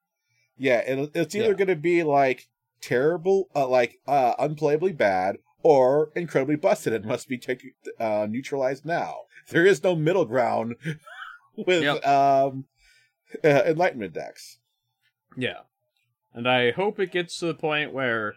Yeah, 0.56 0.78
it, 0.78 1.10
it's 1.12 1.34
either 1.34 1.48
Yeah. 1.48 1.54
going 1.54 1.68
to 1.68 1.74
be 1.76 2.04
like 2.04 2.46
terrible, 2.80 3.48
uh, 3.52 3.66
like 3.66 3.98
uh, 4.06 4.36
unplayably 4.36 4.96
bad, 4.96 5.38
or 5.64 6.12
incredibly 6.14 6.54
busted 6.54 6.92
and 6.92 7.04
must 7.04 7.28
be 7.28 7.38
taken 7.38 7.72
uh, 7.98 8.26
neutralized 8.30 8.84
now. 8.84 9.22
There 9.48 9.66
is 9.66 9.82
no 9.82 9.96
middle 9.96 10.26
ground 10.26 10.76
with 11.56 11.82
Yep. 11.82 12.06
um, 12.06 12.66
uh, 13.42 13.62
Enlightenment 13.66 14.12
decks. 14.12 14.58
Yeah. 15.36 15.60
And 16.32 16.48
I 16.48 16.70
hope 16.70 17.00
it 17.00 17.10
gets 17.10 17.38
to 17.38 17.46
the 17.46 17.54
point 17.54 17.92
where 17.92 18.34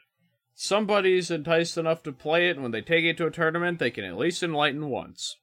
somebody's 0.56 1.30
enticed 1.30 1.78
enough 1.78 2.02
to 2.04 2.12
play 2.12 2.48
it, 2.48 2.52
and 2.56 2.64
when 2.64 2.72
they 2.72 2.82
take 2.82 3.04
it 3.06 3.18
to 3.18 3.28
a 3.28 3.32
tournament, 3.32 3.78
they 3.80 3.92
can 3.92 4.04
at 4.06 4.18
least 4.18 4.42
enlighten 4.42 4.90
once. 4.90 5.36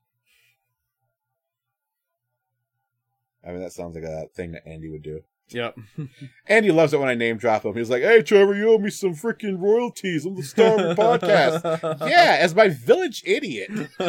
I 3.47 3.51
mean, 3.53 3.61
that 3.61 3.73
sounds 3.73 3.95
like 3.95 4.05
a 4.05 4.27
thing 4.35 4.53
that 4.53 4.67
Andy 4.67 4.89
would 4.89 5.03
do. 5.03 5.21
Yep. 5.49 5.77
Andy 6.47 6.71
loves 6.71 6.95
it 6.95 7.01
when 7.01 7.09
I 7.09 7.15
name 7.15 7.37
drop 7.37 7.65
him. 7.65 7.75
He's 7.75 7.91
like, 7.91 8.03
"Hey, 8.03 8.23
Trevor, 8.23 8.55
you 8.55 8.73
owe 8.73 8.79
me 8.79 8.91
some 8.91 9.15
freaking 9.15 9.61
royalties. 9.61 10.25
I'm 10.25 10.37
the 10.37 10.43
star 10.43 10.75
of 10.75 10.81
your 10.81 10.95
podcast." 10.95 12.01
yeah, 12.09 12.39
as 12.41 12.55
my 12.55 12.69
village 12.69 13.23
idiot. 13.27 13.71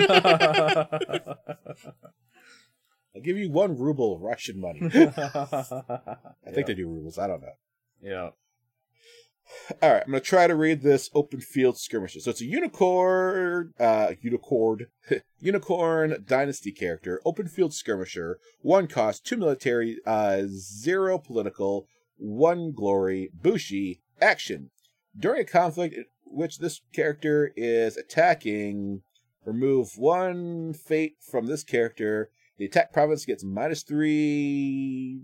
I'll 3.16 3.22
give 3.22 3.38
you 3.38 3.50
one 3.50 3.78
ruble 3.78 4.16
of 4.16 4.22
Russian 4.22 4.60
money. 4.60 4.80
I 4.84 6.52
think 6.52 6.68
they 6.68 6.74
do 6.74 6.88
rubles. 6.88 7.18
I 7.18 7.28
don't 7.28 7.42
know. 7.42 7.54
Yeah. 8.02 8.30
All 9.82 9.92
right, 9.92 10.04
I'm 10.04 10.12
gonna 10.12 10.22
try 10.22 10.48
to 10.48 10.56
read 10.56 10.82
this 10.82 11.10
open 11.14 11.40
field 11.40 11.78
skirmishes. 11.78 12.24
So 12.24 12.32
it's 12.32 12.42
a 12.42 12.46
unicorn, 12.46 13.74
uh, 13.80 14.14
unicorn, 14.22 14.88
unicorn 15.40 16.24
dynasty 16.26 16.72
character, 16.72 17.22
open 17.26 17.48
field 17.48 17.74
skirmisher, 17.74 18.40
one 18.62 18.88
cost, 18.88 19.26
two 19.26 19.38
military, 19.38 19.98
uh, 20.06 20.44
zero 20.48 21.18
political, 21.18 21.88
one 22.18 22.74
glory, 22.74 23.32
bushi, 23.34 24.02
action. 24.22 24.72
During 25.18 25.42
a 25.42 25.46
conflict 25.46 25.96
in 25.96 26.06
which 26.26 26.60
this 26.60 26.82
character 26.94 27.52
is 27.56 27.98
attacking, 27.98 29.02
remove 29.46 29.98
one 29.98 30.74
fate 30.74 31.16
from 31.20 31.48
this 31.48 31.64
character. 31.64 32.30
The 32.58 32.66
attack 32.66 32.94
province 32.94 33.26
gets 33.26 33.44
minus 33.44 33.84
three 33.84 35.22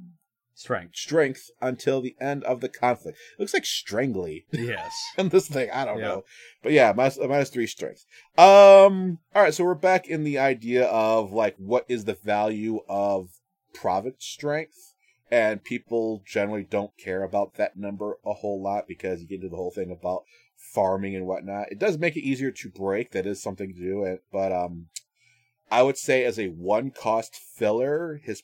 Strength. 0.54 0.95
strength 0.95 1.49
until 1.62 2.02
the 2.02 2.16
end 2.22 2.43
of 2.43 2.62
the 2.62 2.70
conflict. 2.70 3.18
It 3.34 3.39
looks 3.39 3.54
like 3.54 3.66
strangly 3.66 4.45
Yes. 4.52 4.91
and 5.18 5.32
this 5.32 5.47
thing. 5.47 5.70
I 5.72 5.86
don't 5.86 5.99
Yeah. 5.99 6.08
know, 6.08 6.24
but 6.62 6.72
yeah, 6.72 6.93
minus, 6.95 7.18
minus 7.18 7.49
three 7.49 7.68
strength. 7.68 8.06
Um. 8.38 9.20
All 9.34 9.41
right, 9.41 9.54
so 9.54 9.64
we're 9.64 9.76
back 9.76 10.08
in 10.08 10.24
the 10.24 10.38
idea 10.38 10.86
of 10.86 11.32
like 11.32 11.56
what 11.58 11.86
is 11.88 12.06
the 12.06 12.14
value 12.16 12.82
of 12.88 13.30
province 13.74 14.26
strength, 14.26 14.93
and 15.32 15.64
people 15.64 16.22
generally 16.26 16.64
don't 16.64 16.95
care 16.97 17.24
about 17.24 17.56
that 17.56 17.78
number 17.78 18.18
a 18.26 18.34
whole 18.34 18.62
lot 18.62 18.88
because 18.88 19.22
you 19.22 19.28
get 19.28 19.36
into 19.36 19.49
the 19.49 19.56
whole 19.56 19.72
thing 19.72 19.89
about 19.91 20.24
farming 20.56 21.16
and 21.16 21.26
whatnot. 21.26 21.72
It 21.72 21.80
does 21.80 21.97
make 21.97 22.16
it 22.16 22.22
easier 22.28 22.52
to 22.52 22.70
break. 22.70 23.12
That 23.12 23.26
is 23.26 23.41
something 23.41 23.74
to 23.74 23.80
do, 23.80 24.04
It, 24.04 24.24
but 24.32 24.52
um, 24.52 24.88
I 25.72 25.82
would 25.84 25.97
say 25.97 26.24
as 26.24 26.38
a 26.38 26.49
one 26.49 26.91
cost 26.91 27.36
filler, 27.36 28.20
his 28.24 28.43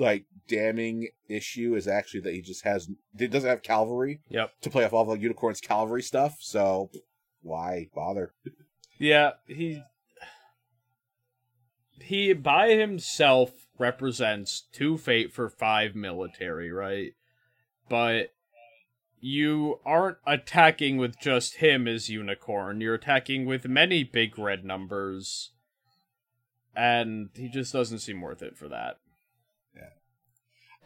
like 0.00 0.24
damning 0.48 1.08
issue 1.28 1.74
is 1.76 1.86
actually 1.86 2.20
that 2.20 2.34
he 2.34 2.40
just 2.42 2.64
has 2.64 2.88
he 3.18 3.26
doesn't 3.28 3.48
have 3.48 3.62
cavalry 3.62 4.20
Yep. 4.28 4.50
to 4.62 4.70
play 4.70 4.84
off 4.84 4.92
all 4.92 5.04
the 5.04 5.18
unicorn's 5.18 5.60
cavalry 5.60 6.02
stuff. 6.02 6.38
So 6.40 6.90
why 7.42 7.88
bother? 7.94 8.32
Yeah, 8.98 9.32
he 9.46 9.82
he 12.02 12.32
by 12.32 12.70
himself 12.70 13.52
represents 13.78 14.64
two 14.72 14.98
fate 14.98 15.32
for 15.32 15.48
five 15.48 15.94
military, 15.94 16.70
right? 16.72 17.12
But 17.88 18.32
you 19.20 19.80
aren't 19.84 20.18
attacking 20.26 20.96
with 20.96 21.18
just 21.20 21.56
him 21.56 21.86
as 21.86 22.08
unicorn. 22.08 22.80
You're 22.80 22.94
attacking 22.94 23.46
with 23.46 23.68
many 23.68 24.02
big 24.02 24.38
red 24.38 24.64
numbers. 24.64 25.52
And 26.74 27.30
he 27.34 27.48
just 27.48 27.72
doesn't 27.72 27.98
seem 27.98 28.20
worth 28.20 28.42
it 28.42 28.56
for 28.56 28.68
that. 28.68 28.96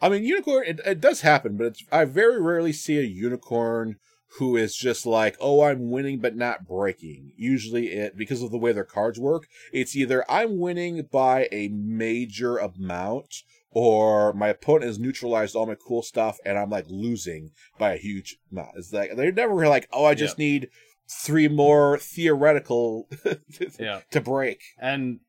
I 0.01 0.09
mean, 0.09 0.23
unicorn. 0.23 0.65
It, 0.67 0.79
it 0.85 1.01
does 1.01 1.21
happen, 1.21 1.57
but 1.57 1.67
it's 1.67 1.83
I 1.91 2.05
very 2.05 2.41
rarely 2.41 2.73
see 2.73 2.97
a 2.97 3.03
unicorn 3.03 3.97
who 4.37 4.57
is 4.57 4.75
just 4.75 5.05
like, 5.05 5.37
"Oh, 5.39 5.61
I'm 5.61 5.89
winning 5.89 6.19
but 6.19 6.35
not 6.35 6.67
breaking." 6.67 7.31
Usually, 7.37 7.87
it 7.93 8.17
because 8.17 8.41
of 8.41 8.51
the 8.51 8.57
way 8.57 8.73
their 8.73 8.83
cards 8.83 9.19
work, 9.19 9.47
it's 9.71 9.95
either 9.95 10.29
I'm 10.29 10.59
winning 10.59 11.07
by 11.11 11.47
a 11.51 11.69
major 11.69 12.57
amount, 12.57 13.43
or 13.71 14.33
my 14.33 14.49
opponent 14.49 14.85
has 14.85 14.99
neutralized 14.99 15.55
all 15.55 15.65
my 15.65 15.75
cool 15.75 16.01
stuff, 16.01 16.37
and 16.45 16.57
I'm 16.57 16.69
like 16.69 16.85
losing 16.89 17.51
by 17.79 17.93
a 17.93 17.97
huge 17.97 18.37
amount. 18.51 18.71
It's 18.75 18.91
like 18.91 19.15
they're 19.15 19.31
never 19.31 19.67
like, 19.67 19.87
"Oh, 19.93 20.05
I 20.05 20.13
just 20.15 20.37
need 20.37 20.69
three 21.07 21.47
more 21.47 21.97
theoretical 21.97 23.07
Yeah. 23.79 24.01
to 24.11 24.19
break." 24.21 24.61
And 24.77 25.21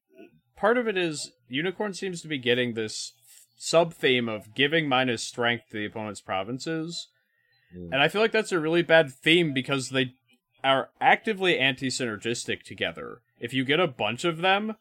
part 0.56 0.78
of 0.78 0.88
it 0.88 0.96
is 0.96 1.32
Unicorn 1.48 1.94
seems 1.94 2.20
to 2.22 2.28
be 2.28 2.38
getting 2.38 2.74
this 2.74 3.12
sub 3.56 3.92
theme 3.94 4.28
of 4.28 4.54
giving 4.54 4.88
minus 4.88 5.22
strength 5.22 5.64
to 5.70 5.78
the 5.78 5.86
opponent's 5.86 6.20
provinces. 6.20 7.08
Mm. 7.76 7.88
And 7.92 8.02
I 8.02 8.08
feel 8.08 8.20
like 8.20 8.32
that's 8.32 8.52
a 8.52 8.60
really 8.60 8.82
bad 8.82 9.12
theme 9.12 9.52
because 9.52 9.90
they 9.90 10.14
are 10.62 10.90
actively 11.00 11.58
anti 11.58 11.88
synergistic 11.88 12.62
together. 12.62 13.22
If 13.40 13.52
you 13.52 13.64
get 13.64 13.80
a 13.80 13.86
bunch 13.86 14.24
of 14.24 14.38
them, 14.38 14.76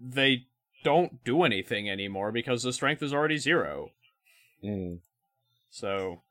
they 0.00 0.46
don't 0.84 1.24
do 1.24 1.42
anything 1.42 1.88
anymore 1.88 2.32
because 2.32 2.62
the 2.62 2.72
strength 2.72 3.02
is 3.02 3.12
already 3.12 3.36
zero. 3.36 3.90
Mm. 4.64 5.00
So, 5.70 6.22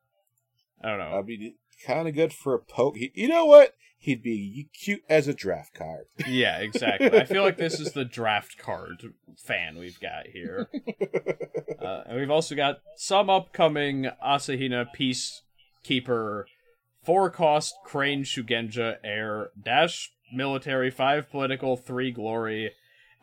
I 0.83 0.89
don't 0.89 0.99
know. 0.99 1.17
I 1.17 1.21
mean, 1.21 1.55
kind 1.85 2.07
of 2.07 2.15
good 2.15 2.33
for 2.33 2.53
a 2.53 2.59
poke. 2.59 2.95
You 2.97 3.27
know 3.27 3.45
what? 3.45 3.73
He'd 3.99 4.21
be 4.21 4.69
cute 4.73 5.03
as 5.09 5.27
a 5.27 5.33
draft 5.33 5.73
card. 5.73 6.05
Yeah, 6.27 6.59
exactly. 6.59 7.11
I 7.19 7.25
feel 7.25 7.43
like 7.43 7.57
this 7.57 7.79
is 7.79 7.93
the 7.93 8.05
draft 8.05 8.57
card 8.57 9.13
fan 9.37 9.77
we've 9.77 9.99
got 9.99 10.27
here. 10.27 10.69
Uh, 11.79 12.03
and 12.07 12.19
we've 12.19 12.31
also 12.31 12.55
got 12.55 12.79
some 12.95 13.29
upcoming 13.29 14.09
Asahina 14.25 14.87
Peacekeeper, 14.97 16.45
four 17.03 17.29
cost 17.29 17.75
Crane 17.85 18.23
Shugenja 18.23 18.97
Air, 19.03 19.51
Dash 19.61 20.11
Military, 20.33 20.89
five 20.89 21.29
Political, 21.29 21.77
three 21.77 22.11
Glory. 22.11 22.71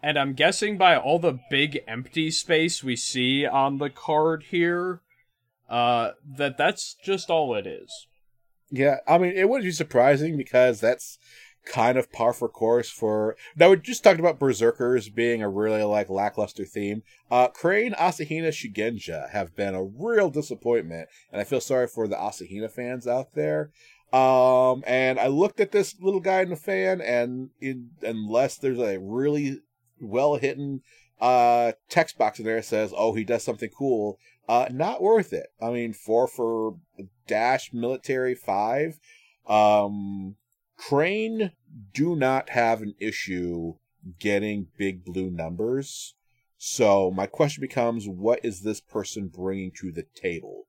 And 0.03 0.17
I'm 0.17 0.35
guessing 0.35 0.79
by 0.79 0.97
all 0.97 1.19
the 1.19 1.41
big 1.51 1.81
empty 1.89 2.31
space 2.31 2.85
we 2.85 2.95
see 2.95 3.45
on 3.45 3.79
the 3.79 3.91
card 3.91 4.45
here, 4.51 5.01
uh, 5.69 6.11
that 6.37 6.57
that's 6.57 6.95
just 7.03 7.31
all 7.31 7.55
it 7.57 7.67
is. 7.67 8.07
Yeah, 8.71 8.97
I 9.07 9.19
mean, 9.19 9.33
it 9.33 9.49
wouldn't 9.49 9.67
be 9.67 9.73
surprising 9.73 10.37
because 10.37 10.81
that's 10.81 11.19
kind 11.65 11.97
of 11.97 12.13
par 12.13 12.33
for 12.33 12.49
course 12.49 12.91
for. 12.91 13.37
Now, 13.57 13.71
we 13.71 13.77
just 13.77 14.05
talked 14.05 14.21
about 14.21 14.39
Berserkers 14.39 15.09
being 15.09 15.43
a 15.43 15.49
really 15.49 15.83
like 15.83 16.09
lackluster 16.09 16.65
theme. 16.65 17.03
Uh, 17.31 17.49
Crane, 17.49 17.93
Asahina, 17.93 18.49
Shugenja 18.49 19.31
have 19.31 19.55
been 19.57 19.75
a 19.75 19.85
real 19.85 20.31
disappointment, 20.31 21.09
and 21.33 21.41
I 21.41 21.45
feel 21.45 21.61
sorry 21.61 21.87
for 21.87 22.07
the 22.07 22.17
Asahina 22.17 22.71
fans 22.71 23.07
out 23.07 23.35
there. 23.35 23.71
Um, 24.13 24.85
and 24.87 25.19
I 25.19 25.27
looked 25.27 25.59
at 25.61 25.73
this 25.73 25.97
little 26.01 26.21
guy 26.21 26.43
in 26.43 26.51
the 26.51 26.57
fan, 26.57 27.01
and 27.01 27.51
in, 27.61 27.91
unless 28.03 28.57
there's 28.57 28.79
a 28.79 28.99
really 28.99 29.61
well 30.01 30.37
hidden 30.37 30.83
uh 31.21 31.73
text 31.89 32.19
box 32.19 32.39
in 32.39 32.45
there 32.45 32.57
that 32.57 32.65
says, 32.65 32.93
"Oh, 32.97 33.15
he 33.15 33.25
does 33.25 33.43
something 33.45 33.71
cool," 33.71 34.19
uh, 34.49 34.69
not 34.71 35.03
worth 35.03 35.33
it. 35.33 35.49
I 35.61 35.71
mean, 35.71 35.93
four 35.93 36.27
for 36.27 36.77
dash 37.27 37.73
military 37.73 38.35
five. 38.35 38.99
Um, 39.47 40.37
Crane 40.77 41.53
do 41.93 42.17
not 42.17 42.51
have 42.51 42.83
an 42.83 42.95
issue 42.99 43.75
getting 44.19 44.69
big 44.77 45.05
blue 45.05 45.31
numbers. 45.31 46.15
So 46.57 47.11
my 47.11 47.27
question 47.27 47.61
becomes, 47.61 48.09
what 48.09 48.41
is 48.43 48.63
this 48.63 48.81
person 48.81 49.29
bringing 49.29 49.71
to 49.81 49.93
the 49.93 50.07
table? 50.15 50.67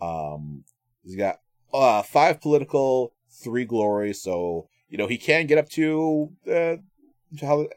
Um, 0.00 0.64
he's 1.02 1.16
got 1.16 1.40
uh, 1.72 2.02
five 2.02 2.40
political, 2.40 3.14
three 3.30 3.64
glory. 3.64 4.12
So 4.12 4.68
you 4.88 4.98
know 4.98 5.06
he 5.06 5.18
can 5.18 5.46
get 5.46 5.58
up 5.58 5.68
to 5.70 6.32
uh, 6.50 6.76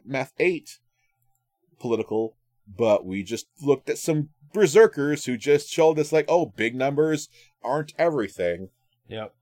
math 0.04 0.34
eight 0.40 0.80
political, 1.80 2.36
but 2.68 3.06
we 3.06 3.24
just 3.24 3.48
looked 3.62 3.90
at 3.90 3.98
some 3.98 4.30
berserkers 4.56 5.26
who 5.26 5.38
just 5.38 5.70
showed 5.70 6.00
us 6.00 6.12
like, 6.12 6.26
oh, 6.28 6.48
big 6.48 6.74
numbers 6.74 7.30
aren't 7.64 7.94
everything. 8.00 8.70
Yep. 9.08 9.36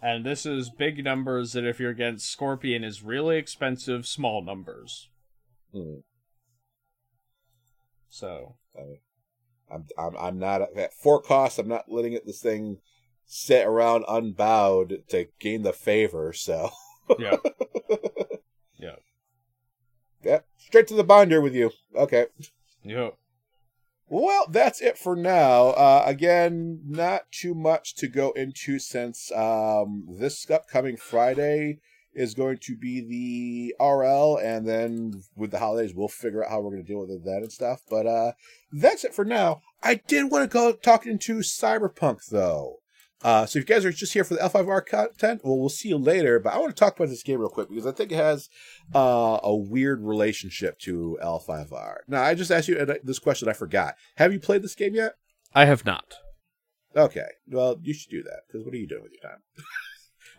And 0.00 0.24
this 0.24 0.46
is 0.46 0.70
big 0.70 1.04
numbers 1.04 1.52
that 1.52 1.64
if 1.64 1.80
you're 1.80 1.90
against 1.90 2.30
Scorpion 2.30 2.84
is 2.84 3.02
really 3.02 3.36
expensive 3.36 4.06
small 4.06 4.42
numbers. 4.42 5.10
Hmm. 5.72 5.96
So 8.08 8.56
I'm 9.70 9.84
I'm 9.98 10.16
I'm 10.16 10.38
not 10.38 10.62
at 10.76 10.94
four 10.94 11.20
costs. 11.20 11.58
I'm 11.58 11.68
not 11.68 11.90
letting 11.90 12.12
it 12.12 12.24
this 12.24 12.40
thing 12.40 12.78
sit 13.26 13.66
around 13.66 14.04
unbowed 14.08 15.02
to 15.08 15.26
gain 15.40 15.62
the 15.62 15.72
favor. 15.72 16.32
So 16.32 16.70
yeah, 17.18 17.36
yeah, 18.78 18.96
yeah. 20.22 20.38
Straight 20.56 20.86
to 20.88 20.94
the 20.94 21.04
binder 21.04 21.40
with 21.40 21.54
you. 21.54 21.70
Okay. 21.94 22.26
Yep. 22.82 23.16
Well, 24.10 24.46
that's 24.50 24.80
it 24.80 24.96
for 24.96 25.14
now. 25.14 25.68
Uh, 25.68 26.02
again, 26.06 26.80
not 26.86 27.30
too 27.30 27.54
much 27.54 27.94
to 27.96 28.08
go 28.08 28.30
into 28.32 28.78
since 28.78 29.30
um, 29.32 30.06
this 30.18 30.50
upcoming 30.50 30.96
Friday 30.96 31.80
is 32.14 32.34
going 32.34 32.58
to 32.58 32.74
be 32.74 33.00
the 33.00 33.84
RL, 33.84 34.38
and 34.42 34.66
then 34.66 35.22
with 35.36 35.50
the 35.50 35.58
holidays, 35.58 35.94
we'll 35.94 36.08
figure 36.08 36.42
out 36.42 36.50
how 36.50 36.60
we're 36.60 36.70
going 36.70 36.84
to 36.84 36.88
deal 36.88 37.00
with 37.00 37.10
it 37.10 37.24
then 37.24 37.42
and 37.42 37.52
stuff. 37.52 37.82
But 37.88 38.06
uh, 38.06 38.32
that's 38.72 39.04
it 39.04 39.14
for 39.14 39.24
now. 39.24 39.60
I 39.82 39.96
did 39.96 40.30
want 40.30 40.50
to 40.50 40.52
go 40.52 40.72
talk 40.72 41.06
into 41.06 41.40
Cyberpunk, 41.40 42.26
though. 42.30 42.78
Uh, 43.22 43.46
so 43.46 43.58
if 43.58 43.68
you 43.68 43.74
guys 43.74 43.84
are 43.84 43.90
just 43.90 44.12
here 44.12 44.22
for 44.22 44.34
the 44.34 44.40
L5R 44.40 44.86
content, 44.86 45.40
well, 45.42 45.58
we'll 45.58 45.68
see 45.68 45.88
you 45.88 45.98
later. 45.98 46.38
But 46.38 46.54
I 46.54 46.58
want 46.58 46.74
to 46.74 46.78
talk 46.78 46.96
about 46.96 47.08
this 47.08 47.22
game 47.22 47.40
real 47.40 47.48
quick 47.48 47.68
because 47.68 47.86
I 47.86 47.92
think 47.92 48.12
it 48.12 48.16
has 48.16 48.48
uh, 48.94 49.40
a 49.42 49.54
weird 49.54 50.04
relationship 50.04 50.78
to 50.80 51.18
L5R. 51.22 51.96
Now, 52.06 52.22
I 52.22 52.34
just 52.34 52.50
asked 52.50 52.68
you 52.68 52.84
this 53.02 53.18
question 53.18 53.48
I 53.48 53.54
forgot. 53.54 53.94
Have 54.16 54.32
you 54.32 54.38
played 54.38 54.62
this 54.62 54.74
game 54.74 54.94
yet? 54.94 55.14
I 55.54 55.64
have 55.64 55.84
not. 55.84 56.14
Okay. 56.96 57.26
Well, 57.48 57.76
you 57.82 57.94
should 57.94 58.10
do 58.10 58.22
that 58.22 58.42
because 58.46 58.64
what 58.64 58.74
are 58.74 58.78
you 58.78 58.88
doing 58.88 59.02
with 59.02 59.12
your 59.12 59.30
time? 59.30 59.40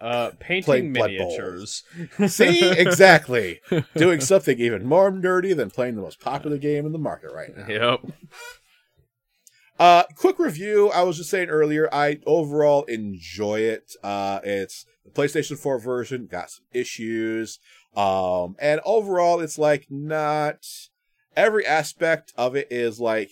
Uh, 0.02 0.32
painting 0.40 0.94
miniatures. 0.94 1.84
See, 2.28 2.70
exactly. 2.78 3.60
Doing 3.98 4.22
something 4.22 4.58
even 4.58 4.86
more 4.86 5.12
nerdy 5.12 5.54
than 5.54 5.70
playing 5.70 5.96
the 5.96 6.02
most 6.02 6.22
popular 6.22 6.58
game 6.58 6.86
in 6.86 6.94
the 6.94 6.98
market 6.98 7.32
right 7.34 7.56
now. 7.58 7.68
Yep. 7.68 8.14
Uh, 9.80 10.04
quick 10.14 10.38
review. 10.40 10.90
I 10.90 11.04
was 11.04 11.16
just 11.16 11.30
saying 11.30 11.48
earlier, 11.48 11.88
I 11.94 12.20
overall 12.26 12.84
enjoy 12.84 13.62
it. 13.62 13.94
Uh, 14.04 14.42
it's 14.44 14.86
the 15.06 15.12
PlayStation 15.12 15.58
4 15.58 15.80
version, 15.80 16.28
got 16.30 16.52
some 16.52 16.66
issues. 16.74 17.60
Um, 17.96 18.58
and 18.60 18.82
overall, 18.84 19.40
it's 19.40 19.58
like 19.58 19.88
not 19.90 20.68
every 21.34 21.66
aspect 21.66 22.34
of 22.38 22.58
it 22.58 22.68
is 22.70 23.00
like 23.00 23.32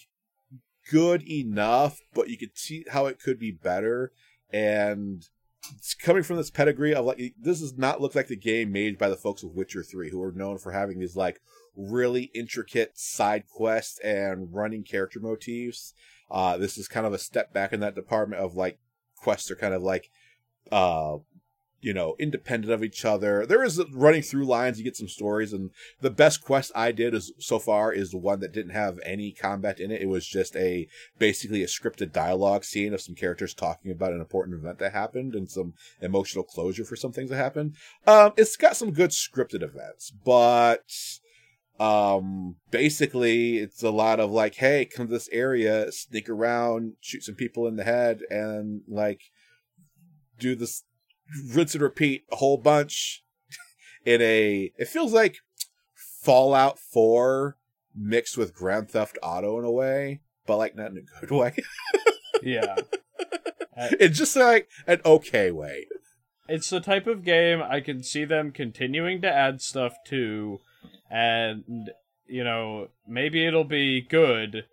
good 0.89 1.21
enough, 1.29 1.99
but 2.13 2.29
you 2.29 2.37
can 2.37 2.51
see 2.53 2.85
how 2.91 3.07
it 3.07 3.19
could 3.19 3.37
be 3.37 3.51
better. 3.51 4.13
And 4.49 5.27
it's 5.75 5.93
coming 5.95 6.23
from 6.23 6.37
this 6.37 6.49
pedigree 6.49 6.95
of 6.95 7.03
like, 7.03 7.33
this 7.37 7.59
does 7.59 7.77
not 7.77 7.99
look 7.99 8.15
like 8.15 8.29
the 8.29 8.37
game 8.37 8.71
made 8.71 8.97
by 8.97 9.09
the 9.09 9.17
folks 9.17 9.43
of 9.43 9.51
Witcher 9.51 9.83
3, 9.83 10.11
who 10.11 10.23
are 10.23 10.31
known 10.31 10.59
for 10.59 10.71
having 10.71 10.99
these 10.99 11.17
like 11.17 11.41
really 11.75 12.31
intricate 12.33 12.97
side 12.97 13.43
quests 13.53 13.99
and 13.99 14.53
running 14.53 14.83
character 14.83 15.19
motifs. 15.19 15.93
Uh, 16.29 16.57
this 16.57 16.77
is 16.77 16.87
kind 16.87 17.05
of 17.05 17.13
a 17.13 17.19
step 17.19 17.53
back 17.53 17.73
in 17.73 17.79
that 17.79 17.95
department 17.95 18.41
of 18.41 18.55
like 18.55 18.79
quests 19.15 19.49
are 19.51 19.55
kind 19.55 19.73
of 19.73 19.81
like, 19.81 20.09
uh, 20.71 21.17
you 21.79 21.93
know, 21.93 22.15
independent 22.17 22.73
of 22.73 22.83
each 22.83 23.05
other. 23.05 23.45
There 23.45 23.63
is 23.63 23.81
running 23.93 24.23
through 24.23 24.45
lines. 24.45 24.77
You 24.77 24.83
get 24.83 24.97
some 24.97 25.07
stories, 25.07 25.53
and 25.53 25.69
the 26.01 26.09
best 26.09 26.43
quest 26.43 26.71
I 26.75 26.91
did 26.91 27.13
is 27.13 27.31
so 27.37 27.59
far 27.59 27.93
is 27.93 28.09
the 28.09 28.17
one 28.17 28.39
that 28.39 28.51
didn't 28.51 28.71
have 28.73 28.99
any 29.05 29.31
combat 29.31 29.79
in 29.79 29.91
it. 29.91 30.01
It 30.01 30.09
was 30.09 30.25
just 30.27 30.55
a 30.55 30.87
basically 31.19 31.61
a 31.63 31.67
scripted 31.67 32.11
dialogue 32.11 32.63
scene 32.63 32.93
of 32.93 33.01
some 33.01 33.15
characters 33.15 33.53
talking 33.53 33.91
about 33.91 34.11
an 34.11 34.19
important 34.19 34.59
event 34.59 34.79
that 34.79 34.93
happened 34.93 35.35
and 35.35 35.49
some 35.49 35.75
emotional 36.01 36.43
closure 36.43 36.83
for 36.83 36.95
some 36.95 37.11
things 37.11 37.29
that 37.29 37.37
happened. 37.37 37.75
Um, 38.07 38.33
it's 38.37 38.57
got 38.57 38.75
some 38.75 38.91
good 38.91 39.11
scripted 39.11 39.61
events, 39.61 40.11
but 40.11 40.91
um 41.79 42.55
basically 42.71 43.57
it's 43.57 43.83
a 43.83 43.91
lot 43.91 44.19
of 44.19 44.31
like 44.31 44.55
hey 44.55 44.83
come 44.85 45.07
to 45.07 45.13
this 45.13 45.29
area 45.31 45.91
sneak 45.91 46.27
around 46.27 46.93
shoot 47.01 47.23
some 47.23 47.35
people 47.35 47.67
in 47.67 47.75
the 47.75 47.83
head 47.83 48.21
and 48.31 48.81
like 48.87 49.21
do 50.39 50.55
this 50.55 50.83
rinse 51.53 51.75
and 51.75 51.83
repeat 51.83 52.23
a 52.31 52.37
whole 52.37 52.57
bunch 52.57 53.23
in 54.05 54.21
a 54.21 54.71
it 54.77 54.87
feels 54.87 55.13
like 55.13 55.37
fallout 55.95 56.79
4 56.79 57.57
mixed 57.95 58.37
with 58.37 58.55
grand 58.55 58.89
theft 58.89 59.19
auto 59.21 59.59
in 59.59 59.65
a 59.65 59.71
way 59.71 60.21
but 60.47 60.57
like 60.57 60.75
not 60.75 60.91
in 60.91 60.97
a 60.97 61.19
good 61.19 61.31
way. 61.35 61.53
Yeah. 62.41 62.75
It's 63.99 64.17
just 64.17 64.35
like 64.35 64.69
an 64.87 65.01
okay 65.05 65.51
way. 65.51 65.85
It's 66.49 66.71
the 66.71 66.79
type 66.79 67.05
of 67.05 67.23
game 67.23 67.61
i 67.61 67.79
can 67.79 68.01
see 68.01 68.25
them 68.25 68.51
continuing 68.51 69.21
to 69.21 69.31
add 69.31 69.61
stuff 69.61 69.93
to 70.07 70.61
and 71.09 71.91
you 72.27 72.43
know 72.43 72.89
maybe 73.07 73.45
it'll 73.45 73.63
be 73.63 74.01
good 74.01 74.65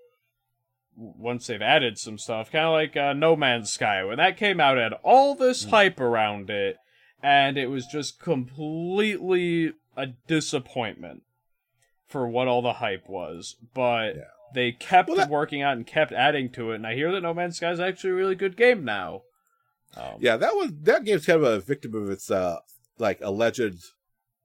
once 0.96 1.46
they've 1.46 1.62
added 1.62 1.98
some 1.98 2.18
stuff 2.18 2.52
kind 2.52 2.66
of 2.66 2.72
like 2.72 2.96
uh, 2.96 3.12
no 3.12 3.34
man's 3.34 3.72
sky 3.72 4.04
when 4.04 4.16
that 4.16 4.36
came 4.36 4.60
out 4.60 4.76
had 4.76 4.92
all 5.02 5.34
this 5.34 5.64
mm. 5.64 5.70
hype 5.70 6.00
around 6.00 6.50
it 6.50 6.76
and 7.22 7.56
it 7.56 7.68
was 7.68 7.86
just 7.86 8.20
completely 8.20 9.72
a 9.96 10.06
disappointment 10.28 11.22
for 12.06 12.28
what 12.28 12.46
all 12.46 12.62
the 12.62 12.74
hype 12.74 13.08
was 13.08 13.56
but 13.74 14.14
yeah. 14.14 14.22
they 14.54 14.70
kept 14.70 15.08
well, 15.08 15.18
that... 15.18 15.28
working 15.28 15.62
on 15.62 15.78
and 15.78 15.86
kept 15.86 16.12
adding 16.12 16.50
to 16.50 16.70
it 16.70 16.76
and 16.76 16.86
i 16.86 16.94
hear 16.94 17.10
that 17.10 17.22
no 17.22 17.34
man's 17.34 17.56
sky 17.56 17.70
is 17.70 17.80
actually 17.80 18.10
a 18.10 18.14
really 18.14 18.36
good 18.36 18.56
game 18.56 18.84
now 18.84 19.22
um, 19.96 20.14
yeah 20.20 20.36
that 20.36 20.54
was 20.54 20.70
that 20.82 21.04
game's 21.04 21.26
kind 21.26 21.42
of 21.42 21.44
a 21.44 21.60
victim 21.60 21.94
of 21.94 22.08
its 22.10 22.30
uh 22.30 22.58
like 22.98 23.20
alleged 23.20 23.82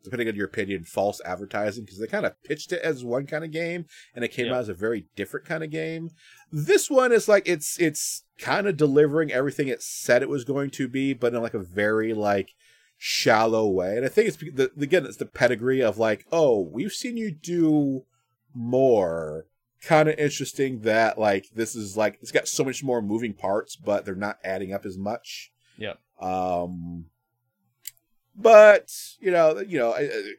depending 0.04 0.28
on 0.28 0.36
your 0.36 0.46
opinion, 0.46 0.84
false 0.84 1.22
advertising 1.26 1.86
because 1.86 2.00
they 2.00 2.08
kind 2.08 2.26
of 2.26 2.42
pitched 2.44 2.72
it 2.72 2.82
as 2.82 3.04
one 3.04 3.26
kind 3.26 3.44
of 3.44 3.52
game 3.52 3.86
and 4.16 4.24
it 4.24 4.30
came 4.30 4.48
yep. 4.48 4.56
out 4.56 4.62
as 4.62 4.70
a 4.70 4.74
very 4.74 5.06
different 5.16 5.46
kind 5.46 5.64
of 5.64 5.70
game. 5.70 6.10
This 6.52 6.90
one 6.90 7.12
is 7.12 7.28
like 7.28 7.48
it's 7.48 7.80
it's 7.80 8.24
kind 8.38 8.68
of 8.68 8.78
delivering 8.78 9.32
everything 9.32 9.68
it 9.68 9.82
said 9.82 10.22
it 10.22 10.30
was 10.30 10.44
going 10.44 10.70
to 10.72 10.88
be, 10.88 11.14
but 11.14 11.34
in 11.34 11.42
like 11.42 11.54
a 11.54 11.60
very 11.60 12.14
like 12.14 12.54
shallow 12.98 13.68
way. 13.68 13.98
And 13.98 14.06
I 14.06 14.10
think 14.10 14.28
it's 14.30 14.38
the, 14.38 14.72
again 14.80 15.06
it's 15.06 15.18
the 15.18 15.26
pedigree 15.26 15.82
of 15.82 15.98
like, 15.98 16.26
oh, 16.32 16.62
we've 16.62 16.92
seen 16.92 17.18
you 17.18 17.32
do 17.32 18.04
more. 18.54 19.46
Kind 19.82 20.10
of 20.10 20.20
interesting 20.20 20.82
that 20.82 21.18
like 21.18 21.48
this 21.56 21.74
is 21.74 21.96
like 21.96 22.18
it's 22.22 22.34
got 22.34 22.48
so 22.48 22.66
much 22.66 22.84
more 22.84 23.02
moving 23.02 23.34
parts, 23.34 23.76
but 23.78 24.06
they're 24.06 24.16
not 24.16 24.38
adding 24.44 24.74
up 24.74 24.86
as 24.86 24.98
much. 24.98 25.52
Yeah. 25.78 25.94
Um, 26.20 27.06
but 28.42 28.92
you 29.20 29.32
know, 29.32 29.60
you 29.60 29.78
know, 29.78 29.92
I- 29.92 30.02
I- 30.12 30.34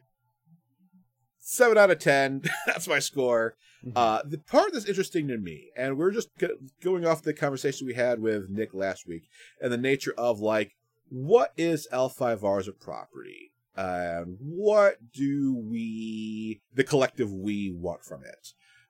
seven 1.39 1.77
out 1.77 1.91
of 1.91 1.99
ten. 1.99 2.43
that's 2.65 2.87
my 2.87 2.99
score. 2.99 3.55
Mhm. 3.85 3.93
Uh, 3.95 4.21
the 4.23 4.37
part 4.37 4.73
that's 4.73 4.85
interesting 4.85 5.27
to 5.27 5.37
me, 5.37 5.71
and 5.75 5.97
we're 5.97 6.11
just 6.11 6.29
go- 6.37 6.57
going 6.83 7.05
off 7.05 7.23
the 7.23 7.33
conversation 7.33 7.87
we 7.87 7.95
had 7.95 8.19
with 8.19 8.49
Nick 8.49 8.73
last 8.73 9.07
week, 9.07 9.23
and 9.59 9.71
the 9.73 9.77
nature 9.77 10.13
of 10.17 10.39
like, 10.39 10.73
what 11.09 11.51
is 11.57 11.87
L5R 11.91 12.59
as 12.59 12.67
a 12.67 12.73
property, 12.73 13.51
and 13.75 14.37
what 14.39 14.97
do 15.11 15.55
we, 15.57 16.61
the 16.73 16.83
collective 16.83 17.31
we, 17.33 17.71
want 17.71 18.03
from 18.05 18.23
it? 18.23 18.49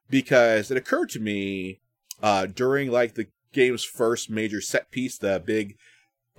Because 0.09 0.69
it 0.71 0.75
occurred 0.77 1.09
to 1.11 1.21
me 1.21 1.79
uh, 2.21 2.47
during 2.47 2.91
like 2.91 3.13
the 3.15 3.27
game's 3.53 3.85
first 3.85 4.29
major 4.29 4.59
set 4.59 4.91
piece, 4.91 5.17
the 5.17 5.41
big 5.43 5.77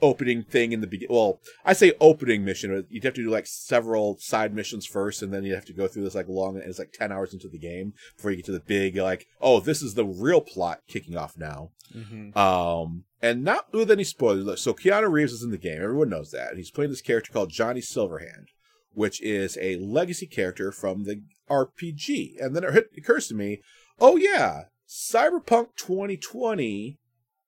opening 0.03 0.43
thing 0.43 0.73
in 0.73 0.81
the 0.81 0.87
beginning. 0.87 1.15
Well, 1.15 1.41
I 1.65 1.73
say 1.73 1.95
opening 2.01 2.45
mission. 2.45 2.85
You'd 2.91 3.05
have 3.05 3.15
to 3.15 3.23
do 3.23 3.31
like 3.31 3.47
several 3.47 4.19
side 4.19 4.53
missions 4.55 4.85
first, 4.85 5.23
and 5.23 5.33
then 5.33 5.45
you 5.45 5.55
have 5.55 5.65
to 5.67 5.73
go 5.73 5.89
through 5.89 6.03
this 6.03 6.15
like 6.15 6.29
long. 6.29 6.57
And 6.57 6.65
it's 6.65 6.79
like 6.79 6.93
ten 6.93 7.13
hours 7.13 7.33
into 7.33 7.49
the 7.49 7.59
game 7.59 7.95
before 8.17 8.31
you 8.33 8.37
get 8.39 8.47
to 8.47 8.53
the 8.53 8.61
big 8.61 8.97
like, 8.97 9.27
oh, 9.41 9.61
this 9.61 9.81
is 9.81 9.95
the 9.95 10.05
real 10.05 10.41
plot 10.41 10.81
kicking 10.89 11.17
off 11.17 11.39
now. 11.39 11.71
Mhm. 11.95 12.37
Um, 12.37 13.05
and 13.23 13.45
not 13.45 13.73
with 13.73 13.91
any 13.91 14.05
spoilers. 14.05 14.61
So 14.61 14.75
Keanu 14.75 15.11
Reeves 15.11 15.33
is 15.33 15.43
in 15.43 15.51
the 15.51 15.59
game. 15.59 15.81
Everyone 15.81 16.09
knows 16.09 16.33
that. 16.33 16.49
And 16.51 16.59
he's 16.59 16.71
playing 16.71 16.91
this 16.91 17.01
character 17.01 17.33
called 17.33 17.51
Johnny 17.51 17.81
Silverhand, 17.81 18.47
which 18.93 19.23
is 19.23 19.57
a 19.61 19.77
legacy 19.77 20.27
character 20.27 20.73
from 20.73 21.05
the 21.05 21.23
RPG. 21.49 22.35
And 22.41 22.57
then 22.57 22.65
it 22.65 22.91
occurs 22.97 23.29
to 23.29 23.35
me, 23.35 23.61
oh 24.01 24.17
yeah, 24.17 24.65
Cyberpunk 24.89 25.69
2020 25.77 26.99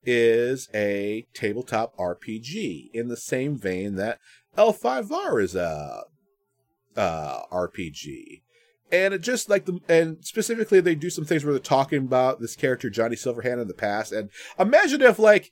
is 0.07 0.69
a 0.75 1.27
tabletop 1.35 1.97
RPG 1.97 2.91
in 2.93 3.09
the 3.09 3.17
same 3.17 3.57
vein 3.57 3.97
that 3.97 4.19
L5R 4.57 5.43
is 5.43 5.55
a 5.55 6.05
uh, 6.97 7.41
RPG. 7.53 8.43
And 8.93 9.15
it 9.15 9.23
just 9.23 9.49
like 9.49 9.65
the 9.65 9.81
and 9.89 10.25
specifically 10.25 10.81
they 10.81 10.95
do 10.95 11.11
some 11.11 11.25
things 11.25 11.45
where 11.45 11.53
they're 11.53 11.61
talking 11.61 12.05
about 12.05 12.41
this 12.41 12.55
character 12.55 12.91
Johnny 12.91 13.17
Silverhand 13.17 13.61
in 13.61 13.69
the 13.69 13.75
past. 13.75 14.13
And 14.13 14.31
imagine 14.59 15.03
if 15.03 15.19
like 15.19 15.51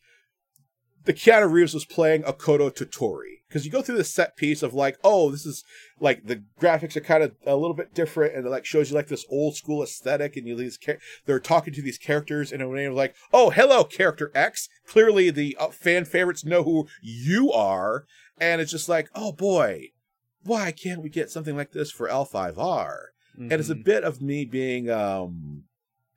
the 1.04 1.14
Keanu 1.14 1.50
Reeves 1.50 1.74
was 1.74 1.84
playing 1.84 2.22
Akodo 2.22 2.70
Toturi. 2.70 3.38
Because 3.48 3.66
you 3.66 3.70
go 3.70 3.82
through 3.82 3.98
this 3.98 4.08
set 4.14 4.34
piece 4.36 4.62
of 4.62 4.72
like, 4.72 4.96
oh, 5.04 5.30
this 5.30 5.44
is 5.44 5.62
like 6.00 6.24
the 6.26 6.42
graphics 6.58 6.96
are 6.96 7.00
kind 7.02 7.22
of 7.22 7.34
a 7.44 7.54
little 7.54 7.74
bit 7.74 7.92
different, 7.92 8.34
and 8.34 8.46
it 8.46 8.50
like 8.50 8.64
shows 8.64 8.88
you 8.90 8.96
like 8.96 9.08
this 9.08 9.26
old 9.28 9.56
school 9.56 9.82
aesthetic, 9.82 10.36
and 10.36 10.46
you 10.46 10.56
these 10.56 10.78
char- 10.78 10.96
they're 11.26 11.38
talking 11.38 11.74
to 11.74 11.82
these 11.82 11.98
characters 11.98 12.50
in 12.50 12.62
a 12.62 12.68
way 12.68 12.86
of 12.86 12.94
like, 12.94 13.14
oh, 13.30 13.50
hello, 13.50 13.84
character 13.84 14.32
X. 14.34 14.68
Clearly, 14.86 15.28
the 15.30 15.54
uh, 15.60 15.68
fan 15.68 16.06
favorites 16.06 16.46
know 16.46 16.62
who 16.62 16.86
you 17.02 17.52
are, 17.52 18.06
and 18.38 18.62
it's 18.62 18.70
just 18.70 18.88
like, 18.88 19.10
oh 19.14 19.32
boy, 19.32 19.88
why 20.44 20.72
can't 20.72 21.02
we 21.02 21.10
get 21.10 21.30
something 21.30 21.54
like 21.56 21.72
this 21.72 21.90
for 21.90 22.08
L5R? 22.08 22.96
And 23.38 23.52
it's 23.52 23.68
a 23.70 23.74
Mhm. 23.74 23.84
bit 23.84 24.04
of 24.04 24.22
me 24.22 24.44
being 24.46 24.88
um 24.90 25.64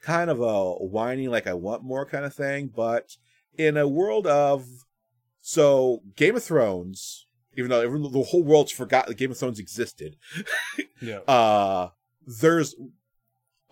kind 0.01 0.29
of 0.29 0.39
a 0.39 0.73
whiny, 0.75 1.27
like 1.27 1.47
I 1.47 1.53
want 1.53 1.83
more 1.83 2.05
kind 2.05 2.23
of 2.23 2.33
thing, 2.33 2.71
but 2.73 3.17
in 3.57 3.77
a 3.77 3.87
world 3.87 4.27
of 4.27 4.65
so 5.41 6.01
Game 6.15 6.35
of 6.35 6.43
Thrones, 6.43 7.27
even 7.57 7.69
though 7.69 7.81
everyone, 7.81 8.11
the 8.11 8.23
whole 8.23 8.43
world's 8.43 8.71
forgot 8.71 9.07
that 9.07 9.17
Game 9.17 9.31
of 9.31 9.37
Thrones 9.37 9.59
existed, 9.59 10.17
yeah. 11.01 11.19
uh 11.19 11.89
there's 12.25 12.75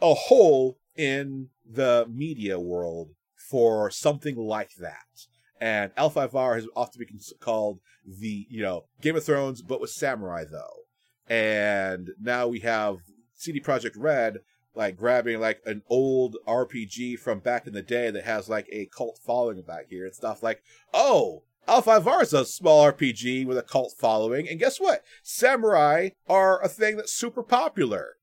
a 0.02 0.14
hole 0.14 0.78
in 0.96 1.50
the 1.66 2.06
media 2.10 2.60
world 2.60 3.12
for 3.36 3.90
something 3.90 4.36
like 4.36 4.76
that. 4.80 5.28
And 5.60 5.96
L5R 5.96 6.56
has 6.56 6.68
often 6.76 7.00
been 7.00 7.20
called 7.40 7.80
the, 8.06 8.46
you 8.50 8.62
know, 8.62 8.86
Game 9.02 9.16
of 9.16 9.24
Thrones, 9.24 9.62
but 9.62 9.80
with 9.80 9.92
samurai 9.92 10.44
though. 10.50 10.84
And 11.28 12.12
now 12.22 12.48
we 12.48 12.60
have 12.60 12.98
CD 13.34 13.60
Projekt 13.60 13.96
Red 13.98 14.40
like 14.76 14.98
grabbing 14.98 15.40
like 15.40 15.62
an 15.66 15.84
old 15.90 16.38
RPG 16.48 17.20
from 17.20 17.40
back 17.40 17.68
in 17.68 17.74
the 17.74 17.82
day 17.82 18.10
that 18.12 18.24
has 18.24 18.50
like 18.50 18.68
a 18.72 18.88
cult 18.96 19.20
following 19.24 19.62
back 19.62 19.88
here 19.90 20.06
and 20.06 20.16
stuff 20.16 20.42
like, 20.44 20.62
oh, 20.94 21.44
L5R 21.68 22.22
is 22.24 22.34
a 22.34 22.46
small 22.46 22.92
RPG 22.92 23.46
with 23.46 23.58
a 23.58 23.62
cult 23.62 23.94
following, 23.98 24.50
and 24.50 24.60
guess 24.60 24.80
what? 24.80 25.04
Samurai 25.22 26.10
are 26.28 26.62
a 26.62 26.68
thing 26.68 26.98
that's 26.98 27.14
super 27.14 27.44
popular. 27.44 28.18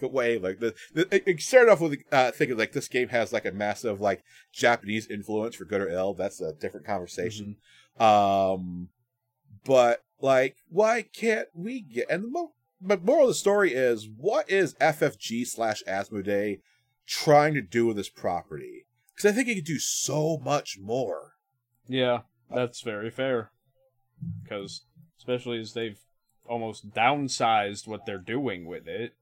Way, 0.00 0.38
like 0.38 0.60
the, 0.60 0.74
the 0.94 1.28
it- 1.28 1.40
started 1.42 1.72
off 1.72 1.80
with 1.80 1.98
uh, 2.12 2.30
thinking 2.30 2.56
like 2.56 2.70
this 2.70 2.86
game 2.86 3.08
has 3.08 3.32
like 3.32 3.44
a 3.44 3.50
massive 3.50 4.00
like 4.00 4.22
Japanese 4.52 5.08
influence 5.08 5.56
for 5.56 5.64
good 5.64 5.80
or 5.80 5.88
ill. 5.88 6.14
That's 6.14 6.40
a 6.40 6.52
different 6.52 6.86
conversation. 6.86 7.56
Um, 7.98 8.90
but 9.64 10.02
like, 10.20 10.54
why 10.68 11.02
can't 11.02 11.48
we 11.52 11.80
get? 11.80 12.06
And 12.08 12.22
the 12.22 12.28
mo- 12.28 12.52
but 12.80 13.04
moral 13.04 13.24
of 13.24 13.28
the 13.28 13.34
story 13.34 13.74
is, 13.74 14.08
what 14.08 14.48
is 14.50 14.74
FFG 14.74 15.46
slash 15.46 15.82
Asmodee 15.86 16.60
trying 17.06 17.54
to 17.54 17.62
do 17.62 17.86
with 17.86 17.96
this 17.96 18.08
property? 18.08 18.86
Because 19.14 19.30
I 19.30 19.34
think 19.34 19.48
it 19.48 19.56
could 19.56 19.64
do 19.64 19.78
so 19.78 20.38
much 20.44 20.78
more. 20.80 21.32
Yeah, 21.86 22.20
that's 22.50 22.82
very 22.82 23.10
fair. 23.10 23.50
Because, 24.42 24.82
especially 25.18 25.60
as 25.60 25.72
they've 25.72 25.98
almost 26.46 26.90
downsized 26.90 27.86
what 27.86 28.06
they're 28.06 28.18
doing 28.18 28.66
with 28.66 28.86
it. 28.88 29.14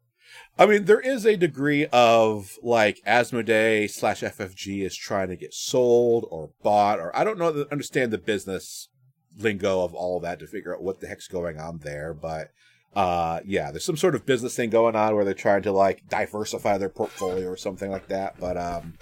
I 0.59 0.67
mean, 0.67 0.87
there 0.87 1.01
is 1.01 1.25
a 1.25 1.37
degree 1.37 1.87
of 1.87 2.59
like 2.63 3.01
Asmodee 3.07 3.91
slash 3.91 4.23
FFG 4.23 4.85
is 4.85 4.97
trying 4.97 5.29
to 5.29 5.37
get 5.37 5.55
sold 5.55 6.27
or 6.31 6.51
bought, 6.63 6.99
or 6.99 7.17
I 7.17 7.25
don't 7.25 7.39
know, 7.39 7.67
understand 7.71 8.13
the 8.13 8.19
business 8.19 8.89
lingo 9.37 9.83
of 9.83 9.95
all 9.95 10.17
of 10.17 10.23
that 10.23 10.41
to 10.41 10.47
figure 10.47 10.75
out 10.75 10.83
what 10.83 11.01
the 11.01 11.07
heck's 11.07 11.29
going 11.29 11.59
on 11.59 11.79
there. 11.79 12.13
But 12.13 12.51
uh, 12.97 13.41
yeah, 13.45 13.71
there's 13.71 13.85
some 13.85 13.97
sort 13.97 14.15
of 14.15 14.25
business 14.25 14.57
thing 14.57 14.71
going 14.71 14.97
on 14.97 15.15
where 15.15 15.25
they're 15.25 15.35
trying 15.35 15.63
to 15.63 15.71
like 15.71 16.09
diversify 16.09 16.79
their 16.79 16.89
portfolio 16.89 17.47
or 17.47 17.57
something 17.57 17.91
like 17.91 18.09
that. 18.09 18.41
But 18.41 18.57
um, 18.57 18.95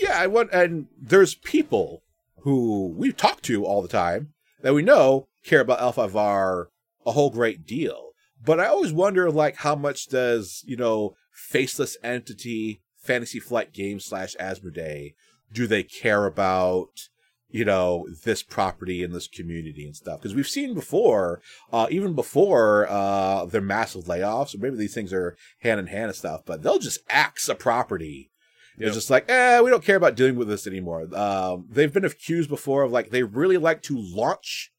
yeah, 0.00 0.16
I 0.16 0.28
want, 0.28 0.52
and 0.52 0.86
there's 0.96 1.34
people 1.34 2.04
who 2.42 2.94
we 2.96 3.12
talk 3.12 3.42
to 3.42 3.64
all 3.64 3.82
the 3.82 3.88
time 3.88 4.32
that 4.62 4.72
we 4.72 4.82
know 4.82 5.26
care 5.44 5.60
about 5.60 5.80
L5R 5.80 6.66
a 7.04 7.12
whole 7.12 7.30
great 7.30 7.66
deal. 7.66 8.10
But 8.42 8.60
I 8.60 8.66
always 8.66 8.92
wonder, 8.92 9.30
like, 9.30 9.56
how 9.56 9.74
much 9.74 10.06
does 10.06 10.62
you 10.64 10.76
know 10.76 11.16
faceless 11.32 11.96
entity 12.04 12.82
Fantasy 12.98 13.40
Flight 13.40 13.72
Games 13.72 14.04
slash 14.04 14.36
Asmodee 14.36 15.14
do 15.52 15.66
they 15.66 15.82
care 15.82 16.26
about? 16.26 17.08
You 17.58 17.64
know 17.64 18.06
this 18.24 18.42
property 18.42 19.04
and 19.04 19.14
this 19.14 19.28
community 19.28 19.84
and 19.86 19.94
stuff 19.94 20.20
because 20.20 20.34
we've 20.34 20.48
seen 20.48 20.74
before, 20.74 21.40
uh, 21.72 21.86
even 21.90 22.14
before 22.14 22.88
uh, 22.90 23.44
their 23.44 23.60
massive 23.60 24.04
layoffs, 24.04 24.54
or 24.54 24.58
maybe 24.58 24.76
these 24.76 24.94
things 24.94 25.12
are 25.12 25.36
hand 25.60 25.78
in 25.78 25.86
hand 25.86 26.06
and 26.06 26.16
stuff. 26.16 26.40
But 26.44 26.62
they'll 26.62 26.78
just 26.80 27.00
axe 27.08 27.48
a 27.48 27.54
property 27.54 28.30
they're 28.76 28.88
Yep. 28.88 28.94
just 28.94 29.10
like, 29.10 29.30
eh, 29.30 29.60
we 29.60 29.70
don't 29.70 29.84
care 29.84 29.94
about 29.94 30.16
dealing 30.16 30.34
with 30.34 30.48
this 30.48 30.66
anymore. 30.66 31.06
Um, 31.14 31.66
they've 31.70 31.92
been 31.92 32.04
accused 32.04 32.48
before 32.50 32.82
of 32.82 32.90
like 32.90 33.10
they 33.10 33.22
really 33.22 33.56
like 33.56 33.82
to 33.82 33.96
launch 33.96 34.72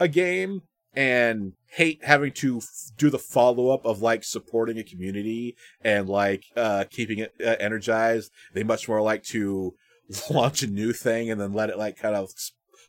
a 0.00 0.08
game 0.08 0.62
and 0.94 1.52
hate 1.68 2.04
having 2.04 2.32
to 2.32 2.56
f- 2.58 2.68
do 2.96 3.08
the 3.08 3.20
follow 3.20 3.68
up 3.68 3.84
of 3.86 4.02
like 4.02 4.24
supporting 4.24 4.78
a 4.78 4.82
community 4.82 5.54
and 5.82 6.08
like 6.08 6.42
uh, 6.56 6.84
keeping 6.90 7.18
it 7.20 7.34
uh, 7.40 7.54
energized. 7.60 8.32
They 8.52 8.64
much 8.64 8.88
more 8.88 9.00
like 9.00 9.22
to 9.24 9.74
launch 10.30 10.62
a 10.62 10.66
new 10.66 10.92
thing 10.92 11.30
and 11.30 11.40
then 11.40 11.52
let 11.52 11.70
it 11.70 11.78
like 11.78 11.96
kind 11.96 12.14
of 12.14 12.30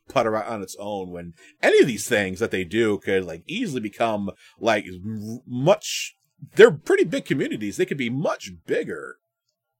putter 0.07 0.35
out 0.35 0.47
on 0.47 0.61
its 0.61 0.75
own. 0.79 1.11
When 1.11 1.33
any 1.61 1.79
of 1.79 1.87
these 1.87 2.07
things 2.07 2.39
that 2.39 2.51
they 2.51 2.63
do 2.63 2.97
could 2.99 3.25
like 3.25 3.43
easily 3.47 3.81
become 3.81 4.31
like 4.59 4.85
much. 5.45 6.15
They're 6.55 6.71
pretty 6.71 7.03
big 7.03 7.25
communities. 7.25 7.77
They 7.77 7.85
could 7.85 7.97
be 7.97 8.11
much 8.11 8.51
bigger 8.67 9.17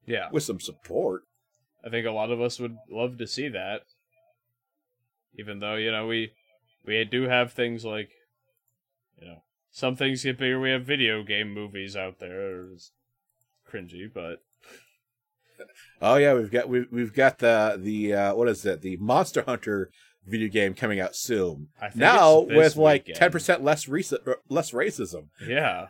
Yeah, 0.07 0.29
with 0.31 0.41
some 0.41 0.59
support. 0.59 1.23
I 1.85 1.89
think 1.89 2.07
a 2.07 2.11
lot 2.11 2.31
of 2.31 2.41
us 2.41 2.59
would 2.59 2.77
love 2.89 3.19
to 3.19 3.27
see 3.27 3.47
that. 3.49 3.81
Even 5.37 5.59
though, 5.59 5.75
you 5.75 5.91
know, 5.91 6.07
we 6.07 6.31
we 6.83 7.05
do 7.05 7.23
have 7.23 7.53
things 7.53 7.85
like 7.85 8.09
you 9.21 9.27
know, 9.27 9.43
some 9.71 9.95
things 9.95 10.23
get 10.23 10.39
bigger. 10.39 10.59
We 10.59 10.71
have 10.71 10.85
video 10.85 11.23
game 11.23 11.53
movies 11.53 11.95
out 11.95 12.19
there. 12.19 12.71
It's 12.73 12.91
cringy, 13.71 14.11
but 14.11 14.41
Oh 16.01 16.15
yeah, 16.15 16.33
we've 16.33 16.51
got 16.51 16.69
we've 16.69 16.87
we've 16.91 17.13
got 17.13 17.39
the 17.39 17.77
the 17.81 18.13
uh, 18.13 18.35
what 18.35 18.47
is 18.47 18.65
it? 18.65 18.81
The 18.81 18.97
Monster 18.97 19.43
Hunter 19.47 19.89
video 20.25 20.49
game 20.49 20.73
coming 20.73 20.99
out 20.99 21.15
soon. 21.15 21.69
I 21.81 21.89
think 21.89 21.97
Now 21.97 22.39
with 22.41 22.75
like 22.75 23.05
ten 23.13 23.31
percent 23.31 23.63
less 23.63 23.85
reci- 23.85 24.35
less 24.49 24.71
racism. 24.71 25.29
Yeah, 25.45 25.87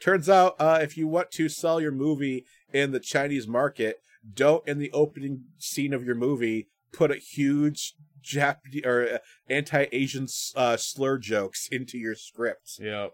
Turns 0.00 0.28
out, 0.28 0.54
uh, 0.60 0.78
if 0.80 0.96
you 0.96 1.08
want 1.08 1.30
to 1.32 1.48
sell 1.48 1.80
your 1.80 1.90
movie 1.90 2.44
in 2.72 2.92
the 2.92 3.00
Chinese 3.00 3.48
market, 3.48 4.00
don't 4.32 4.66
in 4.66 4.78
the 4.78 4.92
opening 4.92 5.44
scene 5.58 5.92
of 5.92 6.04
your 6.04 6.14
movie 6.14 6.68
put 6.92 7.10
a 7.10 7.16
huge 7.16 7.94
Japanese 8.22 8.84
or 8.84 9.14
uh, 9.14 9.18
anti-Asian 9.50 10.28
uh, 10.54 10.76
slur 10.76 11.18
jokes 11.18 11.68
into 11.72 11.98
your 11.98 12.14
script. 12.14 12.78
yeah, 12.80 13.08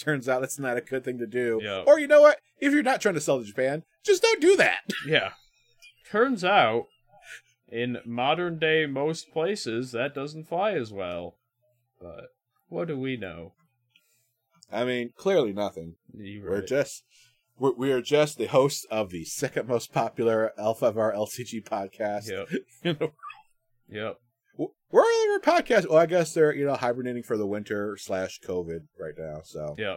Turns 0.00 0.28
out 0.28 0.40
that's 0.40 0.58
not 0.58 0.78
a 0.78 0.80
good 0.80 1.04
thing 1.04 1.18
to 1.18 1.26
do. 1.26 1.60
Yeah. 1.62 1.84
Or 1.86 2.00
you 2.00 2.06
know 2.06 2.22
what? 2.22 2.38
If 2.58 2.72
you're 2.72 2.82
not 2.82 3.00
trying 3.00 3.14
to 3.14 3.20
sell 3.20 3.38
to 3.38 3.44
Japan, 3.44 3.84
just 4.04 4.22
don't 4.22 4.40
do 4.40 4.56
that. 4.56 4.80
yeah. 5.06 5.32
Turns 6.10 6.42
out, 6.42 6.86
in 7.68 7.98
modern 8.04 8.58
day 8.58 8.86
most 8.86 9.30
places 9.30 9.92
that 9.92 10.14
doesn't 10.14 10.48
fly 10.48 10.72
as 10.72 10.92
well. 10.92 11.36
But 12.00 12.28
what 12.68 12.88
do 12.88 12.98
we 12.98 13.16
know? 13.16 13.52
I 14.72 14.84
mean, 14.84 15.12
clearly 15.16 15.52
nothing. 15.52 15.96
You 16.16 16.44
We're 16.48 16.62
just 16.62 17.04
we're, 17.58 17.74
we 17.74 17.92
are 17.92 18.00
just 18.00 18.38
the 18.38 18.46
hosts 18.46 18.86
of 18.90 19.10
the 19.10 19.24
second 19.24 19.68
most 19.68 19.92
popular 19.92 20.52
L5R 20.58 21.14
LCG 21.14 21.62
podcast. 21.64 22.28
Yep. 22.84 23.02
Yep. 23.92 24.20
Where 24.90 25.04
are 25.04 25.40
their 25.40 25.54
podcasts? 25.54 25.88
Well, 25.88 25.98
I 25.98 26.06
guess 26.06 26.34
they're 26.34 26.54
you 26.54 26.66
know 26.66 26.74
hibernating 26.74 27.22
for 27.22 27.36
the 27.36 27.46
winter 27.46 27.96
slash 27.96 28.40
COVID 28.40 28.80
right 28.98 29.14
now. 29.16 29.40
So 29.44 29.74
yeah. 29.78 29.96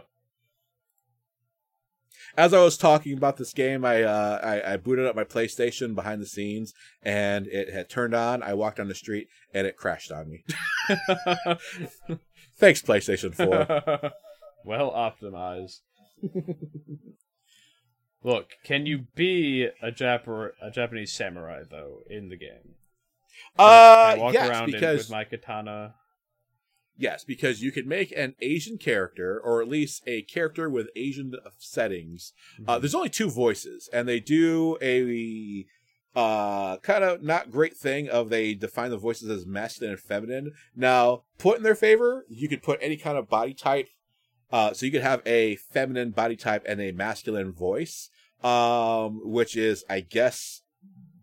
as 2.36 2.54
I 2.54 2.62
was 2.62 2.76
talking 2.76 3.16
about 3.16 3.36
this 3.36 3.52
game, 3.52 3.84
I, 3.84 4.02
uh, 4.02 4.40
I 4.42 4.74
I 4.74 4.76
booted 4.76 5.06
up 5.06 5.16
my 5.16 5.24
PlayStation 5.24 5.94
behind 5.94 6.22
the 6.22 6.26
scenes, 6.26 6.72
and 7.02 7.46
it 7.48 7.72
had 7.72 7.90
turned 7.90 8.14
on. 8.14 8.42
I 8.42 8.54
walked 8.54 8.78
down 8.78 8.88
the 8.88 8.94
street, 8.94 9.28
and 9.52 9.66
it 9.66 9.76
crashed 9.76 10.12
on 10.12 10.30
me. 10.30 10.44
Thanks, 12.56 12.82
PlayStation 12.82 13.34
Four. 13.34 14.12
well 14.64 14.92
optimized. 14.92 15.80
Look, 18.22 18.50
can 18.64 18.86
you 18.86 19.06
be 19.14 19.68
a 19.82 19.90
Jap- 19.90 20.52
a 20.62 20.70
Japanese 20.70 21.12
samurai 21.12 21.64
though 21.68 21.98
in 22.08 22.30
the 22.30 22.36
game? 22.36 22.76
Uh, 23.58 23.62
I 23.62 24.18
walk 24.18 24.34
yes, 24.34 24.48
around 24.48 24.66
because 24.66 24.98
with 24.98 25.10
my 25.10 25.24
katana. 25.24 25.94
yes, 26.96 27.24
because 27.24 27.62
you 27.62 27.70
could 27.72 27.86
make 27.86 28.12
an 28.16 28.34
Asian 28.40 28.78
character, 28.78 29.40
or 29.42 29.62
at 29.62 29.68
least 29.68 30.02
a 30.06 30.22
character 30.22 30.68
with 30.68 30.88
Asian 30.96 31.34
settings. 31.58 32.32
Mm-hmm. 32.54 32.68
Uh, 32.68 32.78
there's 32.78 32.94
only 32.94 33.10
two 33.10 33.30
voices, 33.30 33.88
and 33.92 34.08
they 34.08 34.20
do 34.20 34.76
a 34.82 35.66
uh 36.16 36.76
kind 36.76 37.02
of 37.02 37.24
not 37.24 37.50
great 37.50 37.76
thing 37.76 38.08
of 38.08 38.28
they 38.28 38.54
define 38.54 38.88
the 38.90 38.96
voices 38.96 39.28
as 39.28 39.46
masculine 39.46 39.94
and 39.94 40.00
feminine. 40.00 40.52
Now, 40.76 41.22
put 41.38 41.56
in 41.56 41.64
their 41.64 41.74
favor, 41.74 42.24
you 42.28 42.48
could 42.48 42.62
put 42.62 42.78
any 42.80 42.96
kind 42.96 43.18
of 43.18 43.28
body 43.28 43.54
type. 43.54 43.88
Uh, 44.52 44.72
so 44.72 44.86
you 44.86 44.92
could 44.92 45.02
have 45.02 45.22
a 45.26 45.56
feminine 45.56 46.10
body 46.10 46.36
type 46.36 46.64
and 46.68 46.80
a 46.80 46.92
masculine 46.92 47.52
voice, 47.52 48.10
um, 48.44 49.20
which 49.24 49.56
is, 49.56 49.84
I 49.90 49.98
guess, 50.00 50.62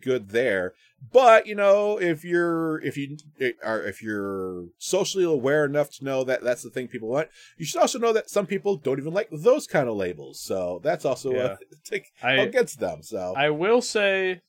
good 0.01 0.29
there. 0.29 0.73
But 1.12 1.47
you 1.47 1.56
know, 1.56 1.97
if 1.99 2.24
you're 2.24 2.80
if 2.82 2.95
you 2.95 3.18
are 3.64 3.82
if 3.84 4.04
you're 4.04 4.66
socially 4.78 5.24
aware 5.24 5.66
enough 5.66 5.89
to 5.97 6.04
know 6.06 6.24
that 6.26 6.43
that's 6.43 6.62
the 6.62 6.70
thing 6.70 6.88
people 6.88 7.08
want, 7.10 7.30
you 7.58 7.66
should 7.66 7.82
also 7.82 7.97
know 7.97 8.14
that 8.14 8.30
some 8.30 8.45
people 8.45 8.78
don't 8.78 8.99
even 8.99 9.14
like 9.14 9.30
those 9.32 9.66
kind 9.66 9.89
of 9.89 9.95
labels. 9.95 10.39
So 10.39 10.80
that's 10.84 11.04
also 11.04 11.34
Yeah. 11.34 11.56
a 11.72 11.76
take 11.84 12.12
I 12.22 12.34
against 12.34 12.80
them. 12.80 13.02
So 13.02 13.34
I 13.36 13.49
will 13.49 13.82
say, 13.82 14.41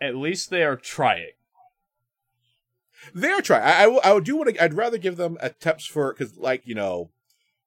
at 0.00 0.14
least 0.14 0.50
they 0.50 0.62
are 0.62 0.76
trying. 0.76 1.32
they're 3.14 3.40
trying. 3.42 3.62
I, 3.62 3.84
I, 3.84 4.10
I 4.10 4.12
would 4.12 4.24
do 4.24 4.36
want 4.36 4.54
to. 4.54 4.62
I'd 4.62 4.74
rather 4.74 4.98
give 4.98 5.16
them 5.16 5.36
attempts 5.40 5.86
for 5.86 6.12
because, 6.12 6.36
like 6.38 6.62
you 6.64 6.74
know, 6.74 7.10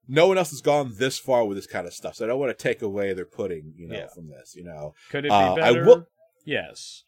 no 0.08 0.28
one 0.28 0.38
else 0.38 0.52
has 0.52 0.62
gone 0.62 0.94
this 0.98 1.20
far 1.20 1.46
with 1.46 1.58
this 1.58 1.68
kind 1.68 1.86
of 1.86 1.94
stuff. 1.94 2.16
So 2.16 2.26
I 2.26 2.28
don't 2.30 2.40
want 2.40 2.58
to 2.58 2.64
take 2.64 2.82
away 2.82 3.14
their 3.14 3.26
pudding, 3.26 3.74
you 3.76 3.88
know, 3.88 3.98
Yeah. 3.98 4.08
from 4.08 4.30
this. 4.30 4.56
You 4.56 4.64
know, 4.64 4.94
Could 5.12 5.26
it 5.26 5.30
be 5.30 5.34
Uh, 5.36 5.54
I 5.54 5.56
better? 5.74 5.86
will- 5.86 6.08
Yes, 6.46 7.04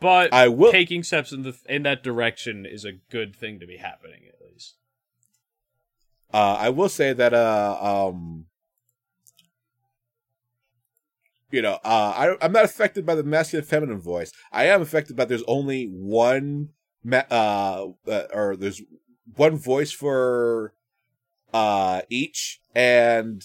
but 0.00 0.32
I 0.32 0.48
will. 0.48 0.72
taking 0.72 1.02
steps 1.02 1.32
in 1.32 1.42
the 1.42 1.56
in 1.68 1.82
that 1.84 2.02
direction 2.02 2.66
is 2.66 2.84
a 2.84 2.92
good 2.92 3.34
thing 3.34 3.60
to 3.60 3.66
be 3.66 3.76
happening 3.76 4.22
at 4.28 4.34
least. 4.46 4.76
Uh, 6.32 6.56
I 6.58 6.68
will 6.68 6.88
say 6.88 7.12
that 7.12 7.32
uh, 7.32 8.08
um, 8.10 8.46
you 11.50 11.62
know, 11.62 11.78
uh, 11.84 12.36
I, 12.40 12.44
I'm 12.44 12.52
not 12.52 12.64
affected 12.64 13.06
by 13.06 13.14
the 13.14 13.22
masculine 13.22 13.64
feminine 13.64 14.00
voice. 14.00 14.32
I 14.52 14.64
am 14.66 14.82
affected 14.82 15.16
by 15.16 15.24
there's 15.24 15.42
only 15.48 15.86
one, 15.86 16.70
ma- 17.02 17.24
uh, 17.30 17.88
uh, 18.06 18.22
or 18.32 18.56
there's 18.56 18.82
one 19.36 19.56
voice 19.56 19.92
for 19.92 20.74
uh 21.52 22.02
each, 22.10 22.60
and 22.74 23.42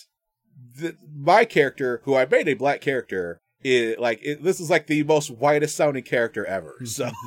the, 0.76 0.97
my 1.16 1.45
character, 1.45 2.01
who 2.04 2.16
I 2.16 2.26
made 2.26 2.49
a 2.49 2.54
black 2.54 2.82
character, 2.82 3.41
is 3.64 3.97
like 3.97 4.20
it, 4.24 4.43
this 4.43 4.59
is 4.59 4.70
like 4.70 4.88
the 4.88 5.03
most 5.03 5.30
whitest 5.32 5.76
sounding 5.76 6.03
character 6.03 6.45
ever. 6.45 6.76
Mm-hmm. 6.82 6.86
So. 6.86 7.11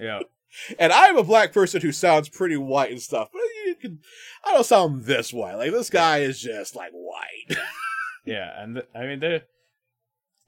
Yeah, 0.00 0.20
And 0.78 0.92
I'm 0.92 1.16
a 1.16 1.22
black 1.24 1.52
person 1.52 1.80
who 1.80 1.92
sounds 1.92 2.28
pretty 2.28 2.56
white 2.56 2.90
and 2.90 3.02
stuff, 3.02 3.28
but 3.32 3.42
you 3.66 3.74
can, 3.74 3.98
I 4.44 4.52
don't 4.52 4.64
sound 4.64 5.04
this 5.04 5.32
white. 5.32 5.54
Like 5.56 5.72
this 5.72 5.90
guy 5.90 6.18
is 6.18 6.40
just 6.40 6.76
like 6.76 6.92
white. 6.92 7.58
yeah, 8.24 8.62
and 8.62 8.76
th- 8.76 8.86
I 8.94 9.00
mean 9.06 9.20
the 9.20 9.42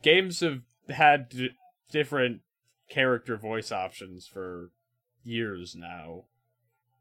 games 0.02 0.40
have 0.40 0.60
had 0.88 1.28
d- 1.28 1.50
different 1.90 2.40
character 2.88 3.36
voice 3.36 3.72
options 3.72 4.26
for 4.26 4.70
years 5.24 5.74
now. 5.76 6.24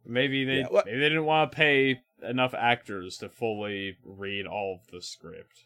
Maybe 0.06 0.44
they 0.46 0.60
Yeah, 0.62 0.68
well- 0.72 0.84
maybe 0.86 0.98
they 1.00 1.10
didn't 1.10 1.26
want 1.26 1.52
to 1.52 1.56
pay 1.56 2.02
enough 2.28 2.54
actors 2.54 3.18
to 3.18 3.30
fully 3.30 3.98
read 4.04 4.46
all 4.46 4.80
of 4.82 4.92
the 4.92 5.02
script. 5.02 5.66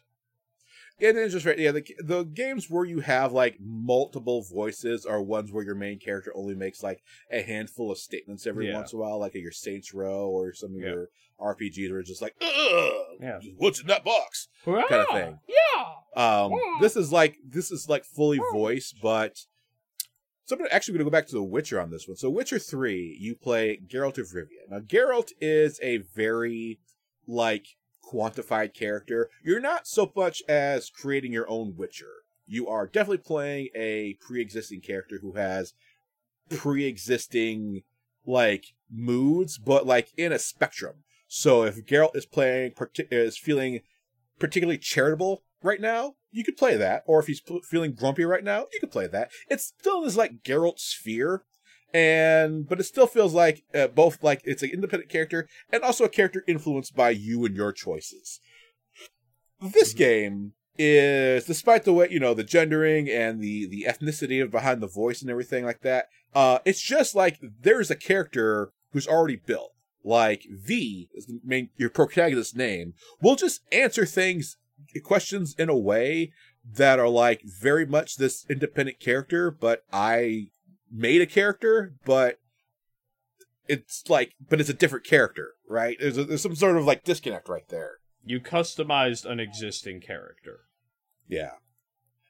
It 1.00 1.16
is 1.16 1.32
just 1.32 1.44
right. 1.46 1.58
Yeah, 1.58 1.72
the 1.72 1.84
the 2.02 2.22
games 2.24 2.70
where 2.70 2.84
you 2.84 3.00
have 3.00 3.32
like 3.32 3.56
multiple 3.60 4.42
voices 4.42 5.04
are 5.04 5.20
ones 5.22 5.50
where 5.52 5.64
your 5.64 5.74
main 5.74 5.98
character 5.98 6.32
only 6.34 6.54
makes 6.54 6.82
like 6.82 7.02
a 7.30 7.42
handful 7.42 7.90
of 7.90 7.98
statements 7.98 8.46
every 8.46 8.68
Yeah. 8.68 8.74
once 8.74 8.92
in 8.92 8.98
a 8.98 9.02
while, 9.02 9.18
like 9.18 9.34
at 9.34 9.40
your 9.42 9.52
Saints 9.52 9.92
Row 9.92 10.28
or 10.28 10.52
some 10.54 10.70
of 10.74 10.80
Yeah. 10.80 10.90
your 10.90 11.08
RPGs 11.40 11.90
where 11.90 12.00
it's 12.00 12.08
just 12.08 12.22
like, 12.22 12.34
Ugh, 12.40 12.92
Yeah. 13.20 13.40
what's 13.56 13.80
in 13.80 13.86
that 13.88 14.04
box? 14.04 14.48
Kind 14.64 14.84
of 14.92 15.08
thing. 15.08 15.38
Yeah. 15.48 15.84
Um, 16.16 16.52
Yeah. 16.52 16.78
this 16.80 16.96
is 16.96 17.10
like 17.12 17.38
this 17.44 17.70
is 17.72 17.88
like 17.88 18.04
fully 18.04 18.38
voiced, 18.52 19.00
but 19.02 19.38
so 20.46 20.54
I'm 20.54 20.58
gonna, 20.58 20.70
actually 20.72 20.92
going 20.92 21.06
to 21.06 21.10
go 21.10 21.10
back 21.10 21.26
to 21.28 21.34
The 21.34 21.42
Witcher 21.42 21.80
on 21.80 21.90
this 21.90 22.06
one. 22.06 22.16
So 22.16 22.28
Witcher 22.30 22.58
three, 22.58 23.16
you 23.18 23.34
play 23.34 23.80
Geralt 23.86 24.18
of 24.18 24.28
Rivia. 24.28 24.68
Now 24.70 24.78
Geralt 24.80 25.32
is 25.40 25.80
a 25.82 25.96
very 25.98 26.78
like 27.26 27.66
quantified 28.12 28.74
character. 28.74 29.30
You're 29.42 29.60
not 29.60 29.86
so 29.86 30.12
much 30.14 30.42
as 30.48 30.90
creating 30.90 31.32
your 31.32 31.48
own 31.48 31.74
Witcher. 31.76 32.24
You 32.46 32.68
are 32.68 32.86
definitely 32.86 33.18
playing 33.18 33.68
a 33.74 34.18
pre-existing 34.20 34.82
character 34.82 35.18
who 35.22 35.32
has 35.32 35.74
pre-existing 36.50 37.82
like 38.26 38.74
moods, 38.90 39.58
but 39.58 39.86
like 39.86 40.12
in 40.16 40.32
a 40.32 40.38
spectrum. 40.38 41.04
So 41.26 41.64
if 41.64 41.84
Geralt 41.86 42.14
is 42.16 42.26
playing 42.26 42.72
is 43.10 43.38
feeling 43.38 43.80
particularly 44.38 44.78
charitable 44.78 45.42
right 45.62 45.80
now, 45.80 46.14
you 46.30 46.44
could 46.44 46.56
play 46.56 46.76
that. 46.76 47.02
Or 47.06 47.18
if 47.20 47.26
he's 47.26 47.42
feeling 47.64 47.94
grumpy 47.94 48.24
right 48.24 48.44
now, 48.44 48.66
you 48.72 48.80
could 48.80 48.90
play 48.90 49.06
that. 49.06 49.30
It's 49.48 49.64
still 49.64 50.02
this 50.02 50.16
like 50.16 50.42
Geralt 50.42 50.78
sphere, 50.78 51.44
and 51.94 52.68
but 52.68 52.80
it 52.80 52.84
still 52.84 53.06
feels 53.06 53.32
like 53.32 53.62
uh, 53.74 53.86
both 53.86 54.22
like 54.22 54.42
it's 54.44 54.62
an 54.64 54.70
independent 54.70 55.10
character 55.10 55.48
and 55.70 55.82
also 55.84 56.04
a 56.04 56.08
character 56.08 56.42
influenced 56.48 56.94
by 56.94 57.08
you 57.10 57.44
and 57.46 57.54
your 57.56 57.72
choices. 57.72 58.40
This 59.62 59.94
Mhm. 59.94 59.96
game 59.96 60.52
is, 60.76 61.44
despite 61.46 61.84
the 61.84 61.92
way 61.92 62.08
you 62.10 62.18
know 62.18 62.34
the 62.34 62.42
gendering 62.44 63.08
and 63.08 63.40
the 63.40 63.66
the 63.66 63.86
ethnicity 63.88 64.42
of 64.42 64.50
behind 64.50 64.82
the 64.82 64.88
voice 64.88 65.22
and 65.22 65.30
everything 65.30 65.64
like 65.64 65.80
that, 65.82 66.08
uh, 66.34 66.58
it's 66.64 66.82
just 66.82 67.14
like 67.14 67.38
there's 67.60 67.90
a 67.90 67.96
character 67.96 68.72
who's 68.92 69.06
already 69.06 69.36
built. 69.36 69.70
Like 70.02 70.44
V 70.50 71.08
is 71.14 71.26
the 71.26 71.40
main 71.44 71.70
your 71.76 71.90
protagonist's 71.90 72.54
name 72.54 72.94
will 73.22 73.36
just 73.36 73.60
answer 73.72 74.04
things 74.04 74.56
questions 75.04 75.54
in 75.56 75.68
a 75.68 75.78
way 75.78 76.32
that 76.72 76.98
are 76.98 77.08
like 77.08 77.42
very 77.44 77.86
much 77.86 78.16
this 78.16 78.44
independent 78.50 78.98
character, 79.00 79.50
but 79.50 79.84
I 79.92 80.48
made 80.94 81.20
a 81.20 81.26
character, 81.26 81.94
but 82.04 82.38
it's 83.66 84.04
like, 84.08 84.34
but 84.48 84.60
it's 84.60 84.70
a 84.70 84.74
different 84.74 85.04
character, 85.04 85.54
right? 85.68 85.96
There's 85.98 86.16
a, 86.16 86.24
there's 86.24 86.42
some 86.42 86.54
sort 86.54 86.76
of 86.76 86.84
like 86.84 87.04
disconnect 87.04 87.48
right 87.48 87.68
there. 87.68 87.98
You 88.24 88.40
customized 88.40 89.26
an 89.26 89.40
existing 89.40 90.00
character. 90.00 90.60
Yeah, 91.28 91.52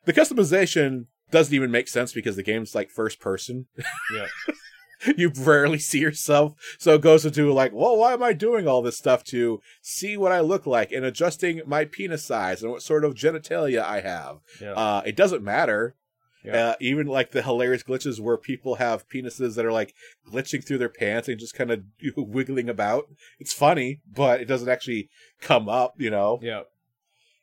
the 0.04 0.12
customization 0.12 1.06
doesn't 1.30 1.54
even 1.54 1.70
make 1.70 1.88
sense 1.88 2.12
because 2.12 2.36
the 2.36 2.42
game's 2.42 2.74
like 2.74 2.90
first 2.90 3.20
person. 3.20 3.66
Yeah. 4.14 4.26
you 5.16 5.30
rarely 5.36 5.78
see 5.78 5.98
yourself, 5.98 6.54
so 6.78 6.94
it 6.94 7.00
goes 7.00 7.26
into 7.26 7.52
like, 7.52 7.72
well, 7.72 7.96
why 7.96 8.12
am 8.12 8.22
I 8.22 8.32
doing 8.32 8.66
all 8.66 8.82
this 8.82 8.96
stuff 8.96 9.24
to 9.24 9.60
see 9.82 10.16
what 10.16 10.32
I 10.32 10.40
look 10.40 10.66
like 10.66 10.92
and 10.92 11.04
adjusting 11.04 11.60
my 11.66 11.84
penis 11.84 12.24
size 12.24 12.62
and 12.62 12.70
what 12.70 12.82
sort 12.82 13.04
of 13.04 13.14
genitalia 13.14 13.82
I 13.82 14.00
have? 14.00 14.38
Yeah. 14.60 14.72
Uh, 14.72 15.02
it 15.04 15.16
doesn't 15.16 15.42
matter. 15.42 15.96
Yeah. 16.44 16.68
Uh, 16.68 16.74
even 16.78 17.06
like 17.06 17.30
the 17.30 17.42
hilarious 17.42 17.82
glitches 17.82 18.20
where 18.20 18.36
people 18.36 18.74
have 18.74 19.08
penises 19.08 19.54
that 19.54 19.64
are 19.64 19.72
like 19.72 19.94
glitching 20.30 20.64
through 20.64 20.78
their 20.78 20.90
pants 20.90 21.26
and 21.28 21.38
just 21.38 21.54
kind 21.54 21.70
of 21.70 21.84
wiggling 22.16 22.68
about. 22.68 23.06
It's 23.38 23.52
funny, 23.52 24.00
but 24.06 24.40
it 24.40 24.44
doesn't 24.44 24.68
actually 24.68 25.08
come 25.40 25.68
up, 25.68 25.94
you 25.98 26.10
know? 26.10 26.38
yeah. 26.42 26.62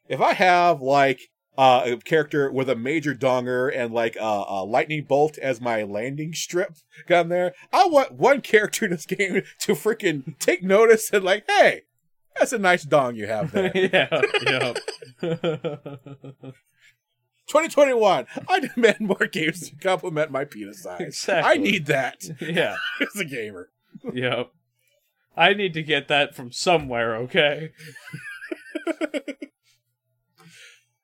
If 0.08 0.20
I 0.20 0.34
have 0.34 0.82
like 0.82 1.22
uh, 1.58 1.84
a 1.86 1.98
character 1.98 2.52
with 2.52 2.70
a 2.70 2.76
major 2.76 3.16
donger 3.16 3.72
and 3.74 3.94
like 3.94 4.16
a, 4.18 4.44
a 4.48 4.66
lightning 4.66 5.04
bolt 5.04 5.38
as 5.38 5.62
my 5.62 5.84
landing 5.84 6.34
strip 6.34 6.76
down 7.08 7.30
there, 7.30 7.54
I 7.72 7.88
want 7.88 8.14
one 8.14 8.42
character 8.42 8.86
in 8.86 8.92
this 8.92 9.06
game 9.06 9.42
to 9.62 9.74
freaking 9.74 10.38
take 10.40 10.64
notice 10.64 11.12
and 11.12 11.24
like, 11.24 11.46
hey, 11.48 11.84
that's 12.38 12.54
a 12.54 12.60
nice 12.60 12.84
dong 12.84 13.16
you 13.16 13.28
have 13.28 13.52
there. 13.52 13.72
yeah. 13.76 14.74
Yeah. 15.22 16.52
2021. 17.52 18.26
I 18.48 18.60
demand 18.60 19.02
more 19.02 19.28
games 19.28 19.70
to 19.70 19.76
complement 19.76 20.32
my 20.32 20.46
penis 20.46 20.84
size. 20.84 21.02
Exactly. 21.02 21.52
I 21.52 21.58
need 21.58 21.86
that 21.88 22.24
yeah. 22.40 22.78
as 23.02 23.20
a 23.20 23.26
gamer. 23.26 23.70
Yep. 24.12 24.52
I 25.36 25.54
need 25.54 25.74
to 25.74 25.84
get 25.84 26.08
that 26.08 26.36
from 26.36 26.52
somewhere, 26.52 27.16
okay? 27.18 27.72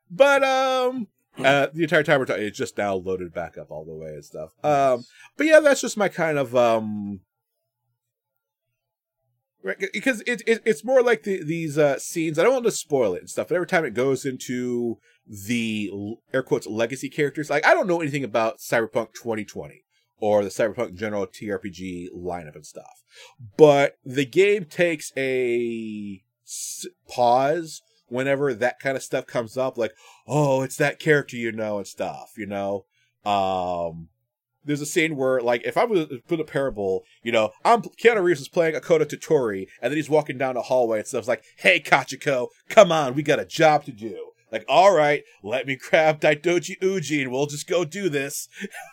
But 0.10 0.44
um, 0.44 1.08
uh, 1.38 1.68
the 1.74 1.84
entire 1.84 2.04
time 2.04 2.20
we're 2.20 2.26
talking, 2.26 2.44
it's 2.44 2.58
just 2.58 2.78
now 2.78 2.96
loaded 2.96 3.34
back 3.34 3.58
up 3.58 3.72
all 3.72 3.86
the 3.86 3.94
way 3.94 4.14
and 4.14 4.26
stuff. 4.26 4.52
Um, 4.64 5.04
but 5.36 5.48
yeah, 5.48 5.60
that's 5.60 5.82
just 5.82 5.98
my 5.98 6.10
kind 6.10 6.38
of 6.38 6.56
um. 6.56 7.22
Right, 9.64 9.78
because 9.92 10.22
it, 10.22 10.44
it 10.48 10.62
it's 10.66 10.86
more 10.86 11.02
like 11.02 11.24
the, 11.24 11.44
these 11.44 11.78
uh, 11.78 12.00
scenes. 12.00 12.40
I 12.40 12.44
don't 12.44 12.54
want 12.54 12.66
to 12.66 12.72
spoil 12.72 13.16
it 13.16 13.22
and 13.22 13.30
stuff, 13.30 13.50
but 13.50 13.56
every 13.56 13.68
time 13.68 13.84
it 13.84 13.94
goes 13.94 14.26
into 14.26 14.98
the 15.28 15.92
air 16.34 16.44
quotes 16.44 16.68
legacy 16.68 17.10
characters, 17.10 17.50
like 17.50 17.66
I 17.66 17.74
don't 17.74 17.88
know 17.88 18.02
anything 18.02 18.24
about 18.24 18.60
Cyberpunk 18.60 19.14
2020 19.14 19.84
or 20.20 20.44
the 20.44 20.50
Cyberpunk 20.50 20.96
general 20.96 21.28
TRPG 21.28 22.08
lineup 22.16 22.56
and 22.56 22.66
stuff, 22.66 23.04
but 23.58 23.98
the 24.06 24.26
game 24.26 24.66
takes 24.66 25.12
a 25.18 26.24
pause 27.10 27.82
whenever 28.08 28.54
that 28.54 28.80
kind 28.80 28.96
of 28.96 29.04
stuff 29.04 29.28
comes 29.28 29.58
up, 29.58 29.78
like 29.78 29.94
oh, 30.28 30.62
it's 30.62 30.78
that 30.78 31.00
character 31.00 31.36
you 31.36 31.52
know 31.52 31.78
and 31.78 31.88
stuff, 31.88 32.32
you 32.38 32.46
know. 32.46 32.86
Um, 33.26 34.10
there's 34.68 34.82
a 34.82 34.86
scene 34.86 35.16
where, 35.16 35.40
like, 35.40 35.64
if 35.66 35.78
I 35.78 35.86
was 35.86 36.08
put 36.28 36.42
a 36.42 36.44
parable, 36.44 37.04
you 37.24 37.32
know, 37.32 37.52
I'm 37.64 37.82
Keanu 37.82 38.22
Reeves 38.22 38.42
is 38.42 38.50
playing 38.50 38.76
Akodo 38.76 39.06
Toturi, 39.06 39.68
and 39.82 39.92
then 39.92 39.98
he's 39.98 40.10
walking 40.10 40.38
down 40.38 40.58
a 40.58 40.62
hallway 40.62 41.00
and 41.00 41.08
stuff's 41.08 41.28
like, 41.28 41.44
"Hey, 41.58 41.80
Kachiko, 41.80 42.50
come 42.70 42.92
on, 42.92 43.16
we 43.16 43.24
got 43.24 43.40
a 43.40 43.46
job 43.46 43.86
to 43.86 43.92
do." 43.92 44.27
Like, 44.52 44.66
all 44.68 44.96
right, 44.96 45.24
let 45.44 45.68
me 45.68 45.76
grab 45.76 46.22
Daidoji 46.22 46.82
Uji 46.82 47.22
and 47.22 47.32
we'll 47.32 47.48
just 47.48 47.68
go 47.68 47.84
do 47.84 48.08
this. 48.10 48.48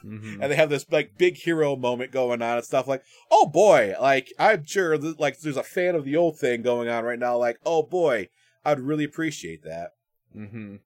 Mhm. 0.05 0.41
And 0.41 0.51
they 0.51 0.57
have 0.57 0.71
this 0.71 0.87
like 0.91 1.17
big 1.17 1.37
hero 1.37 1.77
moment 1.77 2.11
going 2.11 2.43
on 2.43 2.57
and 2.57 2.65
stuff. 2.65 2.89
Like, 2.89 3.05
oh 3.31 3.47
boy, 3.47 3.95
like 4.01 4.33
I'm 4.39 4.65
sure 4.65 4.99
that, 4.99 5.21
like 5.21 5.39
there's 5.39 5.57
a 5.57 5.63
fan 5.63 5.95
of 5.95 6.05
the 6.05 6.17
old 6.17 6.39
thing 6.39 6.63
going 6.63 6.89
on 6.89 7.05
right 7.05 7.19
now. 7.19 7.37
Like, 7.37 7.59
oh 7.65 7.83
boy, 7.83 8.29
I'd 8.65 8.81
really 8.81 9.05
appreciate 9.05 9.63
that. 9.65 9.91
Mm-hmm. 10.37 10.77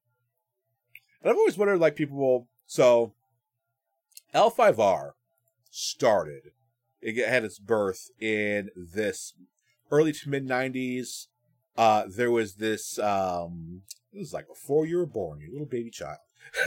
And 1.20 1.30
I've 1.30 1.36
always 1.36 1.58
wondered, 1.58 1.78
like, 1.78 1.96
people 1.96 2.16
will. 2.16 2.48
So, 2.66 3.14
L5R 4.34 5.12
started, 5.70 6.52
it 7.00 7.26
had 7.26 7.44
its 7.44 7.58
birth 7.58 8.10
in 8.20 8.70
this 8.76 9.34
early 9.90 10.12
to 10.12 10.28
mid 10.28 10.46
90s. 10.46 11.26
Uh, 11.76 12.04
there 12.08 12.30
was 12.30 12.56
this, 12.56 12.98
um, 12.98 13.82
this 14.12 14.20
was 14.20 14.32
like 14.32 14.48
before 14.48 14.86
you 14.86 14.98
were 14.98 15.06
born, 15.06 15.40
you 15.40 15.50
little 15.52 15.66
baby 15.66 15.90
child. 15.90 16.18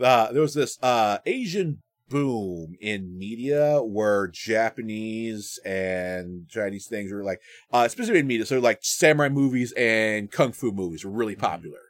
uh, 0.00 0.32
there 0.32 0.42
was 0.42 0.54
this, 0.54 0.78
uh, 0.82 1.18
Asian 1.26 1.82
boom 2.08 2.76
in 2.80 3.18
media 3.18 3.82
where 3.82 4.28
Japanese 4.28 5.58
and 5.64 6.48
Chinese 6.48 6.86
things 6.86 7.12
were 7.12 7.24
like, 7.24 7.40
uh, 7.72 7.88
specifically 7.88 8.20
in 8.20 8.26
media, 8.26 8.46
so 8.46 8.58
like 8.58 8.78
samurai 8.82 9.28
movies 9.28 9.72
and 9.76 10.30
kung 10.30 10.52
fu 10.52 10.72
movies 10.72 11.04
were 11.04 11.10
really 11.10 11.36
popular. 11.36 11.80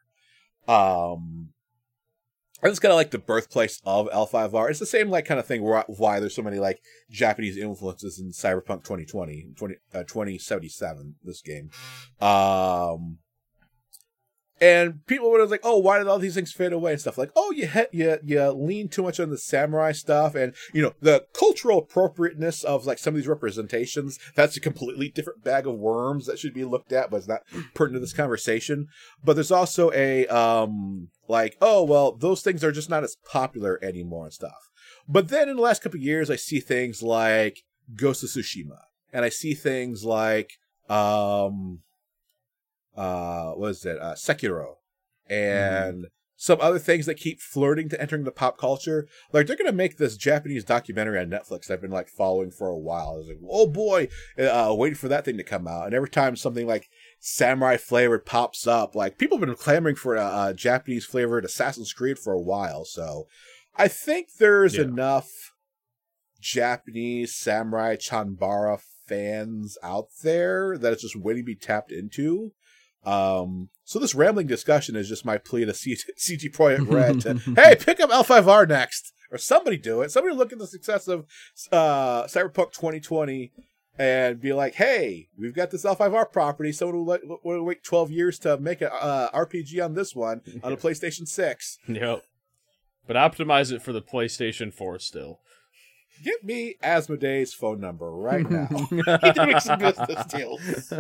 Um, 0.67 1.51
and 2.63 2.71
it's 2.71 2.81
kind 2.81 2.93
of 2.93 2.97
like 2.97 3.11
the 3.11 3.19
birthplace 3.19 3.81
of 3.85 4.09
L5R. 4.09 4.71
It's 4.71 4.81
the 4.81 4.87
same 4.87 5.11
like 5.11 5.27
kind 5.27 5.39
of 5.39 5.47
thing 5.47 5.63
why, 5.63 5.85
why 5.87 6.21
there's 6.21 6.35
so 6.35 6.43
many 6.43 6.59
like 6.59 6.81
Japanese 7.11 7.57
influences 7.57 8.19
in 8.19 8.31
Cyberpunk 8.31 8.83
2020, 8.83 9.51
20, 9.57 9.75
uh, 9.95 10.03
2077, 10.05 11.17
this 11.23 11.43
game. 11.43 11.71
Um, 12.21 13.19
and 14.61 15.05
people 15.07 15.31
were 15.31 15.45
like, 15.47 15.61
"Oh, 15.65 15.79
why 15.79 15.99
did 15.99 16.07
all 16.09 16.19
these 16.19 16.35
things 16.35 16.53
fade 16.53 16.73
away?" 16.73 16.93
and 16.93 17.01
stuff 17.01 17.19
like, 17.19 17.31
"Oh, 17.37 17.51
you 17.53 17.67
he- 17.67 17.87
you 17.93 18.19
you 18.25 18.51
lean 18.51 18.89
too 18.89 19.03
much 19.03 19.21
on 19.21 19.31
the 19.31 19.39
samurai 19.39 19.93
stuff, 19.93 20.35
and 20.35 20.55
you 20.73 20.83
know 20.83 20.95
the 21.01 21.27
cultural 21.33 21.79
appropriateness 21.79 22.65
of 22.65 22.87
like 22.87 22.99
some 22.99 23.15
of 23.15 23.17
these 23.17 23.29
representations. 23.29 24.19
That's 24.35 24.57
a 24.57 24.61
completely 24.61 25.09
different 25.11 25.45
bag 25.45 25.67
of 25.67 25.75
worms 25.75 26.27
that 26.27 26.39
should 26.39 26.55
be 26.55 26.65
looked 26.65 26.93
at, 26.93 27.11
but 27.11 27.19
it's 27.19 27.29
not 27.29 27.43
pertinent 27.75 28.03
to 28.03 28.07
this 28.07 28.13
conversation. 28.13 28.89
But 29.25 29.35
there's 29.35 29.51
also 29.51 29.93
a 29.93 30.27
um 30.29 31.09
like, 31.29 31.57
oh 31.61 31.83
well, 31.85 32.13
those 32.13 32.43
things 32.43 32.65
are 32.65 32.73
just 32.73 32.91
not 32.91 33.05
as 33.05 33.17
popular 33.31 33.79
anymore 33.83 34.25
and 34.25 34.33
stuff. 34.33 34.71
But 35.09 35.29
then 35.29 35.49
in 35.49 35.57
the 35.57 35.63
last 35.63 35.83
couple 35.83 35.99
of 35.99 36.03
years, 36.05 36.31
I 36.31 36.37
see 36.37 36.61
things 36.61 37.03
like 37.03 37.61
Ghost 37.95 38.23
of 38.25 38.31
Tsushima, 38.31 38.79
and 39.13 39.25
I 39.25 39.29
see 39.29 39.55
things 39.55 40.05
like 40.05 40.53
um 40.89 41.81
uh 42.97 43.53
what 43.53 43.71
is 43.71 43.85
it? 43.85 43.99
Uh 44.01 44.15
sekiro. 44.15 44.77
And 45.29 46.07
some 46.39 46.61
other 46.61 46.79
things 46.79 47.07
that 47.07 47.15
keep 47.17 47.41
flirting 47.41 47.89
to 47.89 48.01
entering 48.01 48.25
the 48.25 48.31
pop 48.31 48.59
culture. 48.59 49.09
Like 49.33 49.47
they're 49.47 49.57
gonna 49.57 49.73
make 49.73 49.97
this 49.97 50.17
japanese 50.17 50.65
documentary 50.65 51.19
on 51.19 51.31
netflix 51.31 51.71
i've 51.71 51.81
been 51.81 51.91
like 51.91 52.09
following 52.09 52.51
for 52.51 52.69
a 52.69 52.79
while. 52.79 53.13
I 53.15 53.17
was 53.17 53.29
like 53.29 53.39
oh 53.49 53.67
boy 53.67 54.09
uh 54.39 54.75
waiting 54.77 54.97
for 54.97 55.09
that 55.09 55.25
thing 55.25 55.37
to 55.39 55.43
come 55.43 55.67
out. 55.67 55.87
And 55.87 55.95
every 55.95 56.11
time 56.11 56.37
something 56.37 56.67
like 56.67 56.89
samurai 57.21 57.77
flavored 57.79 58.27
pops 58.27 58.67
up 58.67 58.95
like 58.95 59.19
people 59.19 59.39
have 59.39 59.47
been 59.47 59.57
clamoring 59.57 59.97
for 59.97 60.15
a, 60.15 60.49
a 60.49 60.55
japanese 60.55 61.07
flavored 61.07 61.45
assassin's 61.45 61.93
creed 61.93 62.19
for 62.19 62.33
a 62.35 62.41
while. 62.41 62.85
So 62.85 63.27
i 63.77 63.89
think 63.89 64.29
there's 64.39 64.77
Yeah. 64.77 64.83
enough 64.85 65.31
japanese 66.41 67.35
samurai 67.35 67.97
chanbara 67.97 68.81
fans 69.09 69.79
out 69.83 70.09
there 70.23 70.77
that 70.79 70.93
it's 70.93 71.03
just 71.03 71.17
waiting 71.17 71.43
to 71.43 71.47
be 71.47 71.55
tapped 71.55 71.93
into 71.93 72.53
um, 73.07 73.69
so 73.85 73.99
this 74.01 74.15
rambling 74.15 74.49
discussion 74.49 74.97
is 74.97 75.09
just 75.09 75.25
my 75.25 75.39
plea 75.39 75.65
to 75.65 75.73
C- 75.73 75.97
CD 76.17 76.49
Projekt 76.49 76.91
Red 76.93 77.21
to, 77.23 77.35
hey, 77.55 77.77
pick 77.77 78.01
up 78.01 78.11
L5R 78.11 78.69
next, 78.69 79.13
or 79.31 79.39
somebody 79.39 79.77
do 79.77 80.03
it. 80.03 80.11
Somebody 80.11 80.35
look 80.35 80.53
at 80.53 80.59
the 80.59 80.67
success 80.67 81.07
of 81.07 81.25
uh, 81.71 82.25
Cyberpunk 82.25 82.73
2020 82.73 83.53
and 83.99 84.41
be 84.41 84.53
like, 84.53 84.75
hey, 84.75 85.29
we've 85.39 85.55
got 85.55 85.71
this 85.71 85.85
L5R 85.85 86.31
property. 86.33 86.73
Someone 86.73 86.97
will, 86.97 87.07
let, 87.07 87.21
will 87.45 87.65
wait 87.65 87.83
12 87.83 88.11
years 88.11 88.39
to 88.41 88.59
make 88.59 88.81
an 88.83 88.91
uh, 88.93 89.31
RPG 89.33 89.83
on 89.83 89.95
this 89.95 90.15
one 90.15 90.43
on 90.63 90.73
a 90.73 90.77
PlayStation 90.77 91.27
6. 91.27 91.79
Yep. 91.89 92.25
But 93.07 93.17
optimize 93.17 93.73
it 93.73 93.83
for 93.83 93.93
the 93.93 94.03
PlayStation 94.03 94.75
4 94.75 94.99
still. 94.99 95.41
Give 96.23 96.43
me 96.43 96.77
Asmodee's 96.83 97.53
phone 97.55 97.81
number 97.81 98.11
right 98.11 98.49
now. 98.49 98.69
He 98.91 99.33
can 99.33 99.61
some 99.61 99.79
business 99.79 100.27
deals. 100.27 100.61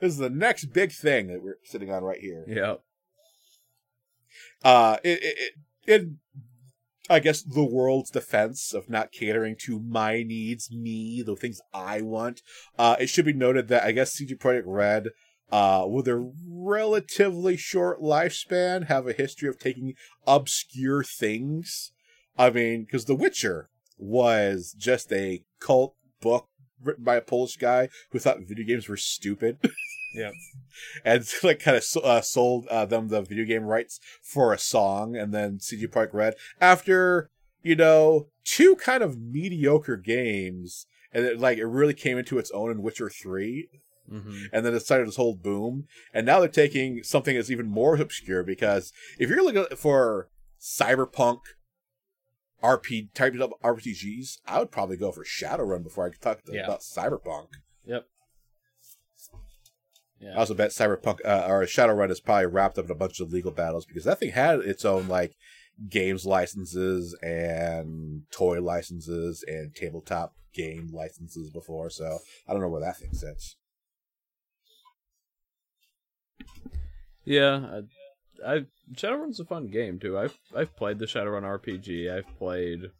This 0.00 0.12
is 0.12 0.18
the 0.18 0.30
next 0.30 0.66
big 0.66 0.92
thing 0.92 1.28
that 1.28 1.42
we're 1.42 1.58
sitting 1.64 1.90
on 1.92 2.02
right 2.02 2.18
here. 2.20 2.44
yep. 2.46 2.80
uh 4.64 4.96
it, 5.04 5.18
it, 5.22 5.36
it 5.38 5.52
in 5.86 6.18
i 7.10 7.18
guess 7.18 7.42
the 7.42 7.64
world's 7.64 8.10
defense 8.10 8.72
of 8.72 8.88
not 8.88 9.12
catering 9.12 9.56
to 9.58 9.80
my 9.80 10.22
needs 10.22 10.70
me 10.70 11.22
the 11.24 11.36
things 11.36 11.60
i 11.74 12.00
want 12.00 12.42
uh 12.78 12.96
it 13.00 13.08
should 13.08 13.24
be 13.24 13.32
noted 13.32 13.68
that 13.68 13.84
i 13.84 13.92
guess 13.92 14.12
CD 14.12 14.34
Projekt 14.34 14.64
Red 14.66 15.08
uh 15.50 15.84
with 15.88 16.06
a 16.08 16.32
relatively 16.48 17.56
short 17.56 18.00
lifespan 18.00 18.86
have 18.86 19.06
a 19.06 19.12
history 19.12 19.48
of 19.48 19.58
taking 19.58 19.94
obscure 20.26 21.02
things 21.02 21.92
i 22.38 22.50
mean 22.50 22.84
because 22.84 23.06
the 23.06 23.16
witcher 23.16 23.68
was 24.02 24.74
just 24.76 25.12
a 25.12 25.42
cult 25.60 25.94
book 26.20 26.48
written 26.82 27.04
by 27.04 27.16
a 27.16 27.20
polish 27.20 27.56
guy 27.56 27.88
who 28.10 28.18
thought 28.18 28.40
video 28.40 28.66
games 28.66 28.88
were 28.88 28.96
stupid 28.96 29.58
yeah. 30.14 30.30
and 31.04 31.26
like 31.42 31.60
kind 31.60 31.76
of 31.76 31.84
uh, 32.04 32.20
sold 32.20 32.66
uh, 32.68 32.84
them 32.84 33.08
the 33.08 33.22
video 33.22 33.44
game 33.44 33.64
rights 33.64 34.00
for 34.22 34.52
a 34.52 34.58
song, 34.58 35.16
and 35.16 35.32
then 35.32 35.60
CD 35.60 35.86
Projekt 35.86 36.14
Red 36.14 36.34
after 36.60 37.30
you 37.62 37.76
know 37.76 38.28
two 38.44 38.76
kind 38.76 39.02
of 39.02 39.20
mediocre 39.20 39.96
games, 39.96 40.86
and 41.12 41.24
it, 41.24 41.40
like 41.40 41.58
it 41.58 41.66
really 41.66 41.94
came 41.94 42.18
into 42.18 42.38
its 42.38 42.50
own 42.52 42.70
in 42.70 42.82
Witcher 42.82 43.10
Three, 43.10 43.68
hmm 44.08 44.44
and 44.52 44.64
then 44.64 44.74
it 44.74 44.80
started 44.80 45.08
this 45.08 45.16
whole 45.16 45.36
boom, 45.36 45.86
and 46.12 46.26
now 46.26 46.40
they're 46.40 46.48
taking 46.48 47.02
something 47.02 47.36
that's 47.36 47.50
even 47.50 47.68
more 47.68 47.96
obscure 47.96 48.42
because 48.42 48.92
if 49.18 49.28
you're 49.28 49.44
looking 49.44 49.76
for 49.76 50.28
cyberpunk 50.60 51.38
RP 52.62 53.12
type 53.14 53.34
of 53.34 53.52
RPGs, 53.62 54.38
I 54.46 54.58
would 54.58 54.70
probably 54.70 54.96
go 54.96 55.12
for 55.12 55.24
Shadowrun 55.24 55.82
before 55.82 56.06
I 56.06 56.10
could 56.10 56.20
talk 56.20 56.42
to, 56.44 56.54
Yeah. 56.54 56.64
about 56.64 56.80
cyberpunk. 56.80 57.48
Yep. 57.84 58.06
I 59.32 60.24
Yeah. 60.26 60.34
also 60.38 60.54
bet 60.54 60.70
Cyberpunk 60.70 61.18
uh, 61.24 61.46
or 61.48 61.62
Shadowrun 61.64 62.10
is 62.10 62.20
probably 62.20 62.46
wrapped 62.46 62.78
up 62.78 62.84
in 62.84 62.90
a 62.92 62.94
bunch 62.94 63.18
of 63.18 63.32
legal 63.32 63.50
battles 63.50 63.84
because 63.84 64.04
that 64.04 64.20
thing 64.20 64.30
had 64.30 64.60
its 64.60 64.84
own 64.84 65.08
like 65.08 65.34
games 65.88 66.24
licenses 66.24 67.18
and 67.22 68.22
toy 68.30 68.60
licenses 68.62 69.44
and 69.48 69.74
tabletop 69.74 70.36
game 70.54 70.90
licenses 70.92 71.50
before. 71.50 71.90
So 71.90 72.20
I 72.46 72.52
don't 72.52 72.62
know 72.62 72.68
where 72.68 72.80
that 72.82 72.98
thing 72.98 73.12
sits. 73.14 73.56
Yeah, 77.24 77.80
I, 78.46 78.66
Shadowrun's 78.94 79.40
a 79.40 79.44
fun 79.44 79.68
game 79.68 79.98
too. 79.98 80.18
I've 80.18 80.38
I've 80.56 80.76
played 80.76 80.98
the 80.98 81.06
Shadowrun 81.06 81.42
RPG. 81.42 82.12
I've 82.12 82.38
played 82.38 82.90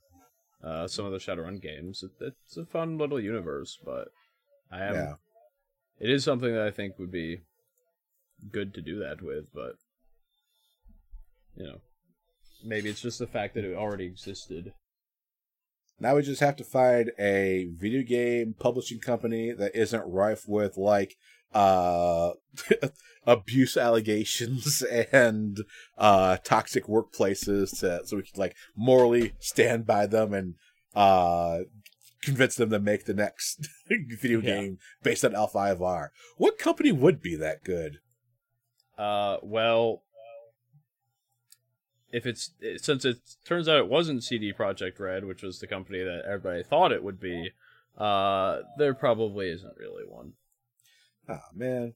uh, 0.63 0.87
some 0.87 1.05
of 1.05 1.13
the 1.13 1.19
Shadowrun 1.19 1.61
games. 1.61 2.03
It, 2.03 2.11
it's 2.21 2.57
a 2.57 2.65
fun 2.65 2.99
little 2.99 3.21
universe, 3.21 3.79
but 3.85 4.09
I 4.71 4.85
am. 4.85 4.95
Yeah. 4.95 5.15
It 6.01 6.11
is 6.11 6.25
something 6.25 6.53
that 6.53 6.67
I 6.67 6.71
think 6.71 6.99
would 6.99 7.13
be 7.13 7.43
good 8.51 8.75
to 8.75 8.81
do 8.81 8.99
that 9.01 9.23
with, 9.23 9.53
but 9.55 9.75
you 11.57 11.65
know, 11.65 11.81
maybe 12.65 12.89
it's 12.89 13.03
just 13.03 13.19
the 13.19 13.27
fact 13.27 13.55
that 13.55 13.65
it 13.65 13.77
already 13.77 14.07
existed. 14.07 14.73
Now 16.01 16.17
we 16.17 16.23
just 16.23 16.41
have 16.41 16.57
to 16.57 16.65
find 16.65 17.13
a 17.19 17.69
video 17.73 18.03
game 18.03 18.55
publishing 18.59 18.99
company 18.99 19.53
that 19.53 19.77
isn't 19.77 20.03
rife 20.05 20.45
with 20.49 20.77
like 20.77 21.17
uh 21.55 22.31
abuse 23.27 23.77
allegations 23.77 24.83
and 25.13 25.59
uh 25.99 26.37
toxic 26.45 26.87
workplaces 26.87 27.79
to 27.81 28.01
so 28.07 28.17
we 28.17 28.23
could 28.23 28.39
like 28.39 28.57
morally 28.77 29.33
stand 29.39 29.87
by 29.87 30.07
them 30.07 30.33
and 30.35 30.55
uh 30.95 31.59
convince 32.23 32.55
them 32.57 32.71
to 32.71 32.79
make 32.79 33.05
the 33.05 33.15
next 33.15 33.69
video 33.89 34.41
Yeah. 34.41 34.55
game 34.61 34.79
based 35.03 35.25
on 35.25 35.33
L5R. 35.33 36.09
What 36.37 36.57
company 36.59 36.93
would 36.93 37.21
be 37.21 37.35
that 37.37 37.65
good? 37.65 37.99
Uh, 38.97 39.39
well, 39.43 40.03
if 42.13 42.27
it's 42.27 42.53
since 42.77 43.05
it 43.05 43.17
turns 43.45 43.69
out 43.69 43.79
it 43.79 43.89
wasn't 43.89 44.23
CD 44.23 44.53
Projekt 44.53 45.01
Red, 45.01 45.25
which 45.25 45.43
was 45.43 45.59
the 45.59 45.67
company 45.67 46.03
that 46.05 46.25
everybody 46.27 46.63
thought 46.63 46.93
it 46.93 47.03
would 47.03 47.19
be, 47.19 47.51
uh, 47.99 48.61
there 48.79 48.95
probably 48.95 49.49
isn't 49.51 49.77
really 49.79 50.05
one. 50.07 50.35
Oh 51.29 51.39
man. 51.55 51.95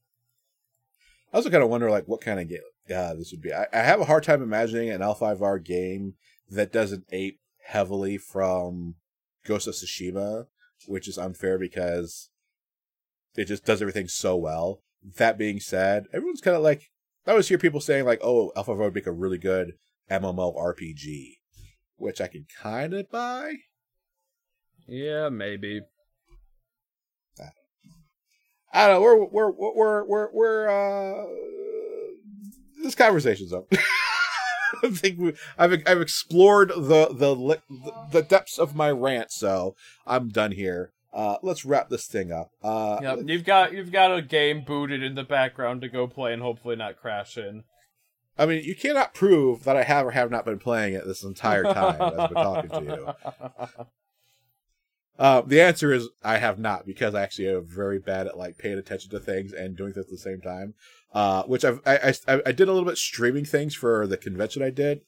I 1.33 1.37
also 1.37 1.49
kind 1.49 1.63
of 1.63 1.69
wonder 1.69 1.89
like 1.89 2.07
what 2.07 2.21
kind 2.21 2.39
of 2.39 2.47
game 2.47 2.59
uh, 2.95 3.13
this 3.15 3.31
would 3.31 3.41
be. 3.41 3.53
I, 3.53 3.67
I 3.73 3.79
have 3.79 3.99
a 3.99 4.05
hard 4.05 4.23
time 4.23 4.41
imagining 4.41 4.89
an 4.89 5.01
L5R 5.01 5.63
game 5.63 6.13
that 6.49 6.71
doesn't 6.71 7.05
ape 7.11 7.39
heavily 7.65 8.17
from 8.17 8.95
Ghost 9.45 9.67
of 9.67 9.73
Tsushima, 9.73 10.47
which 10.87 11.07
is 11.07 11.17
unfair 11.17 11.59
because 11.59 12.29
it 13.35 13.45
just 13.45 13.65
does 13.65 13.81
everything 13.81 14.07
so 14.07 14.35
well. 14.35 14.81
That 15.17 15.37
being 15.37 15.59
said, 15.59 16.05
everyone's 16.13 16.41
kind 16.41 16.57
of 16.57 16.63
like 16.63 16.89
I 17.25 17.31
always 17.31 17.49
hear 17.49 17.57
people 17.57 17.81
saying 17.81 18.05
like, 18.05 18.19
"Oh, 18.23 18.51
L5R 18.55 18.77
would 18.77 18.95
make 18.95 19.05
a 19.05 19.11
really 19.11 19.37
good 19.37 19.73
MMO 20.09 20.55
RPG," 20.55 21.33
which 21.97 22.21
I 22.21 22.27
can 22.27 22.45
kind 22.61 22.93
of 22.93 23.11
buy. 23.11 23.53
Yeah, 24.87 25.27
maybe. 25.27 25.81
I 28.73 28.87
don't 28.87 28.95
know. 28.95 29.01
We're 29.01 29.51
we're 29.51 29.51
we're 29.51 30.03
we're 30.05 30.29
we're 30.31 30.69
uh 30.69 31.25
this 32.83 32.95
conversation's 32.95 33.53
up. 33.53 33.65
I 34.83 34.89
think 34.89 35.17
we, 35.19 35.33
I've 35.57 35.81
I've 35.87 36.01
explored 36.01 36.69
the 36.69 37.07
the 37.11 37.59
the 38.11 38.21
depths 38.21 38.57
of 38.59 38.75
my 38.75 38.91
rant, 38.91 39.31
so 39.31 39.75
I'm 40.05 40.29
done 40.29 40.51
here. 40.51 40.91
Uh, 41.13 41.37
let's 41.41 41.65
wrap 41.65 41.89
this 41.89 42.05
thing 42.05 42.31
up. 42.31 42.51
Uh, 42.61 42.99
Yep, 43.01 43.19
you've 43.25 43.43
got 43.45 43.73
you've 43.73 43.91
got 43.91 44.15
a 44.15 44.21
game 44.21 44.63
booted 44.63 45.01
in 45.01 45.15
the 45.15 45.23
background 45.23 45.81
to 45.81 45.89
go 45.89 46.05
play 46.05 46.33
and 46.33 46.41
hopefully 46.41 46.75
not 46.75 46.97
crash 46.97 47.37
in. 47.37 47.63
I 48.37 48.45
mean, 48.45 48.63
you 48.63 48.75
cannot 48.75 49.15
prove 49.15 49.63
that 49.63 49.75
I 49.75 49.83
have 49.83 50.05
or 50.05 50.11
have 50.11 50.29
not 50.29 50.45
been 50.45 50.59
playing 50.59 50.93
it 50.93 51.07
this 51.07 51.23
entire 51.23 51.63
time 51.63 51.99
as 51.99 52.19
I've 52.19 52.29
been 52.29 52.43
talking 52.43 52.69
to 52.69 52.83
you. 52.83 53.85
Uh, 55.19 55.41
the 55.41 55.61
answer 55.61 55.91
is 55.91 56.09
I 56.23 56.37
have 56.37 56.59
not 56.59 56.85
because 56.85 57.15
I 57.15 57.23
actually 57.23 57.49
am 57.49 57.65
very 57.65 57.99
bad 57.99 58.27
at 58.27 58.37
like 58.37 58.57
paying 58.57 58.77
attention 58.77 59.09
to 59.11 59.19
things 59.19 59.51
and 59.53 59.75
doing 59.75 59.93
things 59.93 60.05
at 60.05 60.11
the 60.11 60.17
same 60.17 60.41
time. 60.41 60.73
Uh, 61.13 61.43
which 61.43 61.63
I've, 61.63 61.79
I, 61.85 62.13
I 62.27 62.41
I 62.45 62.51
did 62.51 62.67
a 62.67 62.73
little 62.73 62.87
bit 62.87 62.97
streaming 62.97 63.45
things 63.45 63.73
for 63.73 64.05
the 64.05 64.17
convention 64.17 64.61
I 64.61 64.69
did 64.69 65.01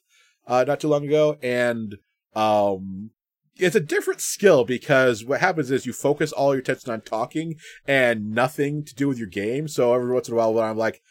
uh, 0.47 0.64
not 0.68 0.80
too 0.80 0.88
long 0.88 1.05
ago, 1.05 1.38
and 1.43 1.97
um, 2.36 3.12
it's 3.57 3.76
a 3.76 3.82
different 3.82 4.22
skill 4.22 4.64
because 4.64 5.24
what 5.24 5.41
happens 5.41 5.70
is 5.70 5.86
you 5.86 5.93
focus 5.93 6.32
all 6.32 6.53
your 6.53 6.62
attention 6.62 6.91
on 6.91 7.01
talking 7.01 7.55
and 7.86 8.32
nothing 8.32 8.84
to 8.86 8.95
do 8.95 9.07
with 9.07 9.18
your 9.18 9.28
game. 9.28 9.68
So 9.68 9.93
every 9.93 10.12
once 10.12 10.28
in 10.28 10.34
a 10.34 10.38
while, 10.38 10.53
when 10.53 10.64
I'm 10.64 10.78
like, 10.78 11.01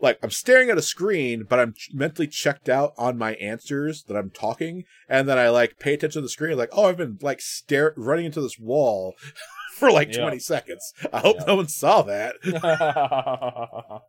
like 0.00 0.18
I'm 0.22 0.30
staring 0.30 0.70
at 0.70 0.78
a 0.78 0.82
screen, 0.82 1.44
but 1.48 1.58
I'm 1.60 1.74
mentally 1.92 2.26
checked 2.26 2.68
out 2.68 2.92
on 2.96 3.18
my 3.18 3.34
answers 3.34 4.02
that 4.04 4.16
I'm 4.16 4.30
talking, 4.30 4.84
and 5.08 5.28
then 5.28 5.38
I 5.38 5.48
like 5.50 5.78
pay 5.78 5.94
attention 5.94 6.20
to 6.20 6.26
the 6.26 6.28
screen, 6.28 6.56
like, 6.56 6.70
oh, 6.72 6.86
I've 6.86 6.96
been 6.96 7.18
like 7.20 7.40
stare 7.40 7.92
running 7.96 8.26
into 8.26 8.40
this 8.40 8.58
wall 8.58 9.14
for 9.76 9.90
like 9.90 10.14
Yeah. 10.14 10.22
20 10.22 10.38
seconds. 10.38 10.92
I 11.12 11.20
hope 11.20 11.36
Yeah. 11.40 11.44
no 11.46 11.56
one 11.56 11.68
saw 11.68 12.02
that. 12.02 12.34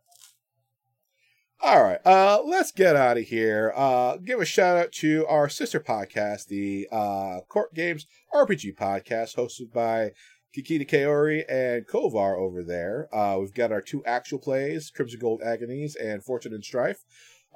All 1.64 1.80
right, 1.80 2.00
uh, 2.04 2.40
let's 2.44 2.72
get 2.72 2.96
out 2.96 3.18
of 3.18 3.22
here. 3.22 3.72
Uh, 3.76 4.16
give 4.16 4.40
a 4.40 4.44
shout 4.44 4.76
out 4.76 4.90
to 4.94 5.24
our 5.28 5.48
sister 5.48 5.78
podcast, 5.78 6.46
the 6.48 6.88
uh, 6.90 7.38
Court 7.48 7.72
Games 7.72 8.04
RPG 8.34 8.74
podcast, 8.76 9.36
hosted 9.36 9.72
by 9.72 10.10
Kikita 10.56 10.88
Kaori 10.88 11.44
and 11.48 11.86
Kovar 11.86 12.36
over 12.36 12.62
there. 12.62 13.08
Uh, 13.14 13.38
we've 13.38 13.54
got 13.54 13.72
our 13.72 13.80
two 13.80 14.04
actual 14.04 14.38
plays, 14.38 14.90
Crimson 14.90 15.20
Gold 15.20 15.40
Agonies 15.42 15.96
and 15.96 16.22
Fortune 16.22 16.54
and 16.54 16.64
Strife. 16.64 17.04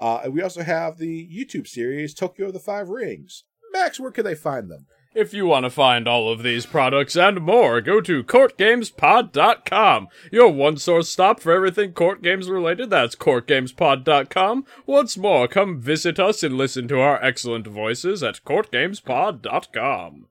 Uh, 0.01 0.21
and 0.25 0.35
we 0.35 0.43
also 0.43 0.63
have 0.63 0.99
the 0.99 1.29
YouTube 1.29 1.67
series, 1.67 2.15
Tokyo 2.15 2.49
of 2.49 2.53
the 2.53 2.59
Five 2.59 2.89
Rings. 2.89 3.45
Max, 3.73 4.01
where 4.01 4.11
can 4.11 4.25
they 4.25 4.35
find 4.35 4.71
them? 4.71 4.87
If 5.17 5.33
you 5.33 5.47
want 5.47 5.65
to 5.65 5.71
find 5.71 6.07
all 6.07 6.31
of 6.31 6.43
these 6.43 6.67
products 6.67 7.17
and 7.17 7.41
more, 7.41 7.81
go 7.81 8.03
to 8.03 8.23
courtgamespod.com. 8.23 10.09
Your 10.31 10.51
one 10.51 10.77
source 10.77 11.09
stop 11.09 11.41
for 11.41 11.53
everything 11.53 11.93
court 11.93 12.21
games 12.21 12.51
related. 12.51 12.91
That's 12.91 13.17
courtgamespod.com. 13.17 14.67
Once 14.85 15.17
more, 15.17 15.49
come 15.49 15.81
visit 15.81 16.21
us 16.21 16.43
and 16.43 16.59
listen 16.59 16.87
to 16.89 17.01
our 17.01 17.23
excellent 17.25 17.67
voices 17.67 18.23
at 18.23 18.45
courtgamespod.com. 18.45 20.27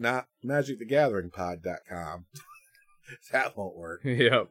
Not 0.00 0.26
magicthegatheringpod.com. 0.44 2.24
that 3.32 3.56
won't 3.56 3.76
work. 3.76 4.00
yep. 4.04 4.48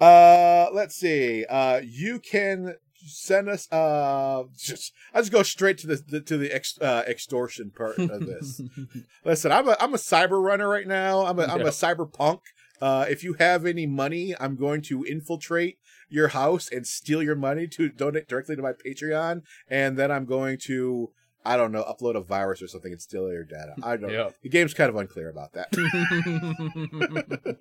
Uh, 0.00 0.66
let's 0.72 0.94
see. 0.94 1.44
Uh, 1.48 1.80
you 1.82 2.18
can 2.20 2.74
send 3.06 3.48
us. 3.48 3.70
Uh, 3.72 4.44
just 4.58 4.92
I 5.14 5.20
just 5.20 5.32
go 5.32 5.42
straight 5.42 5.78
to 5.78 5.86
the, 5.86 6.02
the 6.06 6.20
to 6.20 6.36
the 6.36 6.52
ex, 6.54 6.78
uh, 6.80 7.02
extortion 7.08 7.70
part 7.74 7.98
of 7.98 8.26
this. 8.26 8.60
Listen, 9.24 9.52
I'm 9.52 9.68
a 9.68 9.76
I'm 9.80 9.94
a 9.94 9.98
cyber 9.98 10.42
runner 10.42 10.68
right 10.68 10.86
now. 10.86 11.24
I'm 11.24 11.38
a 11.38 11.44
I'm 11.44 11.60
Yeah. 11.60 11.66
a 11.66 11.70
cyber 11.70 12.12
punk. 12.12 12.40
Uh, 12.82 13.06
if 13.08 13.24
you 13.24 13.34
have 13.38 13.64
any 13.64 13.86
money, 13.86 14.34
I'm 14.38 14.54
going 14.54 14.82
to 14.82 15.02
infiltrate 15.04 15.78
your 16.10 16.28
house 16.28 16.68
and 16.70 16.86
steal 16.86 17.22
your 17.22 17.34
money 17.36 17.66
to 17.68 17.88
donate 17.88 18.28
directly 18.28 18.54
to 18.54 18.60
my 18.62 18.72
Patreon, 18.74 19.40
and 19.68 19.96
then 19.96 20.10
I'm 20.10 20.26
going 20.26 20.58
to. 20.66 21.12
I 21.46 21.56
don't 21.56 21.70
know, 21.70 21.84
upload 21.84 22.16
a 22.16 22.20
virus 22.20 22.60
or 22.60 22.66
something 22.66 22.90
and 22.90 23.00
steal 23.00 23.30
your 23.30 23.44
data. 23.44 23.74
I 23.82 23.96
don't. 23.96 24.10
Yep. 24.10 24.34
The 24.42 24.48
game's 24.48 24.74
kind 24.74 24.90
of 24.90 24.96
unclear 24.96 25.30
about 25.30 25.52
that. 25.52 25.68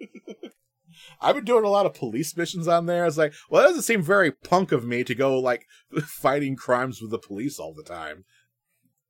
I've 1.22 1.36
been 1.36 1.46
doing 1.46 1.66
a 1.66 1.70
lot 1.70 1.86
of 1.86 1.94
police 1.94 2.36
missions 2.36 2.68
on 2.68 2.88
there. 2.88 3.06
It's 3.06 3.18
like, 3.18 3.34
well, 3.50 3.62
that 3.62 3.70
doesn't 3.70 3.84
seem 3.84 4.02
very 4.02 4.32
punk 4.32 4.72
of 4.72 4.86
me 4.86 5.04
to 5.04 5.14
go 5.14 5.40
like 5.40 5.68
fighting 6.04 6.56
crimes 6.56 7.00
with 7.00 7.12
the 7.12 7.20
police 7.20 7.60
all 7.60 7.76
the 7.76 7.84
time. 7.84 8.26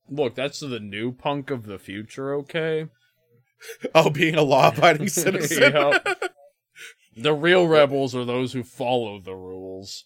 Look, 0.09 0.36
that's 0.36 0.59
the 0.59 0.80
new 0.80 1.13
punk 1.13 1.49
of 1.49 1.65
the 1.65 1.80
future, 1.80 2.34
okay? 2.36 2.88
Oh, 3.95 4.09
being 4.11 4.36
a 4.36 4.43
law-abiding 4.43 5.07
citizen. 5.07 5.73
Yep. 5.73 6.23
The 7.17 7.34
real 7.34 7.67
rebels 7.67 8.14
are 8.14 8.26
those 8.26 8.53
who 8.53 8.64
follow 8.64 9.19
the 9.19 9.34
rules. 9.34 10.06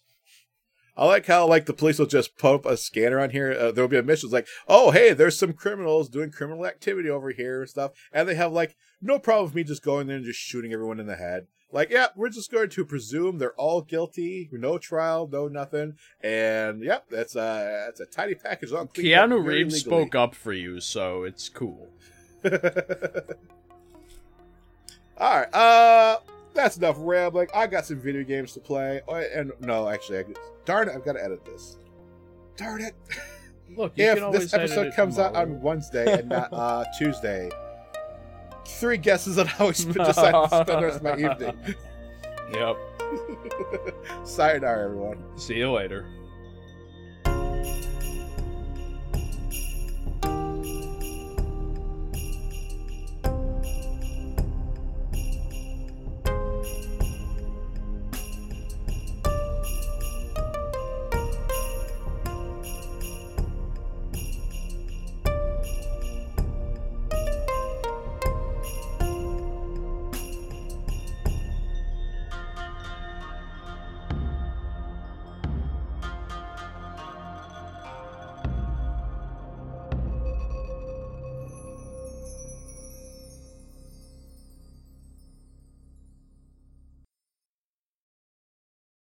I 1.00 1.06
like 1.06 1.24
how 1.24 1.46
like 1.46 1.64
the 1.64 1.72
police 1.72 1.98
will 1.98 2.04
just 2.04 2.36
pump 2.36 2.66
a 2.66 2.76
scanner 2.76 3.20
on 3.20 3.30
here. 3.30 3.52
Uh, 3.52 3.72
there'll 3.72 3.88
be 3.88 3.96
a 3.96 4.02
mission 4.02 4.26
it's 4.26 4.34
like, 4.34 4.46
oh 4.68 4.90
hey, 4.90 5.14
there's 5.14 5.38
some 5.38 5.54
criminals 5.54 6.10
doing 6.10 6.30
criminal 6.30 6.66
activity 6.66 7.08
over 7.08 7.30
here 7.30 7.62
and 7.62 7.70
stuff, 7.70 7.92
and 8.12 8.28
they 8.28 8.34
have 8.34 8.52
like 8.52 8.76
no 9.00 9.18
problem 9.18 9.46
with 9.46 9.54
me 9.54 9.64
just 9.64 9.82
going 9.82 10.08
there 10.08 10.16
and 10.16 10.26
just 10.26 10.38
shooting 10.38 10.74
everyone 10.74 11.00
in 11.00 11.06
the 11.06 11.16
head. 11.16 11.46
Like, 11.72 11.88
yeah, 11.88 12.08
we're 12.16 12.28
just 12.28 12.52
going 12.52 12.68
to 12.68 12.84
presume 12.84 13.38
they're 13.38 13.54
all 13.54 13.80
guilty, 13.80 14.50
no 14.52 14.76
trial, 14.76 15.26
no 15.32 15.48
nothing, 15.48 15.94
and 16.20 16.84
yep, 16.84 17.06
that's 17.08 17.34
a 17.34 17.84
that's 17.86 18.00
a 18.00 18.06
tidy 18.06 18.34
package. 18.34 18.72
up 18.72 18.92
Keanu 18.92 19.42
Reeves 19.42 19.72
legally. 19.72 20.02
spoke 20.02 20.14
up 20.14 20.34
for 20.34 20.52
you, 20.52 20.80
so 20.80 21.22
it's 21.22 21.48
cool. 21.48 21.88
All 25.16 25.38
right, 25.38 25.54
uh, 25.54 26.18
that's 26.54 26.76
enough 26.76 26.96
rambling. 26.98 27.48
I 27.54 27.66
got 27.66 27.86
some 27.86 28.00
video 28.00 28.22
games 28.24 28.52
to 28.54 28.60
play, 28.60 29.00
Oh, 29.08 29.14
and 29.14 29.52
no, 29.60 29.88
actually, 29.88 30.18
I, 30.18 30.24
darn 30.64 30.88
it, 30.88 30.94
I've 30.94 31.04
got 31.04 31.14
to 31.14 31.24
edit 31.24 31.44
this. 31.44 31.78
Darn 32.56 32.82
it! 32.82 32.94
Look, 33.76 33.92
if 33.96 34.32
this 34.32 34.52
episode 34.52 34.94
comes 34.94 35.18
out 35.18 35.36
on 35.36 35.60
Wednesday 35.60 36.18
and 36.20 36.28
not 36.28 36.48
uh, 36.52 36.84
Tuesday, 36.98 37.50
three 38.66 38.96
guesses 38.96 39.38
on 39.38 39.46
how 39.46 39.68
I 39.68 39.72
sp- 39.78 39.94
decide 39.94 40.32
to 40.32 40.48
spend 40.48 40.66
the 40.66 40.80
rest 40.86 40.96
of 40.96 41.02
my 41.02 41.16
evening. 41.16 41.74
Yep. 42.52 42.76
Sayonara, 44.24 44.86
everyone. 44.86 45.22
See 45.38 45.54
you 45.54 45.70
later. 45.70 46.04